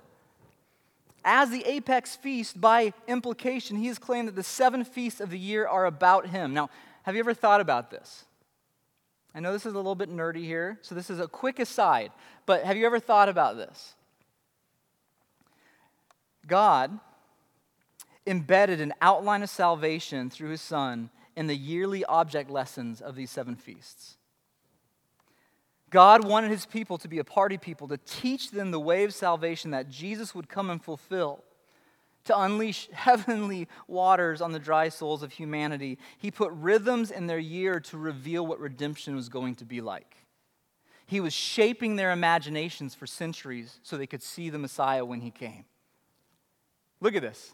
as 1.26 1.50
the 1.50 1.66
apex 1.66 2.16
feast, 2.16 2.60
by 2.60 2.94
implication, 3.08 3.78
he 3.78 3.88
has 3.88 3.98
claimed 3.98 4.28
that 4.28 4.36
the 4.36 4.44
seven 4.44 4.84
feasts 4.84 5.22
of 5.22 5.30
the 5.30 5.40
year 5.40 5.68
are 5.68 5.86
about 5.86 6.28
him. 6.28 6.54
Now, 6.54 6.70
have 7.04 7.16
you 7.16 7.20
ever 7.20 7.34
thought 7.34 7.62
about 7.62 7.92
this? 7.92 8.26
I 9.36 9.40
know 9.40 9.52
this 9.52 9.66
is 9.66 9.74
a 9.74 9.78
little 9.78 9.96
bit 9.96 10.10
nerdy 10.10 10.44
here, 10.44 10.78
so 10.82 10.94
this 10.94 11.10
is 11.10 11.20
a 11.20 11.28
quick 11.28 11.60
aside, 11.60 12.12
but 12.46 12.64
have 12.64 12.78
you 12.78 12.86
ever 12.86 13.00
thought 13.00 13.30
about 13.30 13.58
this? 13.58 13.96
God 16.46 17.00
embedded 18.28 18.80
an 18.80 18.94
outline 19.02 19.44
of 19.44 19.50
salvation 19.50 20.30
through 20.30 20.50
his 20.50 20.62
Son 20.62 21.10
in 21.36 21.48
the 21.48 21.56
yearly 21.56 22.06
object 22.06 22.50
lessons 22.50 23.02
of 23.02 23.16
these 23.16 23.32
seven 23.32 23.56
feasts. 23.56 24.18
God 25.94 26.26
wanted 26.26 26.50
his 26.50 26.66
people 26.66 26.98
to 26.98 27.08
be 27.08 27.20
a 27.20 27.24
party 27.24 27.56
people, 27.56 27.88
to 27.88 27.98
teach 27.98 28.50
them 28.50 28.72
the 28.72 28.80
way 28.80 29.04
of 29.04 29.14
salvation 29.14 29.70
that 29.72 29.92
Jesus 29.92 30.34
would 30.34 30.50
come 30.50 30.72
and 30.72 30.84
fulfill, 30.84 31.44
to 32.26 32.38
unleash 32.38 32.90
heavenly 32.94 33.68
waters 33.88 34.42
on 34.42 34.54
the 34.54 34.60
dry 34.60 34.90
souls 34.90 35.22
of 35.22 35.34
humanity. 35.34 36.00
He 36.18 36.32
put 36.32 36.52
rhythms 36.54 37.12
in 37.12 37.28
their 37.28 37.38
year 37.38 37.80
to 37.82 37.98
reveal 38.00 38.46
what 38.46 38.60
redemption 38.60 39.16
was 39.16 39.30
going 39.30 39.54
to 39.56 39.66
be 39.66 39.82
like. 39.82 40.18
He 41.06 41.20
was 41.20 41.32
shaping 41.32 41.96
their 41.96 42.12
imaginations 42.12 42.96
for 42.96 43.06
centuries 43.06 43.80
so 43.84 43.96
they 43.96 44.08
could 44.08 44.24
see 44.24 44.50
the 44.50 44.58
Messiah 44.58 45.06
when 45.06 45.22
he 45.22 45.30
came. 45.30 45.66
Look 47.02 47.14
at 47.14 47.22
this. 47.22 47.54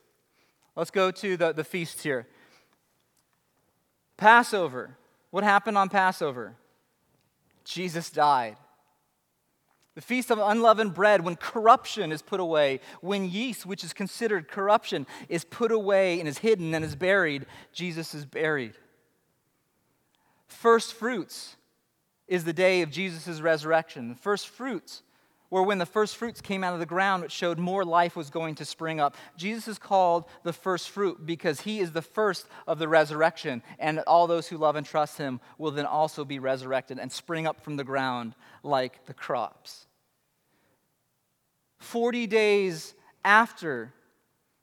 Let's 0.77 0.91
go 0.91 1.11
to 1.11 1.35
the, 1.35 1.51
the 1.51 1.65
feast 1.65 2.03
here. 2.03 2.25
Passover. 4.15 4.95
What 5.29 5.43
happened 5.43 5.77
on 5.77 5.89
Passover? 5.89 6.55
Jesus 7.69 8.09
died. 8.09 8.57
The 9.93 10.01
feast 10.01 10.31
of 10.31 10.39
unleavened 10.39 10.95
bread, 10.95 11.23
when 11.23 11.35
corruption 11.35 12.11
is 12.11 12.21
put 12.21 12.39
away, 12.39 12.79
when 13.01 13.29
yeast, 13.29 13.65
which 13.65 13.83
is 13.83 13.93
considered 13.93 14.47
corruption, 14.47 15.05
is 15.27 15.43
put 15.43 15.71
away 15.71 16.19
and 16.19 16.27
is 16.27 16.39
hidden 16.39 16.73
and 16.73 16.83
is 16.83 16.95
buried, 16.95 17.45
Jesus 17.71 18.15
is 18.15 18.25
buried. 18.25 18.73
First 20.47 20.95
fruits 20.95 21.57
is 22.27 22.43
the 22.43 22.53
day 22.53 22.81
of 22.81 22.89
Jesus' 22.89 23.39
resurrection. 23.39 24.15
First 24.15 24.47
fruits 24.47 25.03
or 25.51 25.63
when 25.63 25.79
the 25.79 25.85
first 25.85 26.15
fruits 26.15 26.41
came 26.41 26.63
out 26.63 26.73
of 26.73 26.79
the 26.79 26.85
ground, 26.85 27.23
it 27.23 27.31
showed 27.31 27.57
more 27.57 27.83
life 27.83 28.15
was 28.15 28.29
going 28.29 28.55
to 28.55 28.65
spring 28.65 28.99
up. 28.99 29.15
Jesus 29.35 29.67
is 29.67 29.79
called 29.79 30.25
the 30.43 30.53
first 30.53 30.89
fruit 30.89 31.25
because 31.25 31.61
he 31.61 31.79
is 31.79 31.91
the 31.91 32.01
first 32.01 32.47
of 32.67 32.77
the 32.77 32.87
resurrection, 32.87 33.63
and 33.79 33.99
all 33.99 34.27
those 34.27 34.47
who 34.47 34.57
love 34.57 34.75
and 34.75 34.85
trust 34.85 35.17
him 35.17 35.39
will 35.57 35.71
then 35.71 35.85
also 35.85 36.23
be 36.23 36.39
resurrected 36.39 36.99
and 36.99 37.11
spring 37.11 37.47
up 37.47 37.61
from 37.61 37.77
the 37.77 37.83
ground 37.83 38.35
like 38.63 39.05
the 39.05 39.13
crops. 39.13 39.87
40 41.79 42.27
days 42.27 42.93
after, 43.25 43.93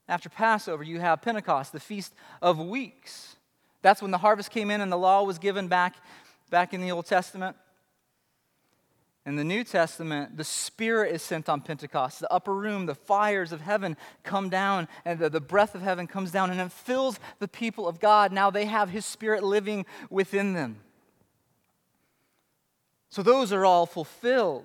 after 0.08 0.28
Passover, 0.28 0.84
you 0.84 1.00
have 1.00 1.22
Pentecost, 1.22 1.72
the 1.72 1.80
Feast 1.80 2.14
of 2.40 2.60
Weeks. 2.60 3.36
That's 3.82 4.02
when 4.02 4.10
the 4.10 4.18
harvest 4.18 4.50
came 4.50 4.70
in 4.70 4.80
and 4.80 4.92
the 4.92 4.96
law 4.96 5.24
was 5.24 5.38
given 5.38 5.66
back, 5.66 5.96
back 6.50 6.74
in 6.74 6.80
the 6.80 6.92
Old 6.92 7.06
Testament. 7.06 7.56
In 9.26 9.34
the 9.34 9.42
New 9.42 9.64
Testament, 9.64 10.36
the 10.36 10.44
Spirit 10.44 11.12
is 11.12 11.20
sent 11.20 11.48
on 11.48 11.60
Pentecost. 11.60 12.20
The 12.20 12.32
upper 12.32 12.54
room, 12.54 12.86
the 12.86 12.94
fires 12.94 13.50
of 13.50 13.60
heaven 13.60 13.96
come 14.22 14.48
down, 14.48 14.86
and 15.04 15.18
the, 15.18 15.28
the 15.28 15.40
breath 15.40 15.74
of 15.74 15.82
heaven 15.82 16.06
comes 16.06 16.30
down, 16.30 16.52
and 16.52 16.60
it 16.60 16.70
fills 16.70 17.18
the 17.40 17.48
people 17.48 17.88
of 17.88 17.98
God. 17.98 18.30
Now 18.30 18.50
they 18.50 18.66
have 18.66 18.90
His 18.90 19.04
Spirit 19.04 19.42
living 19.42 19.84
within 20.10 20.52
them. 20.52 20.76
So 23.10 23.24
those 23.24 23.52
are 23.52 23.64
all 23.64 23.84
fulfilled. 23.84 24.64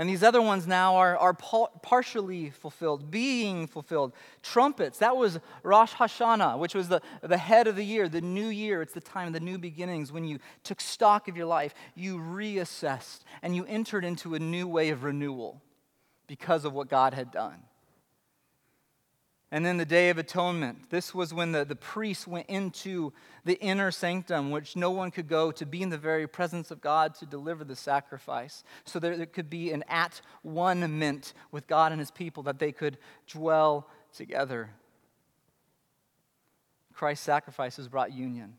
And 0.00 0.08
these 0.08 0.22
other 0.22 0.40
ones 0.40 0.66
now 0.66 0.96
are, 0.96 1.14
are 1.18 1.34
partially 1.34 2.48
fulfilled, 2.48 3.10
being 3.10 3.66
fulfilled. 3.66 4.14
Trumpets, 4.42 4.96
that 5.00 5.14
was 5.14 5.38
Rosh 5.62 5.92
Hashanah, 5.92 6.58
which 6.58 6.74
was 6.74 6.88
the, 6.88 7.02
the 7.20 7.36
head 7.36 7.66
of 7.66 7.76
the 7.76 7.84
year, 7.84 8.08
the 8.08 8.22
new 8.22 8.48
year. 8.48 8.80
It's 8.80 8.94
the 8.94 9.02
time 9.02 9.26
of 9.26 9.34
the 9.34 9.40
new 9.40 9.58
beginnings 9.58 10.10
when 10.10 10.24
you 10.24 10.38
took 10.64 10.80
stock 10.80 11.28
of 11.28 11.36
your 11.36 11.44
life, 11.44 11.74
you 11.94 12.16
reassessed, 12.16 13.24
and 13.42 13.54
you 13.54 13.66
entered 13.66 14.06
into 14.06 14.34
a 14.34 14.38
new 14.38 14.66
way 14.66 14.88
of 14.88 15.04
renewal 15.04 15.60
because 16.26 16.64
of 16.64 16.72
what 16.72 16.88
God 16.88 17.12
had 17.12 17.30
done. 17.30 17.58
And 19.52 19.66
then 19.66 19.78
the 19.78 19.84
Day 19.84 20.10
of 20.10 20.18
Atonement. 20.18 20.90
This 20.90 21.12
was 21.12 21.34
when 21.34 21.50
the, 21.50 21.64
the 21.64 21.74
priests 21.74 22.24
went 22.24 22.48
into 22.48 23.12
the 23.44 23.58
inner 23.60 23.90
sanctum, 23.90 24.52
which 24.52 24.76
no 24.76 24.92
one 24.92 25.10
could 25.10 25.26
go 25.26 25.50
to 25.50 25.66
be 25.66 25.82
in 25.82 25.88
the 25.88 25.98
very 25.98 26.28
presence 26.28 26.70
of 26.70 26.80
God 26.80 27.16
to 27.16 27.26
deliver 27.26 27.64
the 27.64 27.74
sacrifice. 27.74 28.62
So 28.84 29.00
there, 29.00 29.16
there 29.16 29.26
could 29.26 29.50
be 29.50 29.72
an 29.72 29.82
at 29.88 30.20
one 30.42 30.98
ment 31.00 31.32
with 31.50 31.66
God 31.66 31.90
and 31.90 31.98
his 31.98 32.12
people, 32.12 32.44
that 32.44 32.60
they 32.60 32.70
could 32.70 32.96
dwell 33.26 33.88
together. 34.14 34.70
Christ's 36.94 37.24
sacrifice 37.24 37.76
has 37.76 37.88
brought 37.88 38.12
union. 38.12 38.54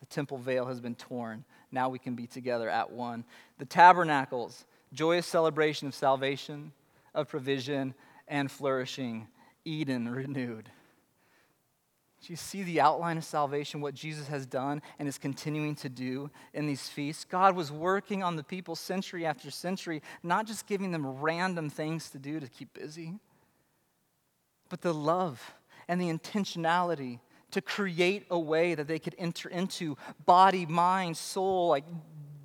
The 0.00 0.06
temple 0.06 0.36
veil 0.36 0.66
has 0.66 0.80
been 0.80 0.94
torn. 0.94 1.44
Now 1.72 1.88
we 1.88 1.98
can 1.98 2.14
be 2.14 2.26
together 2.26 2.68
at 2.68 2.90
one. 2.92 3.24
The 3.56 3.64
tabernacles, 3.64 4.66
joyous 4.92 5.26
celebration 5.26 5.88
of 5.88 5.94
salvation, 5.94 6.72
of 7.14 7.28
provision, 7.28 7.94
and 8.28 8.50
flourishing 8.50 9.28
Eden 9.64 10.08
renewed. 10.08 10.70
Do 12.24 12.32
you 12.32 12.36
see 12.36 12.62
the 12.62 12.80
outline 12.80 13.18
of 13.18 13.24
salvation, 13.24 13.82
what 13.82 13.92
Jesus 13.92 14.28
has 14.28 14.46
done 14.46 14.80
and 14.98 15.06
is 15.06 15.18
continuing 15.18 15.74
to 15.76 15.90
do 15.90 16.30
in 16.54 16.66
these 16.66 16.88
feasts? 16.88 17.26
God 17.26 17.54
was 17.54 17.70
working 17.70 18.22
on 18.22 18.36
the 18.36 18.42
people 18.42 18.76
century 18.76 19.26
after 19.26 19.50
century, 19.50 20.00
not 20.22 20.46
just 20.46 20.66
giving 20.66 20.90
them 20.90 21.06
random 21.06 21.68
things 21.68 22.08
to 22.10 22.18
do 22.18 22.40
to 22.40 22.48
keep 22.48 22.72
busy, 22.72 23.18
but 24.70 24.80
the 24.80 24.94
love 24.94 25.54
and 25.86 26.00
the 26.00 26.10
intentionality 26.10 27.20
to 27.50 27.60
create 27.60 28.24
a 28.30 28.38
way 28.38 28.74
that 28.74 28.88
they 28.88 28.98
could 28.98 29.14
enter 29.18 29.50
into 29.50 29.96
body, 30.24 30.64
mind, 30.64 31.18
soul, 31.18 31.68
like 31.68 31.84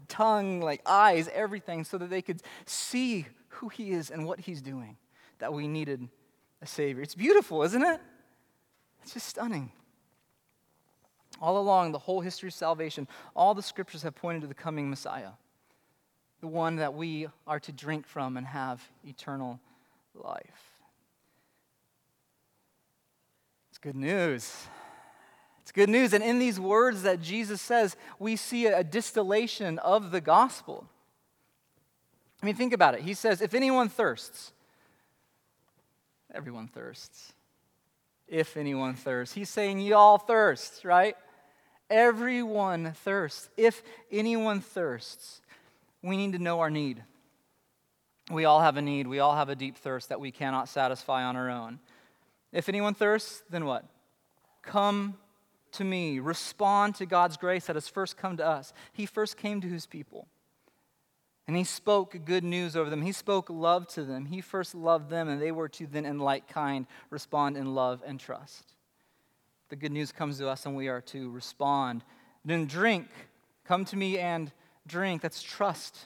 tongue, 0.10 0.60
like 0.60 0.82
eyes, 0.86 1.30
everything, 1.34 1.86
so 1.86 1.98
that 1.98 2.10
they 2.10 2.22
could 2.22 2.42
see 2.66 3.28
who 3.48 3.70
He 3.70 3.92
is 3.92 4.12
and 4.12 4.26
what 4.26 4.42
He's 4.42 4.62
doing 4.62 4.98
that 5.40 5.54
we 5.54 5.70
needed 5.70 6.10
a 6.62 6.68
Savior. 6.68 7.02
It's 7.02 7.16
beautiful, 7.16 7.64
isn't 7.64 7.84
it? 7.84 8.00
It's 9.04 9.14
just 9.14 9.28
stunning. 9.28 9.72
All 11.42 11.58
along 11.58 11.92
the 11.94 12.00
whole 12.00 12.22
history 12.22 12.48
of 12.48 12.54
salvation, 12.54 13.08
all 13.36 13.54
the 13.54 13.62
scriptures 13.62 14.04
have 14.04 14.16
pointed 14.16 14.42
to 14.42 14.48
the 14.48 14.54
coming 14.54 14.90
Messiah, 14.90 15.32
the 16.42 16.48
one 16.48 16.78
that 16.78 16.94
we 16.94 17.28
are 17.48 17.60
to 17.62 17.72
drink 17.72 18.06
from 18.06 18.36
and 18.36 18.46
have 18.46 18.84
eternal 19.06 19.60
life. 20.16 20.80
It's 23.70 23.78
good 23.78 23.96
news. 23.96 24.66
It's 25.62 25.72
good 25.72 25.90
news. 25.90 26.14
And 26.14 26.24
in 26.24 26.40
these 26.40 26.60
words 26.60 27.04
that 27.04 27.22
Jesus 27.22 27.62
says, 27.62 27.96
we 28.18 28.36
see 28.36 28.66
a 28.66 28.84
distillation 28.84 29.80
of 29.80 30.12
the 30.12 30.20
gospel. 30.20 30.90
I 32.42 32.46
mean, 32.46 32.56
think 32.56 32.74
about 32.74 32.96
it. 32.96 33.02
He 33.02 33.14
says, 33.14 33.42
if 33.42 33.54
anyone 33.54 33.88
thirsts, 33.88 34.52
everyone 36.34 36.68
thirsts. 36.68 37.34
If 38.28 38.58
anyone 38.58 38.94
thirsts. 38.94 39.34
He's 39.34 39.50
saying, 39.50 39.80
y'all 39.80 40.18
thirst, 40.18 40.86
right? 40.86 41.16
Everyone 41.90 42.94
thirsts. 43.04 43.50
If 43.58 43.82
anyone 44.12 44.62
thirsts, 44.62 45.42
we 46.04 46.16
need 46.16 46.34
to 46.34 46.40
know 46.40 46.60
our 46.60 46.70
need. 46.70 47.04
We 48.30 48.46
all 48.46 48.62
have 48.62 48.78
a 48.78 48.82
need. 48.82 49.08
We 49.08 49.20
all 49.20 49.36
have 49.36 49.50
a 49.50 49.56
deep 49.56 49.78
thirst 49.78 50.10
that 50.10 50.20
we 50.20 50.32
cannot 50.32 50.70
satisfy 50.70 51.24
on 51.24 51.36
our 51.36 51.50
own. 51.50 51.80
If 52.52 52.70
anyone 52.70 52.94
thirsts, 52.94 53.42
then 53.50 53.66
what? 53.66 53.86
Come 54.62 55.18
to 55.74 55.84
me. 55.84 56.20
Respond 56.20 56.96
to 56.96 57.06
God's 57.06 57.38
grace 57.38 57.66
that 57.66 57.76
has 57.76 57.88
first 57.88 58.18
come 58.18 58.38
to 58.38 58.46
us. 58.46 58.74
He 58.94 59.06
first 59.06 59.38
came 59.38 59.62
to 59.62 59.68
his 59.68 59.88
people. 59.88 60.28
And 61.50 61.58
he 61.58 61.64
spoke 61.64 62.16
good 62.26 62.44
news 62.44 62.76
over 62.76 62.92
them. 62.92 63.02
He 63.02 63.12
spoke 63.12 63.50
love 63.50 63.88
to 63.88 64.04
them. 64.04 64.28
He 64.28 64.40
first 64.40 64.76
loved 64.76 65.10
them, 65.10 65.28
and 65.28 65.42
they 65.42 65.52
were 65.52 65.68
to 65.70 65.88
then, 65.88 66.06
in 66.06 66.20
like 66.20 66.48
kind, 66.48 66.86
respond 67.10 67.58
in 67.58 67.74
love 67.74 68.04
and 68.06 68.20
trust. 68.20 68.76
The 69.70 69.76
good 69.76 69.92
news 69.92 70.12
comes 70.12 70.38
to 70.38 70.48
us, 70.48 70.68
and 70.68 70.76
we 70.76 70.90
are 70.90 71.02
to 71.02 71.32
respond. 71.32 72.04
Then 72.46 72.68
drink. 72.68 73.08
Come 73.66 73.84
to 73.86 73.96
me 73.96 74.20
and 74.20 74.52
drink. 74.86 75.24
That's 75.24 75.42
trust. 75.42 75.98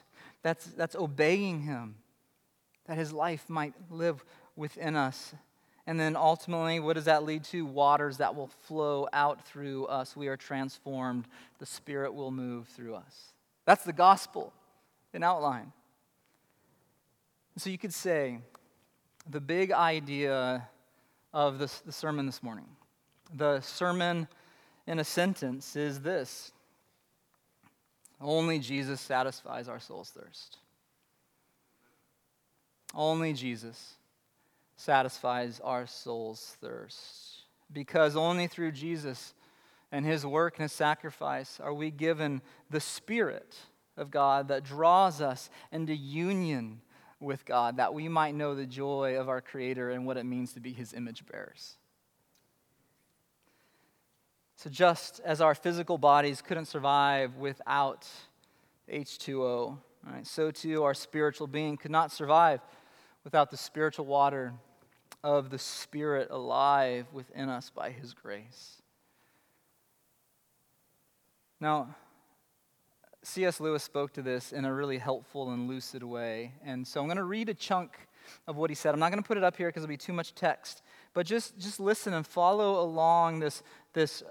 That's, 0.43 0.63
that's 0.63 0.95
obeying 0.95 1.63
him, 1.63 1.95
that 2.85 2.97
his 2.97 3.11
life 3.11 3.49
might 3.49 3.73
live 3.89 4.23
within 4.55 4.95
us. 4.95 5.35
And 5.85 5.99
then 5.99 6.15
ultimately, 6.15 6.79
what 6.79 6.93
does 6.93 7.03
that 7.03 7.25
lead 7.25 7.43
to? 7.51 7.65
Waters 7.65 8.15
that 8.19 8.33
will 8.33 8.47
flow 8.47 9.09
out 9.11 9.45
through 9.45 9.87
us. 9.87 10.15
We 10.15 10.29
are 10.29 10.37
transformed. 10.37 11.25
The 11.59 11.65
Spirit 11.65 12.13
will 12.13 12.31
move 12.31 12.69
through 12.69 12.95
us. 12.95 13.33
That's 13.65 13.83
the 13.83 13.91
gospel 13.91 14.53
in 15.13 15.23
outline. 15.23 15.71
So 17.57 17.69
you 17.69 17.77
could 17.77 17.93
say 17.93 18.39
the 19.29 19.39
big 19.39 19.71
idea 19.71 20.67
of 21.33 21.59
this, 21.59 21.79
the 21.79 21.91
sermon 21.91 22.25
this 22.25 22.41
morning, 22.41 22.67
the 23.33 23.61
sermon 23.61 24.27
in 24.87 24.99
a 24.99 25.03
sentence 25.03 25.75
is 25.75 26.01
this 26.01 26.51
only 28.19 28.59
Jesus 28.59 29.01
satisfies 29.01 29.67
our 29.67 29.79
soul's 29.79 30.09
thirst. 30.09 30.57
Only 32.95 33.33
Jesus 33.33 33.95
satisfies 34.77 35.59
our 35.59 35.87
soul's 35.87 36.55
thirst. 36.61 37.41
Because 37.71 38.15
only 38.15 38.47
through 38.47 38.71
Jesus 38.71 39.33
and 39.91 40.05
his 40.05 40.25
work 40.25 40.55
and 40.55 40.63
his 40.63 40.71
sacrifice 40.71 41.59
are 41.59 41.73
we 41.73 41.91
given 41.91 42.41
the 42.69 42.79
Spirit 42.79 43.55
of 43.97 44.11
God 44.11 44.47
that 44.47 44.63
draws 44.63 45.21
us 45.21 45.49
into 45.71 45.95
union 45.95 46.81
with 47.19 47.45
God, 47.45 47.77
that 47.77 47.93
we 47.93 48.09
might 48.09 48.35
know 48.35 48.55
the 48.55 48.65
joy 48.65 49.17
of 49.17 49.29
our 49.29 49.41
Creator 49.41 49.91
and 49.91 50.05
what 50.05 50.17
it 50.17 50.25
means 50.25 50.53
to 50.53 50.59
be 50.59 50.73
His 50.73 50.93
image 50.93 51.25
bearers. 51.25 51.77
So, 54.55 54.69
just 54.69 55.19
as 55.25 55.41
our 55.41 55.55
physical 55.55 55.97
bodies 55.97 56.41
couldn't 56.41 56.65
survive 56.65 57.35
without 57.35 58.07
H2O, 58.91 59.77
right, 60.05 60.25
so 60.25 60.51
too 60.51 60.83
our 60.83 60.93
spiritual 60.93 61.47
being 61.47 61.77
could 61.77 61.91
not 61.91 62.11
survive 62.11 62.61
without 63.23 63.51
the 63.51 63.57
spiritual 63.57 64.05
water 64.05 64.53
of 65.23 65.49
the 65.49 65.59
Spirit 65.59 66.29
alive 66.31 67.07
within 67.13 67.49
us 67.49 67.69
by 67.69 67.91
His 67.91 68.13
grace. 68.13 68.81
Now, 71.59 71.95
C.S. 73.23 73.59
Lewis 73.59 73.83
spoke 73.83 74.13
to 74.13 74.21
this 74.21 74.51
in 74.51 74.65
a 74.65 74.73
really 74.73 74.97
helpful 74.97 75.51
and 75.51 75.67
lucid 75.67 76.03
way. 76.03 76.51
And 76.63 76.85
so 76.85 76.99
I'm 76.99 77.07
going 77.07 77.17
to 77.17 77.23
read 77.23 77.49
a 77.49 77.53
chunk 77.53 77.97
of 78.47 78.57
what 78.57 78.69
he 78.69 78.75
said. 78.75 78.93
I'm 78.93 78.99
not 78.99 79.11
going 79.11 79.23
to 79.23 79.27
put 79.27 79.37
it 79.37 79.43
up 79.43 79.55
here 79.55 79.69
because 79.69 79.83
it'll 79.83 79.89
be 79.89 79.97
too 79.97 80.13
much 80.13 80.35
text. 80.35 80.81
But 81.13 81.25
just, 81.25 81.57
just 81.57 81.79
listen 81.79 82.13
and 82.13 82.27
follow 82.27 82.81
along 82.81 83.39
this, 83.39 83.63
this 83.93 84.23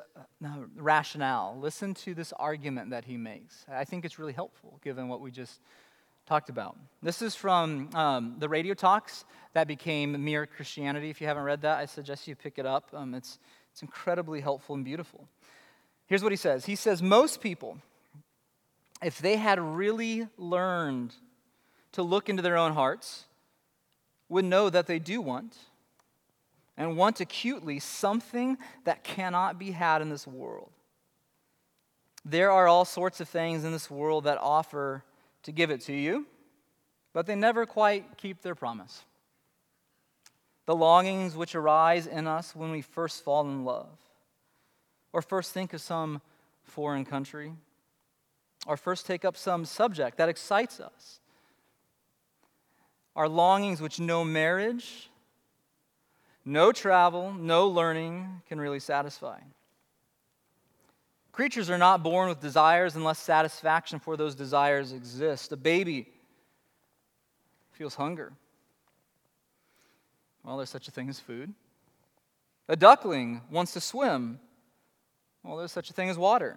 uh, 0.45 0.49
rationale. 0.77 1.57
Listen 1.59 1.95
to 1.95 2.15
this 2.15 2.33
argument 2.35 2.91
that 2.91 3.05
he 3.05 3.17
makes. 3.17 3.65
I 3.71 3.85
think 3.85 4.05
it's 4.05 4.19
really 4.19 4.33
helpful 4.33 4.79
given 4.83 5.09
what 5.09 5.21
we 5.21 5.31
just 5.31 5.61
talked 6.27 6.51
about. 6.51 6.77
This 7.03 7.23
is 7.23 7.35
from 7.35 7.91
um, 7.95 8.37
the 8.39 8.49
radio 8.49 8.75
talks 8.75 9.25
that 9.55 9.67
became 9.67 10.23
Mere 10.25 10.47
Christianity. 10.47 11.11
If 11.11 11.21
you 11.21 11.27
haven't 11.27 11.45
read 11.45 11.63
that, 11.63 11.79
I 11.79 11.87
suggest 11.87 12.29
you 12.29 12.37
pick 12.37 12.59
it 12.59 12.67
up. 12.67 12.91
Um, 12.93 13.15
it's, 13.15 13.39
it's 13.71 13.83
incredibly 13.83 14.41
helpful 14.41 14.75
and 14.75 14.85
beautiful. 14.85 15.29
Here's 16.07 16.23
what 16.23 16.33
he 16.33 16.37
says 16.37 16.67
He 16.67 16.77
says, 16.77 17.03
Most 17.03 17.41
people, 17.41 17.79
if 19.03 19.19
they 19.19 19.37
had 19.37 19.61
really 19.61 20.29
learned 20.37 21.15
to 21.93 22.03
look 22.03 22.29
into 22.29 22.43
their 22.43 22.57
own 22.57 22.73
hearts, 22.73 23.25
would 24.29 24.45
know 24.45 24.71
that 24.71 24.87
they 24.87 24.99
do 24.99 25.21
want 25.21 25.57
and 26.77 26.97
want 26.97 27.21
acutely 27.21 27.79
something 27.79 28.57
that 28.85 29.05
cannot 29.05 29.59
be 29.59 29.73
had 29.73 30.01
in 30.01 30.09
this 30.09 30.27
world. 30.27 30.71
There 32.25 32.51
are 32.51 32.67
all 32.67 32.85
sorts 32.85 33.21
of 33.21 33.29
things 33.29 33.65
in 33.65 33.73
this 33.73 33.91
world 33.91 34.25
that 34.25 34.39
offer 34.39 35.05
to 35.43 35.53
give 35.53 35.71
it 35.71 35.83
to 35.83 35.93
you, 35.93 36.27
but 37.13 37.27
they 37.27 37.35
never 37.35 37.67
quite 37.67 38.17
keep 38.17 38.41
their 38.41 38.55
promise. 38.55 39.05
The 40.65 40.77
longings 40.77 41.37
which 41.37 41.55
arise 41.55 42.07
in 42.07 42.27
us 42.27 42.55
when 42.55 42.71
we 42.71 42.81
first 42.81 43.25
fall 43.25 43.43
in 43.43 43.65
love, 43.65 43.99
or 45.13 45.21
first 45.21 45.53
think 45.53 45.75
of 45.75 45.81
some 45.81 46.23
foreign 46.63 47.05
country 47.05 47.53
or 48.67 48.77
first 48.77 49.07
take 49.07 49.25
up 49.25 49.37
some 49.37 49.65
subject 49.65 50.19
that 50.19 50.29
excites 50.29 50.81
us. 50.81 51.21
Our 53.15 53.29
longings, 53.29 53.81
which 53.81 54.01
no 54.01 54.25
marriage, 54.25 55.11
no 56.45 56.73
travel, 56.73 57.33
no 57.33 57.69
learning 57.69 58.43
can 58.49 58.61
really 58.61 58.81
satisfy. 58.81 59.39
Creatures 61.33 61.71
are 61.71 61.79
not 61.79 62.03
born 62.03 62.29
with 62.29 62.41
desires 62.41 62.95
unless 62.95 63.19
satisfaction 63.19 63.99
for 63.99 64.17
those 64.17 64.35
desires 64.35 64.93
exists. 64.93 65.51
A 65.51 65.57
baby 65.57 66.09
feels 67.73 67.95
hunger. 67.95 68.33
Well, 70.45 70.57
there's 70.57 70.71
such 70.71 70.89
a 70.89 70.91
thing 70.91 71.09
as 71.09 71.21
food. 71.21 71.55
A 72.69 72.77
duckling 72.77 73.41
wants 73.51 73.73
to 73.73 73.81
swim. 73.81 74.41
Well, 75.43 75.57
there's 75.57 75.73
such 75.73 75.91
a 75.91 75.93
thing 75.93 76.11
as 76.11 76.19
water. 76.19 76.57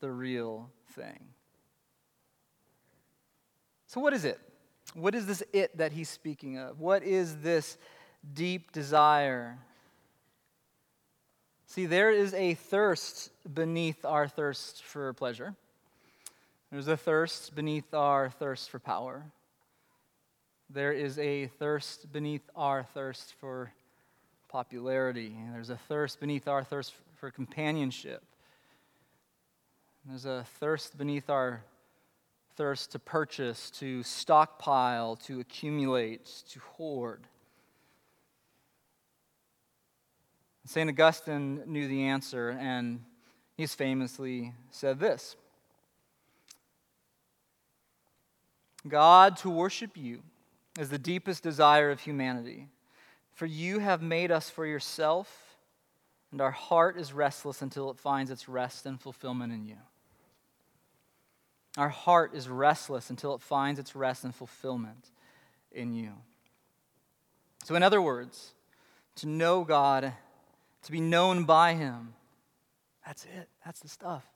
the 0.00 0.10
real 0.10 0.70
thing. 0.94 1.18
So, 3.86 4.00
what 4.00 4.12
is 4.12 4.24
it? 4.24 4.38
What 4.94 5.14
is 5.14 5.26
this 5.26 5.42
it 5.52 5.76
that 5.78 5.92
he's 5.92 6.08
speaking 6.08 6.58
of? 6.58 6.80
What 6.80 7.02
is 7.02 7.36
this 7.36 7.76
deep 8.34 8.72
desire? 8.72 9.58
See, 11.66 11.86
there 11.86 12.10
is 12.10 12.34
a 12.34 12.54
thirst 12.54 13.30
beneath 13.52 14.04
our 14.04 14.26
thirst 14.26 14.82
for 14.82 15.12
pleasure. 15.12 15.54
There's 16.70 16.88
a 16.88 16.96
thirst 16.96 17.54
beneath 17.54 17.94
our 17.94 18.30
thirst 18.30 18.70
for 18.70 18.78
power. 18.78 19.24
There 20.68 20.92
is 20.92 21.18
a 21.18 21.46
thirst 21.58 22.12
beneath 22.12 22.48
our 22.54 22.84
thirst 22.84 23.34
for 23.40 23.72
popularity. 24.48 25.34
There's 25.52 25.70
a 25.70 25.76
thirst 25.76 26.20
beneath 26.20 26.46
our 26.46 26.62
thirst 26.62 26.94
for 27.16 27.30
companionship. 27.30 28.22
There's 30.10 30.24
a 30.24 30.44
thirst 30.58 30.98
beneath 30.98 31.30
our 31.30 31.62
thirst 32.56 32.90
to 32.92 32.98
purchase, 32.98 33.70
to 33.78 34.02
stockpile, 34.02 35.14
to 35.14 35.38
accumulate, 35.38 36.28
to 36.48 36.58
hoard. 36.58 37.28
St. 40.66 40.90
Augustine 40.90 41.62
knew 41.64 41.86
the 41.86 42.06
answer, 42.06 42.50
and 42.58 43.04
he's 43.56 43.72
famously 43.72 44.52
said 44.72 44.98
this 44.98 45.36
God, 48.88 49.36
to 49.38 49.48
worship 49.48 49.96
you 49.96 50.24
is 50.76 50.88
the 50.88 50.98
deepest 50.98 51.44
desire 51.44 51.92
of 51.92 52.00
humanity. 52.00 52.66
For 53.32 53.46
you 53.46 53.78
have 53.78 54.02
made 54.02 54.32
us 54.32 54.50
for 54.50 54.66
yourself, 54.66 55.56
and 56.32 56.40
our 56.40 56.50
heart 56.50 56.98
is 56.98 57.12
restless 57.12 57.62
until 57.62 57.92
it 57.92 57.96
finds 58.00 58.32
its 58.32 58.48
rest 58.48 58.86
and 58.86 59.00
fulfillment 59.00 59.52
in 59.52 59.64
you. 59.64 59.76
Our 61.80 61.88
heart 61.88 62.34
is 62.34 62.46
restless 62.46 63.08
until 63.08 63.34
it 63.34 63.40
finds 63.40 63.80
its 63.80 63.96
rest 63.96 64.24
and 64.24 64.34
fulfillment 64.34 65.08
in 65.72 65.94
you. 65.94 66.12
So, 67.64 67.74
in 67.74 67.82
other 67.82 68.02
words, 68.02 68.52
to 69.16 69.26
know 69.26 69.64
God, 69.64 70.12
to 70.82 70.92
be 70.92 71.00
known 71.00 71.44
by 71.44 71.72
Him, 71.72 72.12
that's 73.06 73.24
it. 73.24 73.48
That's 73.64 73.80
the 73.80 73.88
stuff. 73.88 74.26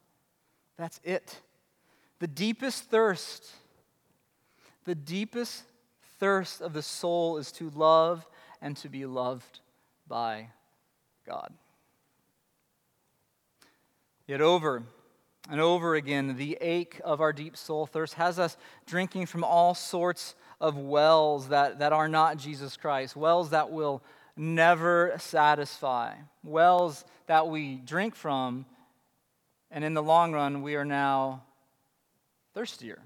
That's 0.79 0.99
it. 1.05 1.39
The 2.19 2.27
deepest 2.27 2.85
thirst, 2.85 3.47
the 4.87 4.95
deepest 4.95 5.65
thirst 6.19 6.63
of 6.63 6.73
the 6.73 6.81
soul 6.81 7.37
is 7.37 7.53
to 7.53 7.69
love 7.69 8.27
and 8.63 8.75
to 8.79 8.89
be 8.89 9.05
loved 9.05 9.61
by 10.09 10.49
God. 11.27 11.53
Yet 14.27 14.41
over 14.41 14.85
and 15.51 15.61
over 15.61 15.95
again, 15.95 16.37
the 16.37 16.57
ache 16.61 17.01
of 17.05 17.21
our 17.21 17.33
deep 17.33 17.57
soul 17.57 17.87
thirst 17.87 18.15
has 18.15 18.39
us 18.39 18.57
drinking 18.87 19.27
from 19.27 19.45
all 19.45 19.75
sorts 19.75 20.35
of 20.61 20.77
wells 20.77 21.49
that, 21.49 21.81
that 21.81 21.93
are 21.93 22.09
not 22.09 22.39
Jesus 22.39 22.77
Christ, 22.77 23.15
wells 23.15 23.51
that 23.51 23.71
will 23.71 24.03
never 24.37 25.15
satisfy, 25.19 26.15
wells 26.43 27.05
that 27.27 27.49
we 27.49 27.77
drink 27.77 28.15
from, 28.15 28.65
and 29.71 29.85
in 29.85 29.95
the 29.95 30.03
long 30.03 30.33
run, 30.33 30.63
we 30.63 30.77
are 30.77 30.85
now 30.85 31.43
thirstier. 32.55 33.01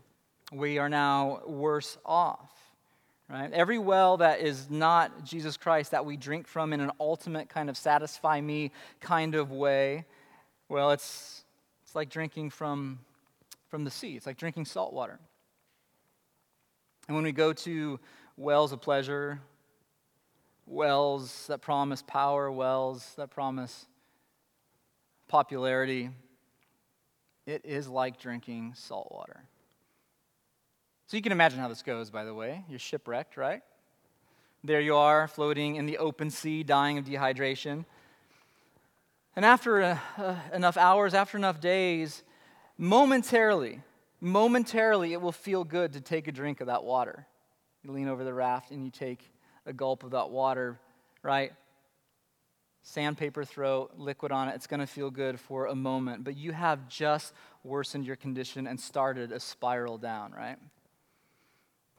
We 0.52 0.78
are 0.78 0.88
now 0.88 1.40
worse 1.46 1.98
off. 2.04 2.52
Right? 3.30 3.52
Every 3.52 3.78
well 3.78 4.18
that 4.18 4.40
is 4.40 4.70
not 4.70 5.24
Jesus 5.24 5.56
Christ 5.56 5.90
that 5.90 6.06
we 6.06 6.16
drink 6.16 6.46
from 6.46 6.72
in 6.72 6.80
an 6.80 6.90
ultimate 6.98 7.48
kind 7.48 7.68
of 7.68 7.76
satisfy 7.76 8.40
me 8.40 8.70
kind 9.00 9.34
of 9.34 9.50
way, 9.50 10.06
well, 10.68 10.90
it's, 10.92 11.37
it's 11.88 11.94
like 11.94 12.10
drinking 12.10 12.50
from, 12.50 12.98
from 13.70 13.82
the 13.82 13.90
sea. 13.90 14.14
It's 14.14 14.26
like 14.26 14.36
drinking 14.36 14.66
salt 14.66 14.92
water. 14.92 15.18
And 17.06 17.14
when 17.14 17.24
we 17.24 17.32
go 17.32 17.54
to 17.54 17.98
wells 18.36 18.72
of 18.72 18.82
pleasure, 18.82 19.40
wells 20.66 21.46
that 21.46 21.62
promise 21.62 22.02
power, 22.06 22.52
wells 22.52 23.14
that 23.16 23.30
promise 23.30 23.86
popularity, 25.28 26.10
it 27.46 27.64
is 27.64 27.88
like 27.88 28.20
drinking 28.20 28.74
salt 28.76 29.10
water. 29.10 29.44
So 31.06 31.16
you 31.16 31.22
can 31.22 31.32
imagine 31.32 31.58
how 31.58 31.68
this 31.68 31.80
goes, 31.80 32.10
by 32.10 32.24
the 32.24 32.34
way. 32.34 32.66
You're 32.68 32.78
shipwrecked, 32.78 33.38
right? 33.38 33.62
There 34.62 34.82
you 34.82 34.94
are, 34.94 35.26
floating 35.26 35.76
in 35.76 35.86
the 35.86 35.96
open 35.96 36.28
sea, 36.28 36.62
dying 36.62 36.98
of 36.98 37.06
dehydration. 37.06 37.86
And 39.38 39.44
after 39.44 39.80
uh, 39.80 39.98
uh, 40.16 40.34
enough 40.52 40.76
hours, 40.76 41.14
after 41.14 41.38
enough 41.38 41.60
days, 41.60 42.24
momentarily, 42.76 43.80
momentarily, 44.20 45.12
it 45.12 45.20
will 45.20 45.30
feel 45.30 45.62
good 45.62 45.92
to 45.92 46.00
take 46.00 46.26
a 46.26 46.32
drink 46.32 46.60
of 46.60 46.66
that 46.66 46.82
water. 46.82 47.24
You 47.84 47.92
lean 47.92 48.08
over 48.08 48.24
the 48.24 48.34
raft 48.34 48.72
and 48.72 48.84
you 48.84 48.90
take 48.90 49.30
a 49.64 49.72
gulp 49.72 50.02
of 50.02 50.10
that 50.10 50.30
water, 50.30 50.80
right? 51.22 51.52
Sandpaper 52.82 53.44
throat, 53.44 53.92
liquid 53.96 54.32
on 54.32 54.48
it, 54.48 54.56
it's 54.56 54.66
going 54.66 54.80
to 54.80 54.88
feel 54.88 55.08
good 55.08 55.38
for 55.38 55.66
a 55.66 55.74
moment, 55.76 56.24
but 56.24 56.36
you 56.36 56.50
have 56.50 56.88
just 56.88 57.32
worsened 57.62 58.04
your 58.04 58.16
condition 58.16 58.66
and 58.66 58.80
started 58.80 59.30
a 59.30 59.38
spiral 59.38 59.98
down, 59.98 60.32
right? 60.32 60.58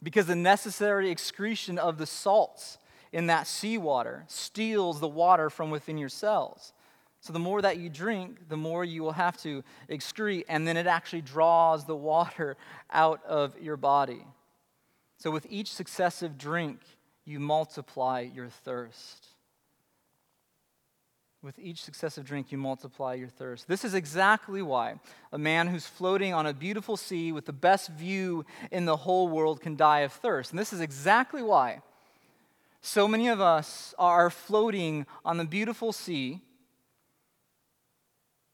because 0.04 0.26
the 0.26 0.36
necessary 0.36 1.10
excretion 1.10 1.78
of 1.78 1.98
the 1.98 2.06
salts 2.06 2.80
in 3.14 3.28
that 3.28 3.48
seawater 3.48 4.26
steals 4.28 5.00
the 5.00 5.08
water 5.08 5.50
from 5.50 5.72
within 5.72 5.98
your 5.98 6.10
cells. 6.10 6.74
So 7.22 7.34
the 7.34 7.40
more 7.40 7.62
that 7.62 7.78
you 7.78 7.90
drink, 7.90 8.48
the 8.48 8.58
more 8.58 8.86
you 8.86 9.04
will 9.04 9.12
have 9.12 9.38
to 9.44 9.64
excrete, 9.90 10.46
and 10.48 10.68
then 10.68 10.78
it 10.78 10.88
actually 10.88 11.22
draws 11.22 11.86
the 11.86 11.96
water 11.96 12.56
out 12.92 13.24
of 13.26 13.60
your 13.60 13.78
body. 13.78 14.26
So 15.18 15.30
with 15.30 15.46
each 15.50 15.74
successive 15.74 16.38
drink, 16.38 16.80
you 17.26 17.40
multiply 17.40 18.22
your 18.22 18.48
thirst. 18.48 19.28
With 21.42 21.60
each 21.60 21.84
successive 21.84 22.26
drink, 22.26 22.52
you 22.52 22.58
multiply 22.58 23.14
your 23.14 23.30
thirst. 23.30 23.68
This 23.68 23.86
is 23.86 23.94
exactly 23.94 24.62
why 24.62 25.00
a 25.32 25.38
man 25.38 25.68
who's 25.68 25.86
floating 25.86 26.34
on 26.34 26.46
a 26.46 26.54
beautiful 26.54 26.98
sea 26.98 27.32
with 27.32 27.46
the 27.46 27.54
best 27.54 27.90
view 27.90 28.46
in 28.72 28.86
the 28.86 28.98
whole 28.98 29.30
world 29.30 29.62
can 29.62 29.76
die 29.76 30.02
of 30.02 30.12
thirst. 30.12 30.52
And 30.52 30.60
this 30.60 30.74
is 30.74 30.82
exactly 30.82 31.42
why 31.42 31.82
so 32.82 33.08
many 33.08 33.28
of 33.28 33.42
us 33.42 33.94
are 33.98 34.30
floating 34.30 35.06
on 35.26 35.38
the 35.38 35.46
beautiful 35.46 35.92
sea 35.92 36.42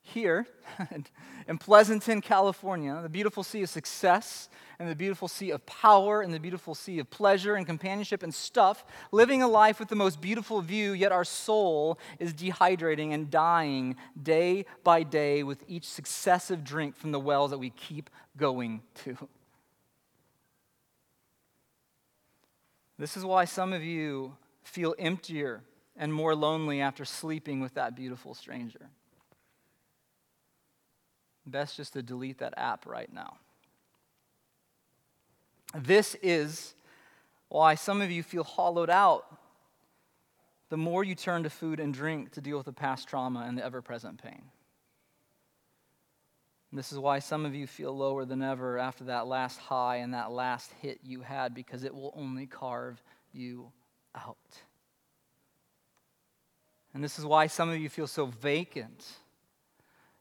here 0.05 0.45
in 1.47 1.57
Pleasanton, 1.57 2.21
California, 2.21 2.99
the 3.01 3.09
beautiful 3.09 3.43
sea 3.43 3.63
of 3.63 3.69
success 3.69 4.49
and 4.77 4.89
the 4.89 4.95
beautiful 4.95 5.27
sea 5.27 5.51
of 5.51 5.65
power 5.65 6.21
and 6.21 6.33
the 6.33 6.39
beautiful 6.39 6.75
sea 6.75 6.99
of 6.99 7.09
pleasure 7.09 7.55
and 7.55 7.65
companionship 7.65 8.21
and 8.23 8.33
stuff, 8.33 8.85
living 9.11 9.41
a 9.41 9.47
life 9.47 9.79
with 9.79 9.89
the 9.89 9.95
most 9.95 10.21
beautiful 10.21 10.61
view, 10.61 10.93
yet 10.93 11.11
our 11.11 11.23
soul 11.23 11.99
is 12.19 12.33
dehydrating 12.33 13.13
and 13.13 13.31
dying 13.31 13.95
day 14.21 14.65
by 14.83 15.01
day 15.03 15.43
with 15.43 15.63
each 15.67 15.87
successive 15.87 16.63
drink 16.63 16.95
from 16.95 17.11
the 17.11 17.19
wells 17.19 17.51
that 17.51 17.57
we 17.57 17.71
keep 17.71 18.09
going 18.37 18.81
to. 19.03 19.17
This 22.97 23.17
is 23.17 23.25
why 23.25 23.45
some 23.45 23.73
of 23.73 23.83
you 23.83 24.35
feel 24.63 24.95
emptier 24.99 25.63
and 25.97 26.13
more 26.13 26.35
lonely 26.35 26.81
after 26.81 27.05
sleeping 27.05 27.59
with 27.59 27.73
that 27.73 27.95
beautiful 27.95 28.33
stranger. 28.33 28.89
Best 31.45 31.77
just 31.77 31.93
to 31.93 32.01
delete 32.01 32.39
that 32.39 32.53
app 32.57 32.85
right 32.85 33.11
now. 33.11 33.37
This 35.73 36.15
is 36.21 36.73
why 37.49 37.75
some 37.75 38.01
of 38.01 38.09
you 38.09 38.23
feel 38.23 38.43
hollowed 38.43 38.89
out 38.89 39.25
the 40.69 40.77
more 40.77 41.03
you 41.03 41.15
turn 41.15 41.43
to 41.43 41.49
food 41.49 41.79
and 41.79 41.93
drink 41.93 42.31
to 42.31 42.41
deal 42.41 42.57
with 42.57 42.65
the 42.65 42.73
past 42.73 43.07
trauma 43.07 43.45
and 43.47 43.57
the 43.57 43.63
ever 43.63 43.81
present 43.81 44.21
pain. 44.21 44.41
This 46.73 46.91
is 46.91 46.99
why 46.99 47.19
some 47.19 47.45
of 47.45 47.55
you 47.55 47.67
feel 47.67 47.95
lower 47.95 48.25
than 48.25 48.41
ever 48.41 48.77
after 48.77 49.05
that 49.05 49.27
last 49.27 49.59
high 49.59 49.97
and 49.97 50.13
that 50.13 50.31
last 50.31 50.71
hit 50.81 50.99
you 51.03 51.21
had 51.21 51.53
because 51.53 51.83
it 51.83 51.93
will 51.93 52.13
only 52.17 52.47
carve 52.47 53.01
you 53.31 53.71
out. 54.15 54.37
And 56.93 57.03
this 57.03 57.17
is 57.19 57.25
why 57.25 57.47
some 57.47 57.69
of 57.69 57.77
you 57.77 57.87
feel 57.89 58.07
so 58.07 58.25
vacant 58.25 59.05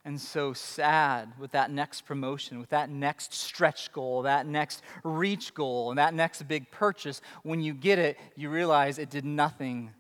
and 0.05 0.21
so 0.21 0.53
sad 0.53 1.33
with 1.39 1.53
that 1.53 1.71
next 1.71 2.03
promotion, 2.03 2.61
with 2.61 2.69
that 2.69 2.91
next 2.91 3.33
stretch 3.33 3.91
goal, 3.93 4.23
that 4.23 4.47
next 4.47 4.83
reach 5.03 5.55
goal, 5.55 5.91
and 5.91 5.99
that 5.99 6.13
next 6.13 6.47
big 6.47 6.71
purchase. 6.71 7.23
When 7.43 7.61
you 7.61 7.73
get 7.73 7.99
it, 7.99 8.19
you 8.37 8.51
realize 8.51 8.99
it 8.99 9.09
did 9.09 9.25
nothing 9.25 9.93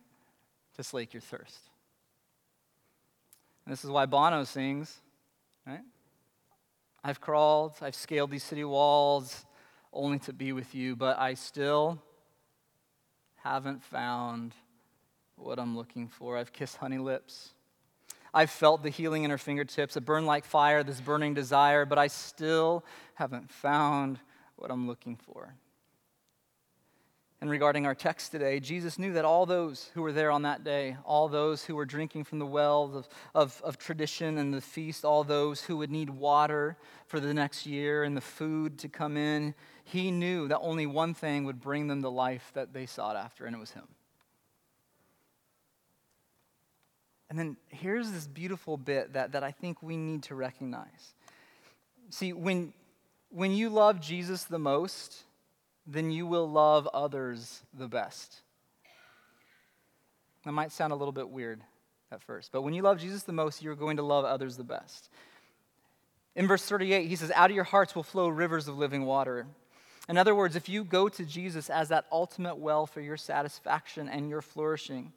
to 0.77 0.83
slake 0.83 1.15
your 1.15 1.23
thirst. 1.23 1.59
And 3.65 3.73
this 3.73 3.83
is 3.83 3.91
why 3.91 4.05
Bono 4.05 4.45
sings, 4.45 5.01
right? 5.67 5.81
I've 7.03 7.21
crawled, 7.21 7.73
I've 7.81 7.95
scaled 7.95 8.31
these 8.31 8.45
city 8.45 8.65
walls 8.65 9.47
only 9.91 10.19
to 10.21 10.35
be 10.35 10.53
with 10.53 10.75
you, 10.75 10.97
but 10.97 11.19
I 11.19 11.33
still 11.35 12.03
haven't 13.37 13.83
found 13.83 14.53
what 15.37 15.59
I'm 15.59 15.77
looking 15.77 16.09
for. 16.09 16.37
I've 16.37 16.53
kissed 16.53 16.77
honey 16.77 16.99
lips. 16.99 17.54
I've 18.35 18.51
felt 18.51 18.83
the 18.83 18.91
healing 18.91 19.23
in 19.23 19.31
her 19.31 19.39
fingertips, 19.39 19.95
a 19.95 20.01
burn 20.01 20.27
like 20.27 20.45
fire, 20.45 20.83
this 20.83 21.01
burning 21.01 21.35
desire, 21.35 21.87
but 21.87 21.99
I 21.99 22.09
still 22.09 22.85
haven't 23.15 23.51
found 23.51 24.19
what 24.57 24.73
I'm 24.73 24.89
looking 24.89 25.17
for. 25.17 25.55
And 27.41 27.51
regarding 27.51 27.85
our 27.85 27.95
text 27.95 28.33
today, 28.33 28.59
Jesus 28.59 28.99
knew 28.99 29.13
that 29.13 29.25
all 29.27 29.45
those 29.45 29.91
who 29.93 30.03
were 30.03 30.13
there 30.13 30.31
on 30.31 30.43
that 30.43 30.65
day, 30.65 30.97
all 31.05 31.29
those 31.29 31.63
who 31.63 31.77
were 31.77 31.85
drinking 31.85 32.25
from 32.25 32.39
the 32.39 32.47
wells 32.47 32.95
of, 32.95 33.09
of, 33.35 33.61
of, 33.63 33.77
tradition 33.77 34.39
and 34.39 34.55
the 34.55 34.63
feast, 34.63 35.05
all 35.05 35.25
those 35.25 35.61
who 35.61 35.77
would 35.77 35.91
need 35.91 36.09
water 36.09 36.79
for 37.07 37.21
the 37.21 37.35
next 37.35 37.67
year 37.67 38.03
and 38.03 38.17
the 38.17 38.23
food 38.23 38.79
to 38.79 38.89
come 38.89 39.19
in, 39.19 39.55
he 39.85 40.11
knew 40.11 40.49
that 40.49 40.59
only 40.61 40.87
one 40.87 41.13
thing 41.13 41.45
would 41.45 41.61
bring 41.61 41.87
them 41.87 42.01
the 42.01 42.11
life 42.11 42.51
that 42.55 42.73
they 42.73 42.87
sought 42.87 43.15
after, 43.15 43.45
and 43.45 43.55
it 43.55 43.59
was 43.59 43.73
him. 43.73 43.89
And 47.31 47.39
then 47.39 47.57
here's 47.69 48.11
this 48.11 48.27
beautiful 48.27 48.77
bit 48.77 49.15
that, 49.15 49.33
that 49.33 49.43
I 49.43 49.51
think 49.51 49.83
we 49.83 49.97
need 49.97 50.25
to 50.25 50.35
recognize. 50.35 51.15
See, 52.11 52.33
when, 52.33 52.73
when 53.31 53.53
you 53.53 53.71
love 53.71 54.01
Jesus 54.01 54.45
the 54.45 54.59
most, 54.59 55.23
then 55.87 56.11
you 56.11 56.27
will 56.27 56.49
love 56.49 56.89
others 56.93 57.63
the 57.73 57.89
best. 57.89 58.41
That 60.45 60.53
might 60.53 60.73
sound 60.73 60.93
a 60.93 60.97
little 60.97 61.13
bit 61.13 61.29
weird 61.29 61.61
at 62.13 62.23
first, 62.23 62.53
but 62.53 62.63
when 62.63 62.75
you 62.75 62.83
love 62.83 62.99
Jesus 62.99 63.23
the 63.23 63.33
most, 63.33 63.63
you're 63.63 63.75
going 63.75 63.97
to 63.97 64.03
love 64.03 64.25
others 64.25 64.57
the 64.57 64.65
best. 64.65 65.09
In 66.37 66.47
verse 66.47 66.65
38, 66.65 67.09
he 67.09 67.17
says, 67.17 67.31
Out 67.35 67.51
of 67.51 67.57
your 67.57 67.65
hearts 67.65 67.95
will 67.95 68.03
flow 68.03 68.29
rivers 68.29 68.69
of 68.69 68.77
living 68.77 69.05
water. 69.05 69.47
In 70.09 70.19
other 70.19 70.35
words, 70.35 70.57
if 70.57 70.69
you 70.69 70.85
go 70.85 71.09
to 71.09 71.25
Jesus 71.25 71.71
as 71.71 71.89
that 71.89 72.05
ultimate 72.13 72.59
well 72.59 72.87
for 72.87 73.01
your 73.01 73.17
satisfaction 73.17 74.09
and 74.09 74.29
your 74.29 74.43
flourishing, 74.43 75.13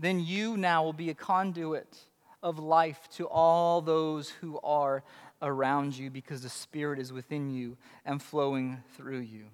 then 0.00 0.18
you 0.18 0.56
now 0.56 0.82
will 0.82 0.94
be 0.94 1.10
a 1.10 1.14
conduit 1.14 1.98
of 2.42 2.58
life 2.58 3.06
to 3.16 3.28
all 3.28 3.82
those 3.82 4.30
who 4.30 4.58
are 4.64 5.02
around 5.42 5.96
you 5.96 6.10
because 6.10 6.42
the 6.42 6.48
Spirit 6.48 6.98
is 6.98 7.12
within 7.12 7.50
you 7.50 7.76
and 8.06 8.22
flowing 8.22 8.82
through 8.96 9.20
you. 9.20 9.44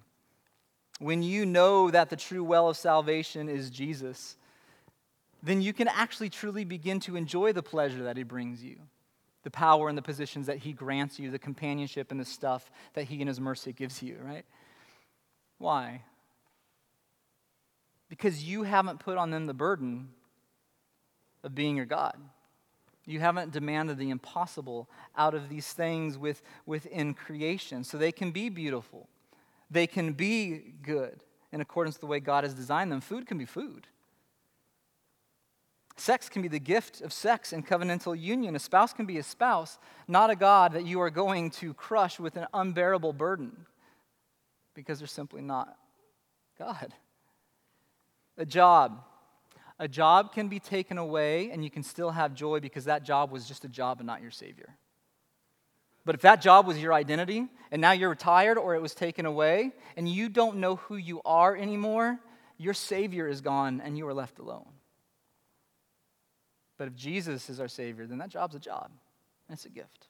When 0.99 1.21
you 1.21 1.45
know 1.45 1.91
that 1.91 2.09
the 2.09 2.15
true 2.15 2.45
well 2.45 2.69
of 2.69 2.77
salvation 2.77 3.49
is 3.49 3.69
Jesus, 3.69 4.37
then 5.43 5.61
you 5.61 5.73
can 5.73 5.89
actually 5.89 6.29
truly 6.29 6.63
begin 6.63 7.01
to 7.01 7.17
enjoy 7.17 7.51
the 7.51 7.61
pleasure 7.61 8.03
that 8.03 8.15
He 8.15 8.23
brings 8.23 8.63
you, 8.63 8.77
the 9.43 9.51
power 9.51 9.89
and 9.89 9.97
the 9.97 10.01
positions 10.01 10.47
that 10.47 10.59
He 10.59 10.71
grants 10.71 11.19
you, 11.19 11.29
the 11.29 11.37
companionship 11.37 12.09
and 12.09 12.19
the 12.19 12.25
stuff 12.25 12.71
that 12.93 13.03
He 13.03 13.19
in 13.19 13.27
His 13.27 13.39
mercy 13.39 13.73
gives 13.73 14.01
you, 14.01 14.17
right? 14.23 14.45
Why? 15.57 16.03
Because 18.07 18.45
you 18.45 18.63
haven't 18.63 19.01
put 19.01 19.17
on 19.17 19.29
them 19.29 19.45
the 19.45 19.53
burden 19.53 20.09
of 21.47 21.55
being 21.55 21.75
your 21.75 21.85
God. 21.85 22.15
You 23.05 23.21
haven't 23.21 23.53
demanded 23.53 23.97
the 23.97 24.09
impossible 24.09 24.89
out 25.15 25.33
of 25.33 25.49
these 25.49 25.71
things 25.71 26.17
with, 26.17 26.41
within 26.65 27.13
creation. 27.13 27.83
So 27.85 27.97
they 27.97 28.11
can 28.11 28.31
be 28.31 28.49
beautiful. 28.49 29.07
They 29.71 29.87
can 29.87 30.11
be 30.11 30.73
good 30.83 31.23
in 31.53 31.61
accordance 31.61 31.95
with 31.95 32.01
the 32.01 32.07
way 32.07 32.19
God 32.19 32.43
has 32.43 32.53
designed 32.53 32.91
them. 32.91 32.99
Food 32.99 33.25
can 33.25 33.37
be 33.37 33.45
food. 33.45 33.87
Sex 35.95 36.29
can 36.29 36.41
be 36.41 36.49
the 36.49 36.59
gift 36.59 37.01
of 37.01 37.11
sex 37.11 37.53
and 37.53 37.65
covenantal 37.65 38.19
union. 38.19 38.55
A 38.55 38.59
spouse 38.59 38.93
can 38.93 39.05
be 39.05 39.17
a 39.17 39.23
spouse, 39.23 39.79
not 40.07 40.29
a 40.29 40.35
God 40.35 40.73
that 40.73 40.85
you 40.85 40.99
are 40.99 41.09
going 41.09 41.49
to 41.51 41.73
crush 41.73 42.19
with 42.19 42.35
an 42.35 42.45
unbearable 42.53 43.13
burden 43.13 43.65
because 44.75 44.99
they're 44.99 45.07
simply 45.07 45.41
not 45.41 45.75
God. 46.59 46.93
A 48.37 48.45
job. 48.45 49.01
A 49.79 49.87
job 49.87 50.33
can 50.33 50.47
be 50.47 50.59
taken 50.59 50.97
away 50.97 51.51
and 51.51 51.63
you 51.63 51.69
can 51.69 51.83
still 51.83 52.11
have 52.11 52.33
joy 52.33 52.59
because 52.59 52.85
that 52.85 53.03
job 53.03 53.31
was 53.31 53.47
just 53.47 53.63
a 53.63 53.69
job 53.69 53.99
and 53.99 54.07
not 54.07 54.21
your 54.21 54.31
Savior. 54.31 54.75
But 56.03 56.15
if 56.15 56.21
that 56.21 56.41
job 56.41 56.65
was 56.65 56.81
your 56.81 56.93
identity 56.93 57.47
and 57.69 57.81
now 57.81 57.91
you're 57.91 58.09
retired 58.09 58.57
or 58.57 58.75
it 58.75 58.81
was 58.81 58.95
taken 58.95 59.25
away 59.25 59.73
and 59.95 60.09
you 60.09 60.29
don't 60.29 60.57
know 60.57 60.77
who 60.77 60.95
you 60.95 61.21
are 61.25 61.55
anymore, 61.55 62.19
your 62.57 62.73
Savior 62.73 63.27
is 63.27 63.41
gone 63.41 63.81
and 63.81 63.97
you 63.97 64.07
are 64.07 64.13
left 64.13 64.39
alone. 64.39 64.65
But 66.77 66.87
if 66.87 66.95
Jesus 66.95 67.49
is 67.49 67.59
our 67.59 67.67
Savior, 67.67 68.07
then 68.07 68.19
that 68.19 68.29
job's 68.29 68.55
a 68.55 68.59
job 68.59 68.89
and 69.47 69.55
it's 69.55 69.65
a 69.65 69.69
gift. 69.69 70.07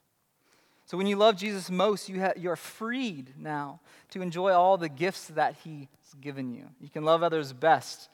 So 0.86 0.96
when 0.96 1.06
you 1.06 1.16
love 1.16 1.36
Jesus 1.36 1.68
most, 1.68 2.08
you, 2.08 2.20
ha- 2.20 2.32
you 2.36 2.50
are 2.50 2.56
freed 2.56 3.34
now 3.36 3.80
to 4.10 4.22
enjoy 4.22 4.52
all 4.52 4.78
the 4.78 4.88
gifts 4.88 5.26
that 5.28 5.56
He's 5.62 5.88
given 6.18 6.50
you. 6.54 6.64
You 6.80 6.88
can 6.88 7.04
love 7.04 7.22
others 7.22 7.52
best 7.52 8.08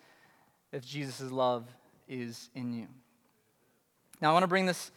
if 0.75 0.85
Jesus' 0.85 1.31
love 1.31 1.64
is 2.09 2.51
in 2.55 2.72
you. 2.72 2.89
Now, 4.20 4.31
I 4.31 4.33
want 4.33 4.43
to 4.43 4.49
bring 4.49 4.66
this 4.66 4.91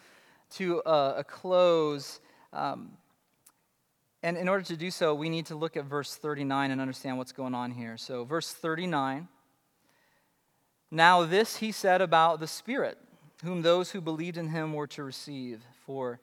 to 0.55 0.81
a, 0.85 1.15
a 1.17 1.23
close. 1.23 2.19
Um, 2.51 2.93
and 4.23 4.37
in 4.37 4.49
order 4.49 4.63
to 4.63 4.75
do 4.75 4.89
so, 4.89 5.13
we 5.13 5.29
need 5.29 5.45
to 5.47 5.55
look 5.55 5.77
at 5.77 5.85
verse 5.85 6.15
39 6.15 6.71
and 6.71 6.81
understand 6.81 7.19
what's 7.19 7.31
going 7.31 7.53
on 7.53 7.71
here. 7.71 7.95
So, 7.95 8.23
verse 8.23 8.51
39 8.51 9.27
Now, 10.89 11.23
this 11.25 11.57
he 11.57 11.71
said 11.71 12.01
about 12.01 12.39
the 12.39 12.47
Spirit, 12.47 12.97
whom 13.43 13.61
those 13.61 13.91
who 13.91 14.01
believed 14.01 14.37
in 14.37 14.49
him 14.49 14.73
were 14.73 14.87
to 14.87 15.03
receive. 15.03 15.61
For 15.85 16.19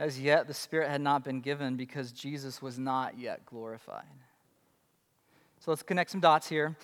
as 0.00 0.18
yet, 0.18 0.48
the 0.48 0.54
Spirit 0.54 0.90
had 0.90 1.00
not 1.00 1.22
been 1.22 1.40
given 1.40 1.76
because 1.76 2.10
Jesus 2.10 2.60
was 2.60 2.76
not 2.76 3.16
yet 3.16 3.46
glorified. 3.46 4.02
So 5.60 5.70
let's 5.70 5.84
connect 5.84 6.10
some 6.10 6.20
dots 6.20 6.48
here. 6.48 6.74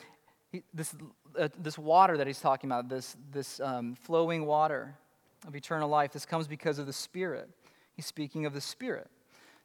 This, 0.72 0.94
uh, 1.38 1.49
this 1.59 1.78
water 1.78 2.16
that 2.16 2.26
he's 2.26 2.40
talking 2.40 2.70
about, 2.70 2.88
this, 2.88 3.16
this 3.32 3.61
um, 3.61 3.94
flowing 3.94 4.47
water 4.47 4.94
of 5.47 5.55
eternal 5.55 5.88
life, 5.88 6.12
this 6.12 6.24
comes 6.24 6.47
because 6.47 6.78
of 6.78 6.86
the 6.86 6.92
Spirit. 6.92 7.51
He's 7.94 8.07
speaking 8.07 8.47
of 8.47 8.55
the 8.55 8.61
Spirit. 8.61 9.09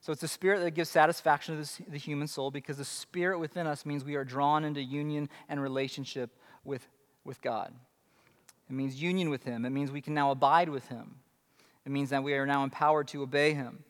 So 0.02 0.12
it's 0.12 0.22
the 0.22 0.28
Spirit 0.28 0.62
that 0.62 0.72
gives 0.72 0.90
satisfaction 0.90 1.58
to 1.58 1.62
the, 1.64 1.92
the 1.92 1.98
human 1.98 2.28
soul 2.28 2.52
because 2.52 2.78
the 2.78 2.86
Spirit 2.86 3.40
within 3.40 3.68
us 3.68 3.86
means 3.86 4.04
we 4.04 4.16
are 4.16 4.26
drawn 4.26 4.66
into 4.66 4.82
union 4.82 5.30
and 5.48 5.62
relationship 5.62 6.32
with, 6.66 6.88
with 7.24 7.42
God. 7.42 7.74
It 8.70 8.74
means 8.74 9.02
union 9.02 9.30
with 9.30 9.44
Him, 9.44 9.66
it 9.66 9.70
means 9.70 9.92
we 9.92 10.02
can 10.02 10.14
now 10.14 10.32
abide 10.32 10.70
with 10.70 10.88
Him. 10.88 11.16
It 11.86 11.92
means 11.92 12.10
that 12.12 12.24
we 12.24 12.34
are 12.34 12.46
now 12.46 12.64
empowered 12.64 13.08
to 13.10 13.24
obey 13.24 13.54
him. 13.54 13.84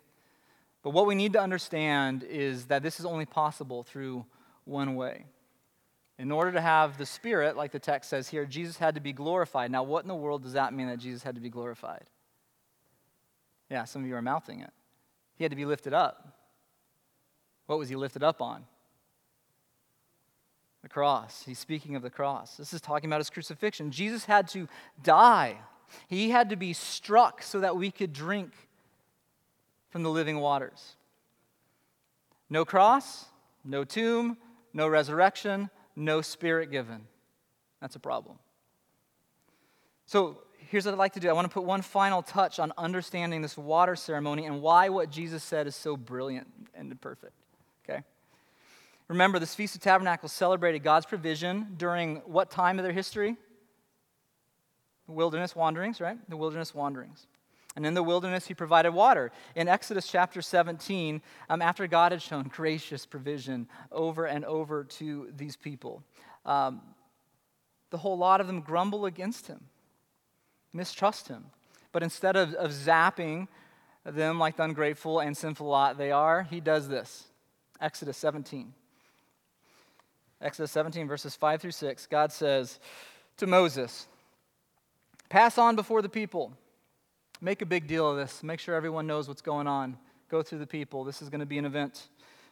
But 0.83 0.91
what 0.91 1.05
we 1.05 1.15
need 1.15 1.33
to 1.33 1.41
understand 1.41 2.23
is 2.23 2.65
that 2.65 2.83
this 2.83 2.99
is 2.99 3.05
only 3.05 3.25
possible 3.25 3.83
through 3.83 4.25
one 4.65 4.95
way. 4.95 5.25
In 6.21 6.31
order 6.31 6.51
to 6.51 6.61
have 6.61 6.97
the 6.97 7.05
Spirit, 7.05 7.57
like 7.57 7.71
the 7.71 7.79
text 7.79 8.09
says 8.09 8.29
here, 8.29 8.45
Jesus 8.45 8.77
had 8.77 8.95
to 8.95 9.01
be 9.01 9.11
glorified. 9.11 9.71
Now, 9.71 9.83
what 9.83 10.03
in 10.03 10.07
the 10.07 10.15
world 10.15 10.43
does 10.43 10.53
that 10.53 10.73
mean 10.73 10.87
that 10.87 10.99
Jesus 10.99 11.23
had 11.23 11.35
to 11.35 11.41
be 11.41 11.49
glorified? 11.49 12.05
Yeah, 13.69 13.85
some 13.85 14.03
of 14.03 14.07
you 14.07 14.15
are 14.15 14.21
mouthing 14.21 14.59
it. 14.59 14.71
He 15.35 15.43
had 15.43 15.51
to 15.51 15.55
be 15.55 15.65
lifted 15.65 15.93
up. 15.93 16.37
What 17.65 17.79
was 17.79 17.89
he 17.89 17.95
lifted 17.95 18.23
up 18.23 18.41
on? 18.41 18.65
The 20.83 20.89
cross. 20.89 21.43
He's 21.45 21.59
speaking 21.59 21.95
of 21.95 22.03
the 22.03 22.09
cross. 22.09 22.57
This 22.57 22.73
is 22.73 22.81
talking 22.81 23.09
about 23.09 23.19
his 23.19 23.29
crucifixion. 23.29 23.91
Jesus 23.91 24.25
had 24.25 24.47
to 24.49 24.67
die 25.01 25.57
he 26.07 26.29
had 26.29 26.49
to 26.49 26.55
be 26.55 26.73
struck 26.73 27.41
so 27.41 27.59
that 27.59 27.75
we 27.75 27.91
could 27.91 28.13
drink 28.13 28.51
from 29.89 30.03
the 30.03 30.09
living 30.09 30.39
waters. 30.39 30.95
No 32.49 32.65
cross, 32.65 33.25
no 33.63 33.83
tomb, 33.83 34.37
no 34.73 34.87
resurrection, 34.87 35.69
no 35.95 36.21
spirit 36.21 36.71
given. 36.71 37.01
That's 37.81 37.95
a 37.95 37.99
problem. 37.99 38.37
So 40.05 40.39
here's 40.69 40.85
what 40.85 40.93
I'd 40.93 40.97
like 40.97 41.13
to 41.13 41.19
do 41.19 41.29
I 41.29 41.33
want 41.33 41.45
to 41.45 41.53
put 41.53 41.63
one 41.63 41.81
final 41.81 42.21
touch 42.21 42.59
on 42.59 42.71
understanding 42.77 43.41
this 43.41 43.57
water 43.57 43.95
ceremony 43.95 44.45
and 44.45 44.61
why 44.61 44.89
what 44.89 45.09
Jesus 45.09 45.43
said 45.43 45.67
is 45.67 45.75
so 45.75 45.97
brilliant 45.97 46.47
and 46.73 46.99
perfect. 47.01 47.33
Okay? 47.83 48.03
Remember, 49.07 49.39
this 49.39 49.53
Feast 49.53 49.75
of 49.75 49.81
Tabernacles 49.81 50.31
celebrated 50.31 50.79
God's 50.79 51.05
provision 51.05 51.75
during 51.77 52.17
what 52.25 52.49
time 52.49 52.79
of 52.79 52.83
their 52.83 52.93
history? 52.93 53.35
The 55.07 55.11
wilderness 55.11 55.55
wanderings, 55.55 55.99
right? 55.99 56.17
The 56.29 56.37
wilderness 56.37 56.73
wanderings. 56.73 57.27
And 57.75 57.85
in 57.85 57.93
the 57.93 58.03
wilderness, 58.03 58.47
he 58.47 58.53
provided 58.53 58.91
water. 58.91 59.31
In 59.55 59.67
Exodus 59.67 60.07
chapter 60.07 60.41
17, 60.41 61.21
um, 61.49 61.61
after 61.61 61.87
God 61.87 62.11
had 62.11 62.21
shown 62.21 62.43
gracious 62.43 63.05
provision 63.05 63.67
over 63.91 64.25
and 64.25 64.43
over 64.43 64.83
to 64.83 65.29
these 65.35 65.55
people, 65.55 66.03
um, 66.45 66.81
the 67.89 67.97
whole 67.97 68.17
lot 68.17 68.41
of 68.41 68.47
them 68.47 68.61
grumble 68.61 69.05
against 69.05 69.47
him, 69.47 69.61
mistrust 70.73 71.29
him. 71.29 71.45
But 71.93 72.03
instead 72.03 72.35
of, 72.35 72.53
of 72.55 72.71
zapping 72.71 73.47
them 74.05 74.39
like 74.39 74.57
the 74.57 74.63
ungrateful 74.63 75.19
and 75.19 75.35
sinful 75.35 75.67
lot 75.67 75.97
they 75.97 76.11
are, 76.11 76.43
he 76.43 76.59
does 76.59 76.89
this. 76.89 77.25
Exodus 77.79 78.17
17. 78.17 78.73
Exodus 80.41 80.71
17, 80.71 81.07
verses 81.07 81.35
5 81.35 81.61
through 81.61 81.71
6, 81.71 82.07
God 82.07 82.31
says 82.31 82.79
to 83.37 83.45
Moses, 83.45 84.07
Pass 85.29 85.57
on 85.57 85.75
before 85.75 86.01
the 86.01 86.09
people. 86.09 86.53
Make 87.43 87.63
a 87.63 87.65
big 87.65 87.87
deal 87.87 88.09
of 88.09 88.17
this. 88.17 88.43
Make 88.43 88.59
sure 88.59 88.75
everyone 88.75 89.07
knows 89.07 89.27
what's 89.27 89.41
going 89.41 89.65
on. 89.65 89.97
Go 90.29 90.43
through 90.43 90.59
the 90.59 90.67
people. 90.67 91.03
This 91.03 91.23
is 91.23 91.29
going 91.29 91.39
to 91.39 91.45
be 91.47 91.57
an 91.57 91.65
event. 91.65 92.07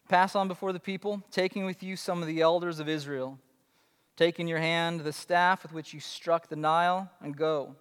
Pass 0.09 0.35
on 0.35 0.47
before 0.47 0.73
the 0.73 0.79
people, 0.79 1.21
taking 1.29 1.63
with 1.63 1.83
you 1.83 1.95
some 1.95 2.21
of 2.21 2.27
the 2.27 2.41
elders 2.41 2.79
of 2.79 2.89
Israel. 2.89 3.37
Take 4.17 4.39
in 4.39 4.47
your 4.47 4.57
hand 4.57 5.01
the 5.01 5.13
staff 5.13 5.61
with 5.61 5.71
which 5.71 5.93
you 5.93 5.99
struck 5.99 6.49
the 6.49 6.55
Nile, 6.55 7.11
and 7.21 7.37
go. 7.37 7.75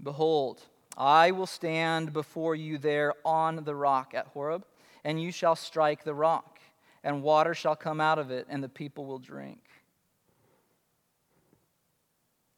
Behold, 0.00 0.62
I 0.96 1.32
will 1.32 1.46
stand 1.46 2.12
before 2.12 2.54
you 2.54 2.78
there 2.78 3.14
on 3.24 3.64
the 3.64 3.74
rock 3.74 4.14
at 4.14 4.28
Horeb, 4.28 4.64
and 5.04 5.20
you 5.20 5.32
shall 5.32 5.56
strike 5.56 6.04
the 6.04 6.14
rock, 6.14 6.60
and 7.02 7.24
water 7.24 7.54
shall 7.54 7.74
come 7.74 8.00
out 8.00 8.20
of 8.20 8.30
it, 8.30 8.46
and 8.48 8.62
the 8.62 8.68
people 8.68 9.04
will 9.04 9.18
drink. 9.18 9.58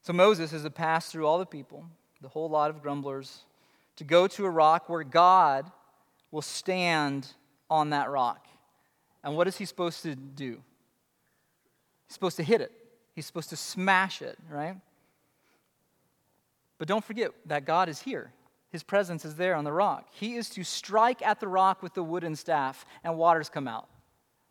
So 0.03 0.13
Moses 0.13 0.53
is 0.53 0.63
to 0.63 0.71
pass 0.71 1.11
through 1.11 1.27
all 1.27 1.39
the 1.39 1.47
people, 1.47 1.87
the 2.21 2.29
whole 2.29 2.49
lot 2.49 2.71
of 2.71 2.83
grumblers, 2.83 3.45
to 3.97 4.05
go 4.05 4.27
to 4.27 4.47
a 4.47 4.51
rock 4.51 4.89
where 4.89 5.05
God 5.05 5.71
will 6.31 6.43
stand 6.43 7.27
on 7.69 7.91
that 7.91 8.11
rock. 8.11 8.47
And 9.23 9.37
what 9.37 9.47
is 9.49 9.57
he 9.57 9.65
supposed 9.65 10.03
to 10.03 10.15
do? 10.15 10.63
He's 12.07 12.15
supposed 12.15 12.37
to 12.37 12.43
hit 12.43 12.61
it, 12.61 12.73
he's 13.15 13.27
supposed 13.27 13.51
to 13.51 13.57
smash 13.57 14.23
it, 14.23 14.39
right? 14.49 14.77
But 16.79 16.89
don't 16.89 17.05
forget 17.05 17.33
that 17.47 17.67
God 17.67 17.91
is 17.91 18.01
here. 18.01 18.33
His 18.71 18.83
presence 18.83 19.25
is 19.25 19.35
there 19.35 19.55
on 19.55 19.65
the 19.65 19.73
rock. 19.73 20.09
He 20.13 20.37
is 20.37 20.49
to 20.51 20.65
strike 20.65 21.21
at 21.23 21.41
the 21.41 21.49
rock 21.49 21.83
with 21.83 21.93
the 21.93 22.03
wooden 22.03 22.37
staff, 22.37 22.87
and 23.05 23.19
waters 23.19 23.51
come 23.51 23.69
out. 23.69 23.89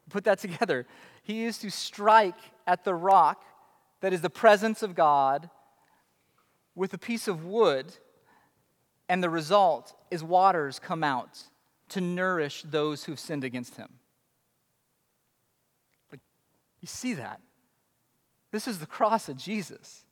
Put 0.10 0.26
that 0.26 0.40
together. 0.40 0.86
He 1.24 1.46
is 1.46 1.58
to 1.60 1.72
strike 1.72 2.38
at 2.68 2.84
the 2.84 2.94
rock 2.94 3.44
that 4.02 4.14
is 4.14 4.22
the 4.22 4.30
presence 4.30 4.84
of 4.84 4.96
God 4.96 5.50
with 6.80 6.94
a 6.94 6.98
piece 6.98 7.28
of 7.28 7.44
wood, 7.44 7.92
and 9.10 9.22
the 9.22 9.30
result 9.30 9.94
is 10.10 10.24
waters 10.24 10.80
come 10.80 11.04
out 11.04 11.44
to 11.90 12.00
nourish 12.00 12.62
those 12.62 13.04
who've 13.04 13.20
sinned 13.20 13.44
against 13.44 13.76
him. 13.76 13.90
You 16.82 16.88
see 16.88 17.16
that? 17.16 17.42
This 18.54 18.66
is 18.66 18.80
the 18.80 18.86
cross 18.86 19.28
of 19.28 19.36
Jesus. 19.36 20.06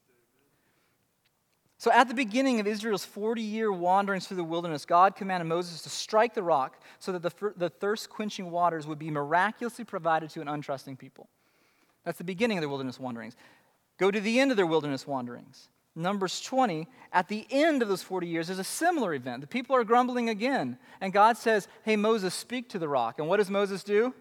So, 1.78 1.90
at 1.90 2.10
the 2.10 2.14
beginning 2.14 2.60
of 2.60 2.68
Israel's 2.68 3.06
40 3.06 3.42
year 3.42 3.72
wanderings 3.72 4.28
through 4.28 4.36
the 4.36 4.44
wilderness, 4.44 4.84
God 4.84 5.16
commanded 5.16 5.46
Moses 5.46 5.84
to 5.84 5.90
strike 5.90 6.34
the 6.34 6.44
rock 6.44 6.82
so 7.00 7.14
that 7.14 7.22
the, 7.22 7.54
the 7.56 7.70
thirst 7.70 8.10
quenching 8.10 8.52
waters 8.52 8.86
would 8.86 9.00
be 9.00 9.10
miraculously 9.10 9.86
provided 9.86 10.32
to 10.32 10.42
an 10.42 10.48
untrusting 10.48 11.00
people. 11.00 11.30
That's 12.04 12.18
the 12.18 12.26
beginning 12.26 12.58
of 12.58 12.62
their 12.62 12.70
wilderness 12.70 13.00
wanderings. 13.00 13.38
Go 13.98 14.12
to 14.12 14.20
the 14.20 14.42
end 14.42 14.52
of 14.52 14.58
their 14.58 14.68
wilderness 14.68 15.08
wanderings. 15.08 15.70
Numbers 15.98 16.42
20, 16.42 16.88
at 17.12 17.28
the 17.28 17.48
end 17.50 17.82
of 17.82 17.88
those 17.88 18.04
40 18.04 18.28
years, 18.28 18.48
there's 18.48 18.60
a 18.60 18.64
similar 18.64 19.16
event. 19.16 19.42
The 19.42 19.48
people 19.48 19.76
are 19.76 19.84
grumbling 19.84 20.30
again. 20.30 20.78
And 21.02 21.12
God 21.12 21.38
says, 21.38 21.68
Hey, 21.84 21.96
Moses, 21.96 22.36
speak 22.36 22.70
to 22.70 22.80
the 22.80 22.88
rock. 22.88 23.18
And 23.18 23.28
what 23.28 23.38
does 23.38 23.50
Moses 23.50 23.84
do? 23.84 24.14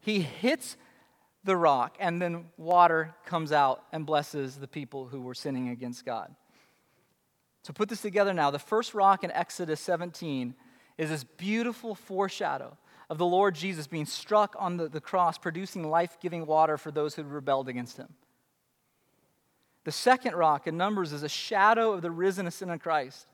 He 0.00 0.20
hits 0.20 0.76
the 1.44 1.56
rock, 1.56 1.96
and 2.00 2.20
then 2.20 2.46
water 2.56 3.14
comes 3.24 3.52
out 3.52 3.84
and 3.92 4.06
blesses 4.06 4.56
the 4.56 4.66
people 4.66 5.06
who 5.06 5.20
were 5.20 5.34
sinning 5.34 5.68
against 5.68 6.04
God. 6.04 6.34
So 7.62 7.72
put 7.72 7.88
this 7.88 8.02
together 8.02 8.32
now. 8.32 8.50
The 8.50 8.58
first 8.58 8.94
rock 8.94 9.24
in 9.24 9.30
Exodus 9.32 9.80
17 9.80 10.54
is 10.96 11.10
this 11.10 11.24
beautiful 11.24 11.94
foreshadow 11.94 12.76
of 13.10 13.18
the 13.18 13.26
Lord 13.26 13.54
Jesus 13.54 13.86
being 13.86 14.06
struck 14.06 14.56
on 14.58 14.76
the, 14.76 14.88
the 14.88 15.00
cross, 15.00 15.38
producing 15.38 15.88
life 15.88 16.16
giving 16.20 16.46
water 16.46 16.78
for 16.78 16.90
those 16.90 17.14
who 17.14 17.22
rebelled 17.24 17.68
against 17.68 17.96
him. 17.96 18.08
The 19.86 19.92
second 19.92 20.34
rock 20.34 20.66
in 20.66 20.76
Numbers 20.76 21.12
is 21.12 21.22
a 21.22 21.28
shadow 21.28 21.92
of 21.92 22.02
the 22.02 22.10
risen 22.10 22.48
ascended 22.48 22.80
Christ 22.82 23.28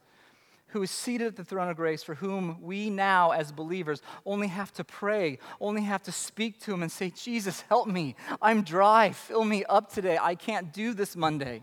who 0.66 0.82
is 0.82 0.90
seated 0.90 1.26
at 1.28 1.36
the 1.36 1.44
throne 1.44 1.70
of 1.70 1.76
grace, 1.76 2.02
for 2.02 2.14
whom 2.14 2.60
we 2.60 2.90
now, 2.90 3.30
as 3.30 3.50
believers, 3.50 4.02
only 4.26 4.48
have 4.48 4.70
to 4.74 4.84
pray, 4.84 5.38
only 5.62 5.80
have 5.80 6.02
to 6.02 6.12
speak 6.12 6.60
to 6.60 6.74
him 6.74 6.82
and 6.82 6.92
say, 6.92 7.08
Jesus, 7.08 7.62
help 7.70 7.88
me. 7.88 8.16
I'm 8.42 8.62
dry. 8.62 9.12
Fill 9.12 9.46
me 9.46 9.64
up 9.64 9.90
today. 9.90 10.18
I 10.20 10.34
can't 10.34 10.74
do 10.74 10.92
this 10.92 11.16
Monday. 11.16 11.62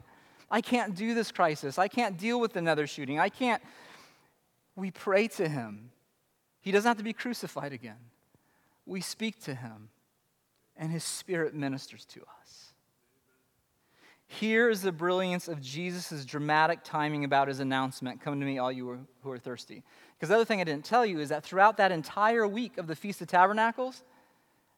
I 0.49 0.59
can't 0.59 0.95
do 0.95 1.13
this 1.13 1.31
crisis. 1.31 1.77
I 1.77 1.87
can't 1.87 2.17
deal 2.17 2.39
with 2.39 2.55
another 2.55 2.87
shooting. 2.87 3.19
I 3.19 3.29
can't. 3.29 3.61
We 4.75 4.89
pray 4.89 5.27
to 5.27 5.47
him. 5.47 5.91
He 6.61 6.71
doesn't 6.71 6.87
have 6.89 6.97
to 6.97 7.03
be 7.03 7.13
crucified 7.13 7.73
again. 7.73 8.09
We 8.87 9.01
speak 9.01 9.39
to 9.43 9.53
him, 9.53 9.89
and 10.75 10.91
his 10.91 11.03
spirit 11.03 11.53
ministers 11.53 12.05
to 12.05 12.21
us. 12.41 12.68
Here 14.32 14.69
is 14.69 14.84
the 14.84 14.91
brilliance 14.91 15.47
of 15.47 15.59
Jesus' 15.59 16.23
dramatic 16.23 16.82
timing 16.84 17.23
about 17.23 17.47
his 17.47 17.59
announcement 17.59 18.21
Come 18.21 18.39
to 18.39 18.45
me, 18.45 18.59
all 18.59 18.71
you 18.71 19.07
who 19.23 19.32
are 19.32 19.39
thirsty. 19.39 19.82
Because 20.15 20.30
the 20.30 20.36
other 20.36 20.45
thing 20.45 20.61
I 20.61 20.65
didn't 20.65 20.86
tell 20.86 21.03
you 21.03 21.19
is 21.19 21.30
that 21.30 21.43
throughout 21.43 21.77
that 21.77 21.91
entire 21.91 22.47
week 22.47 22.77
of 22.77 22.86
the 22.86 22.95
Feast 22.95 23.21
of 23.21 23.27
Tabernacles, 23.27 24.03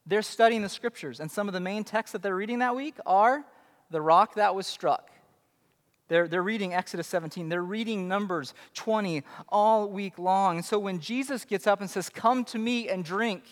they're 0.06 0.22
studying 0.22 0.62
the 0.62 0.70
scriptures. 0.70 1.20
And 1.20 1.30
some 1.30 1.50
of 1.50 1.54
the 1.54 1.60
main 1.60 1.84
texts 1.84 2.14
that 2.14 2.24
they're 2.24 2.36
reading 2.36 2.60
that 2.60 2.78
week 2.78 2.96
are 3.06 3.44
the 3.90 4.00
rock 4.00 4.36
that 4.36 4.56
was 4.56 4.68
struck. 4.68 5.12
They're, 6.08 6.30
they're 6.30 6.42
reading 6.42 6.74
Exodus 6.74 7.08
17. 7.08 7.50
They're 7.50 7.62
reading 7.62 8.08
Numbers 8.08 8.54
20 8.76 9.22
all 9.50 9.90
week 9.90 10.18
long. 10.18 10.58
And 10.58 10.66
so 10.66 10.80
when 10.80 11.00
Jesus 11.00 11.44
gets 11.44 11.68
up 11.68 11.82
and 11.82 11.90
says, 11.90 12.08
Come 12.08 12.46
to 12.46 12.58
me 12.58 12.88
and 12.88 13.04
drink, 13.04 13.44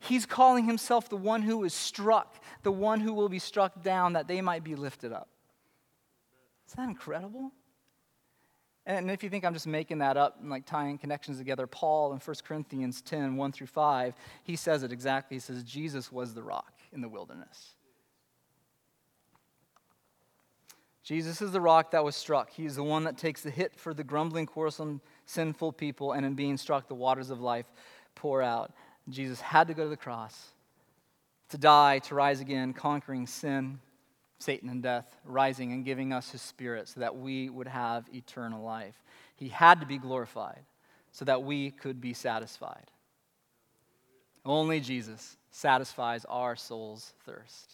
He's 0.00 0.26
calling 0.26 0.64
himself 0.64 1.08
the 1.08 1.16
one 1.16 1.42
who 1.42 1.64
is 1.64 1.74
struck, 1.74 2.42
the 2.62 2.72
one 2.72 3.00
who 3.00 3.12
will 3.12 3.28
be 3.28 3.38
struck 3.38 3.82
down 3.82 4.12
that 4.12 4.28
they 4.28 4.40
might 4.40 4.62
be 4.62 4.74
lifted 4.74 5.12
up. 5.12 5.28
Is 6.68 6.74
that 6.74 6.88
incredible? 6.88 7.52
And 8.86 9.10
if 9.10 9.22
you 9.22 9.28
think 9.28 9.44
I'm 9.44 9.52
just 9.52 9.66
making 9.66 9.98
that 9.98 10.16
up 10.16 10.38
and 10.40 10.48
like 10.48 10.64
tying 10.64 10.96
connections 10.96 11.36
together, 11.36 11.66
Paul 11.66 12.12
in 12.12 12.20
1 12.20 12.36
Corinthians 12.44 13.02
10, 13.02 13.36
1 13.36 13.52
through 13.52 13.66
5, 13.66 14.14
he 14.44 14.56
says 14.56 14.82
it 14.82 14.92
exactly. 14.92 15.36
He 15.36 15.40
says, 15.40 15.62
Jesus 15.62 16.10
was 16.10 16.32
the 16.32 16.42
rock 16.42 16.72
in 16.92 17.02
the 17.02 17.08
wilderness. 17.08 17.74
Jesus 21.02 21.42
is 21.42 21.52
the 21.52 21.60
rock 21.60 21.90
that 21.90 22.04
was 22.04 22.16
struck. 22.16 22.50
He 22.50 22.66
is 22.66 22.76
the 22.76 22.82
one 22.82 23.04
that 23.04 23.16
takes 23.18 23.42
the 23.42 23.50
hit 23.50 23.74
for 23.78 23.92
the 23.94 24.04
grumbling, 24.04 24.46
quarrelsome, 24.46 25.00
sinful 25.26 25.72
people, 25.72 26.12
and 26.12 26.24
in 26.24 26.34
being 26.34 26.56
struck, 26.56 26.86
the 26.86 26.94
waters 26.94 27.30
of 27.30 27.40
life 27.40 27.66
pour 28.14 28.42
out. 28.42 28.72
Jesus 29.08 29.40
had 29.40 29.68
to 29.68 29.74
go 29.74 29.84
to 29.84 29.88
the 29.90 29.96
cross 29.96 30.48
to 31.50 31.58
die, 31.58 31.98
to 32.00 32.14
rise 32.14 32.40
again, 32.40 32.72
conquering 32.72 33.26
sin, 33.26 33.80
Satan, 34.38 34.68
and 34.68 34.82
death, 34.82 35.16
rising 35.24 35.72
and 35.72 35.84
giving 35.84 36.12
us 36.12 36.30
his 36.30 36.42
spirit 36.42 36.88
so 36.88 37.00
that 37.00 37.16
we 37.16 37.48
would 37.48 37.66
have 37.66 38.08
eternal 38.12 38.62
life. 38.62 39.02
He 39.34 39.48
had 39.48 39.80
to 39.80 39.86
be 39.86 39.98
glorified 39.98 40.64
so 41.10 41.24
that 41.24 41.42
we 41.42 41.70
could 41.70 42.00
be 42.00 42.12
satisfied. 42.12 42.90
Only 44.44 44.80
Jesus 44.80 45.36
satisfies 45.50 46.24
our 46.26 46.54
soul's 46.54 47.12
thirst. 47.24 47.72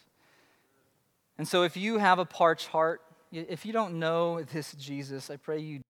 And 1.37 1.47
so, 1.47 1.63
if 1.63 1.77
you 1.77 1.99
have 1.99 2.19
a 2.19 2.25
parched 2.25 2.69
heart, 2.69 3.03
if 3.33 3.67
you 3.67 3.73
don't 3.73 3.99
know 3.99 4.43
this 4.43 4.73
Jesus, 4.75 5.31
I 5.31 5.37
pray 5.37 5.59
you 5.59 5.81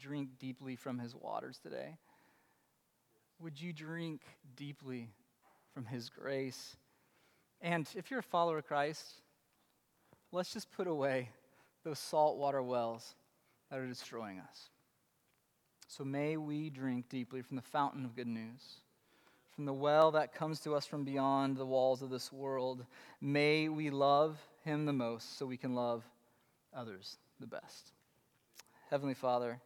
drink 0.00 0.30
deeply 0.38 0.76
from 0.76 0.98
his 0.98 1.14
waters 1.14 1.58
today. 1.62 1.98
Would 3.42 3.60
you 3.60 3.72
drink 3.72 4.22
deeply 4.54 5.10
from 5.74 5.84
His 5.84 6.08
grace? 6.08 6.76
And 7.60 7.88
if 7.96 8.08
you're 8.08 8.20
a 8.20 8.22
follower 8.22 8.58
of 8.58 8.66
Christ, 8.68 9.04
let's 10.30 10.52
just 10.52 10.70
put 10.70 10.86
away 10.86 11.28
those 11.84 11.98
saltwater 11.98 12.62
wells 12.62 13.16
that 13.68 13.80
are 13.80 13.86
destroying 13.86 14.38
us. 14.38 14.68
So 15.88 16.04
may 16.04 16.36
we 16.36 16.70
drink 16.70 17.08
deeply 17.08 17.42
from 17.42 17.56
the 17.56 17.62
fountain 17.62 18.04
of 18.04 18.14
good 18.14 18.28
news, 18.28 18.76
from 19.50 19.64
the 19.64 19.72
well 19.72 20.12
that 20.12 20.32
comes 20.32 20.60
to 20.60 20.76
us 20.76 20.86
from 20.86 21.02
beyond 21.02 21.56
the 21.56 21.66
walls 21.66 22.00
of 22.00 22.10
this 22.10 22.32
world. 22.32 22.86
May 23.20 23.68
we 23.68 23.90
love 23.90 24.38
Him 24.64 24.86
the 24.86 24.92
most 24.92 25.36
so 25.36 25.46
we 25.46 25.56
can 25.56 25.74
love 25.74 26.04
others 26.72 27.16
the 27.40 27.48
best. 27.48 27.90
Heavenly 28.88 29.14
Father, 29.14 29.60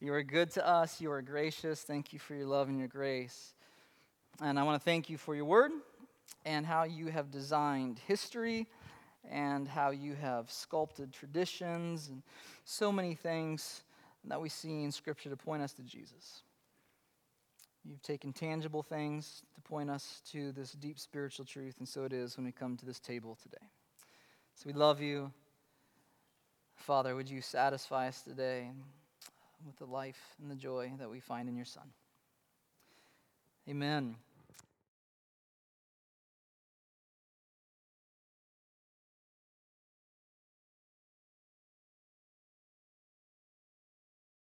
you 0.00 0.12
are 0.12 0.22
good 0.22 0.50
to 0.52 0.66
us. 0.66 1.00
You 1.00 1.10
are 1.10 1.22
gracious. 1.22 1.82
Thank 1.82 2.12
you 2.12 2.20
for 2.20 2.34
your 2.34 2.46
love 2.46 2.68
and 2.68 2.78
your 2.78 2.86
grace. 2.86 3.54
And 4.40 4.58
I 4.58 4.62
want 4.62 4.80
to 4.80 4.84
thank 4.84 5.10
you 5.10 5.18
for 5.18 5.34
your 5.34 5.44
word 5.44 5.72
and 6.44 6.64
how 6.64 6.84
you 6.84 7.08
have 7.08 7.32
designed 7.32 8.00
history 8.06 8.68
and 9.28 9.66
how 9.66 9.90
you 9.90 10.14
have 10.14 10.50
sculpted 10.50 11.12
traditions 11.12 12.08
and 12.08 12.22
so 12.64 12.92
many 12.92 13.14
things 13.14 13.82
that 14.24 14.40
we 14.40 14.48
see 14.48 14.84
in 14.84 14.92
Scripture 14.92 15.30
to 15.30 15.36
point 15.36 15.62
us 15.62 15.72
to 15.72 15.82
Jesus. 15.82 16.42
You've 17.84 18.02
taken 18.02 18.32
tangible 18.32 18.82
things 18.82 19.42
to 19.54 19.60
point 19.62 19.90
us 19.90 20.22
to 20.30 20.52
this 20.52 20.72
deep 20.72 20.98
spiritual 20.98 21.44
truth, 21.44 21.76
and 21.78 21.88
so 21.88 22.04
it 22.04 22.12
is 22.12 22.36
when 22.36 22.46
we 22.46 22.52
come 22.52 22.76
to 22.76 22.86
this 22.86 23.00
table 23.00 23.36
today. 23.42 23.66
So 24.54 24.64
we 24.66 24.74
love 24.74 25.00
you. 25.00 25.32
Father, 26.76 27.16
would 27.16 27.28
you 27.28 27.40
satisfy 27.40 28.08
us 28.08 28.22
today? 28.22 28.70
With 29.64 29.76
the 29.76 29.86
life 29.86 30.36
and 30.40 30.50
the 30.50 30.54
joy 30.54 30.92
that 30.98 31.10
we 31.10 31.20
find 31.20 31.48
in 31.48 31.56
your 31.56 31.64
Son. 31.64 31.90
Amen. 33.68 34.16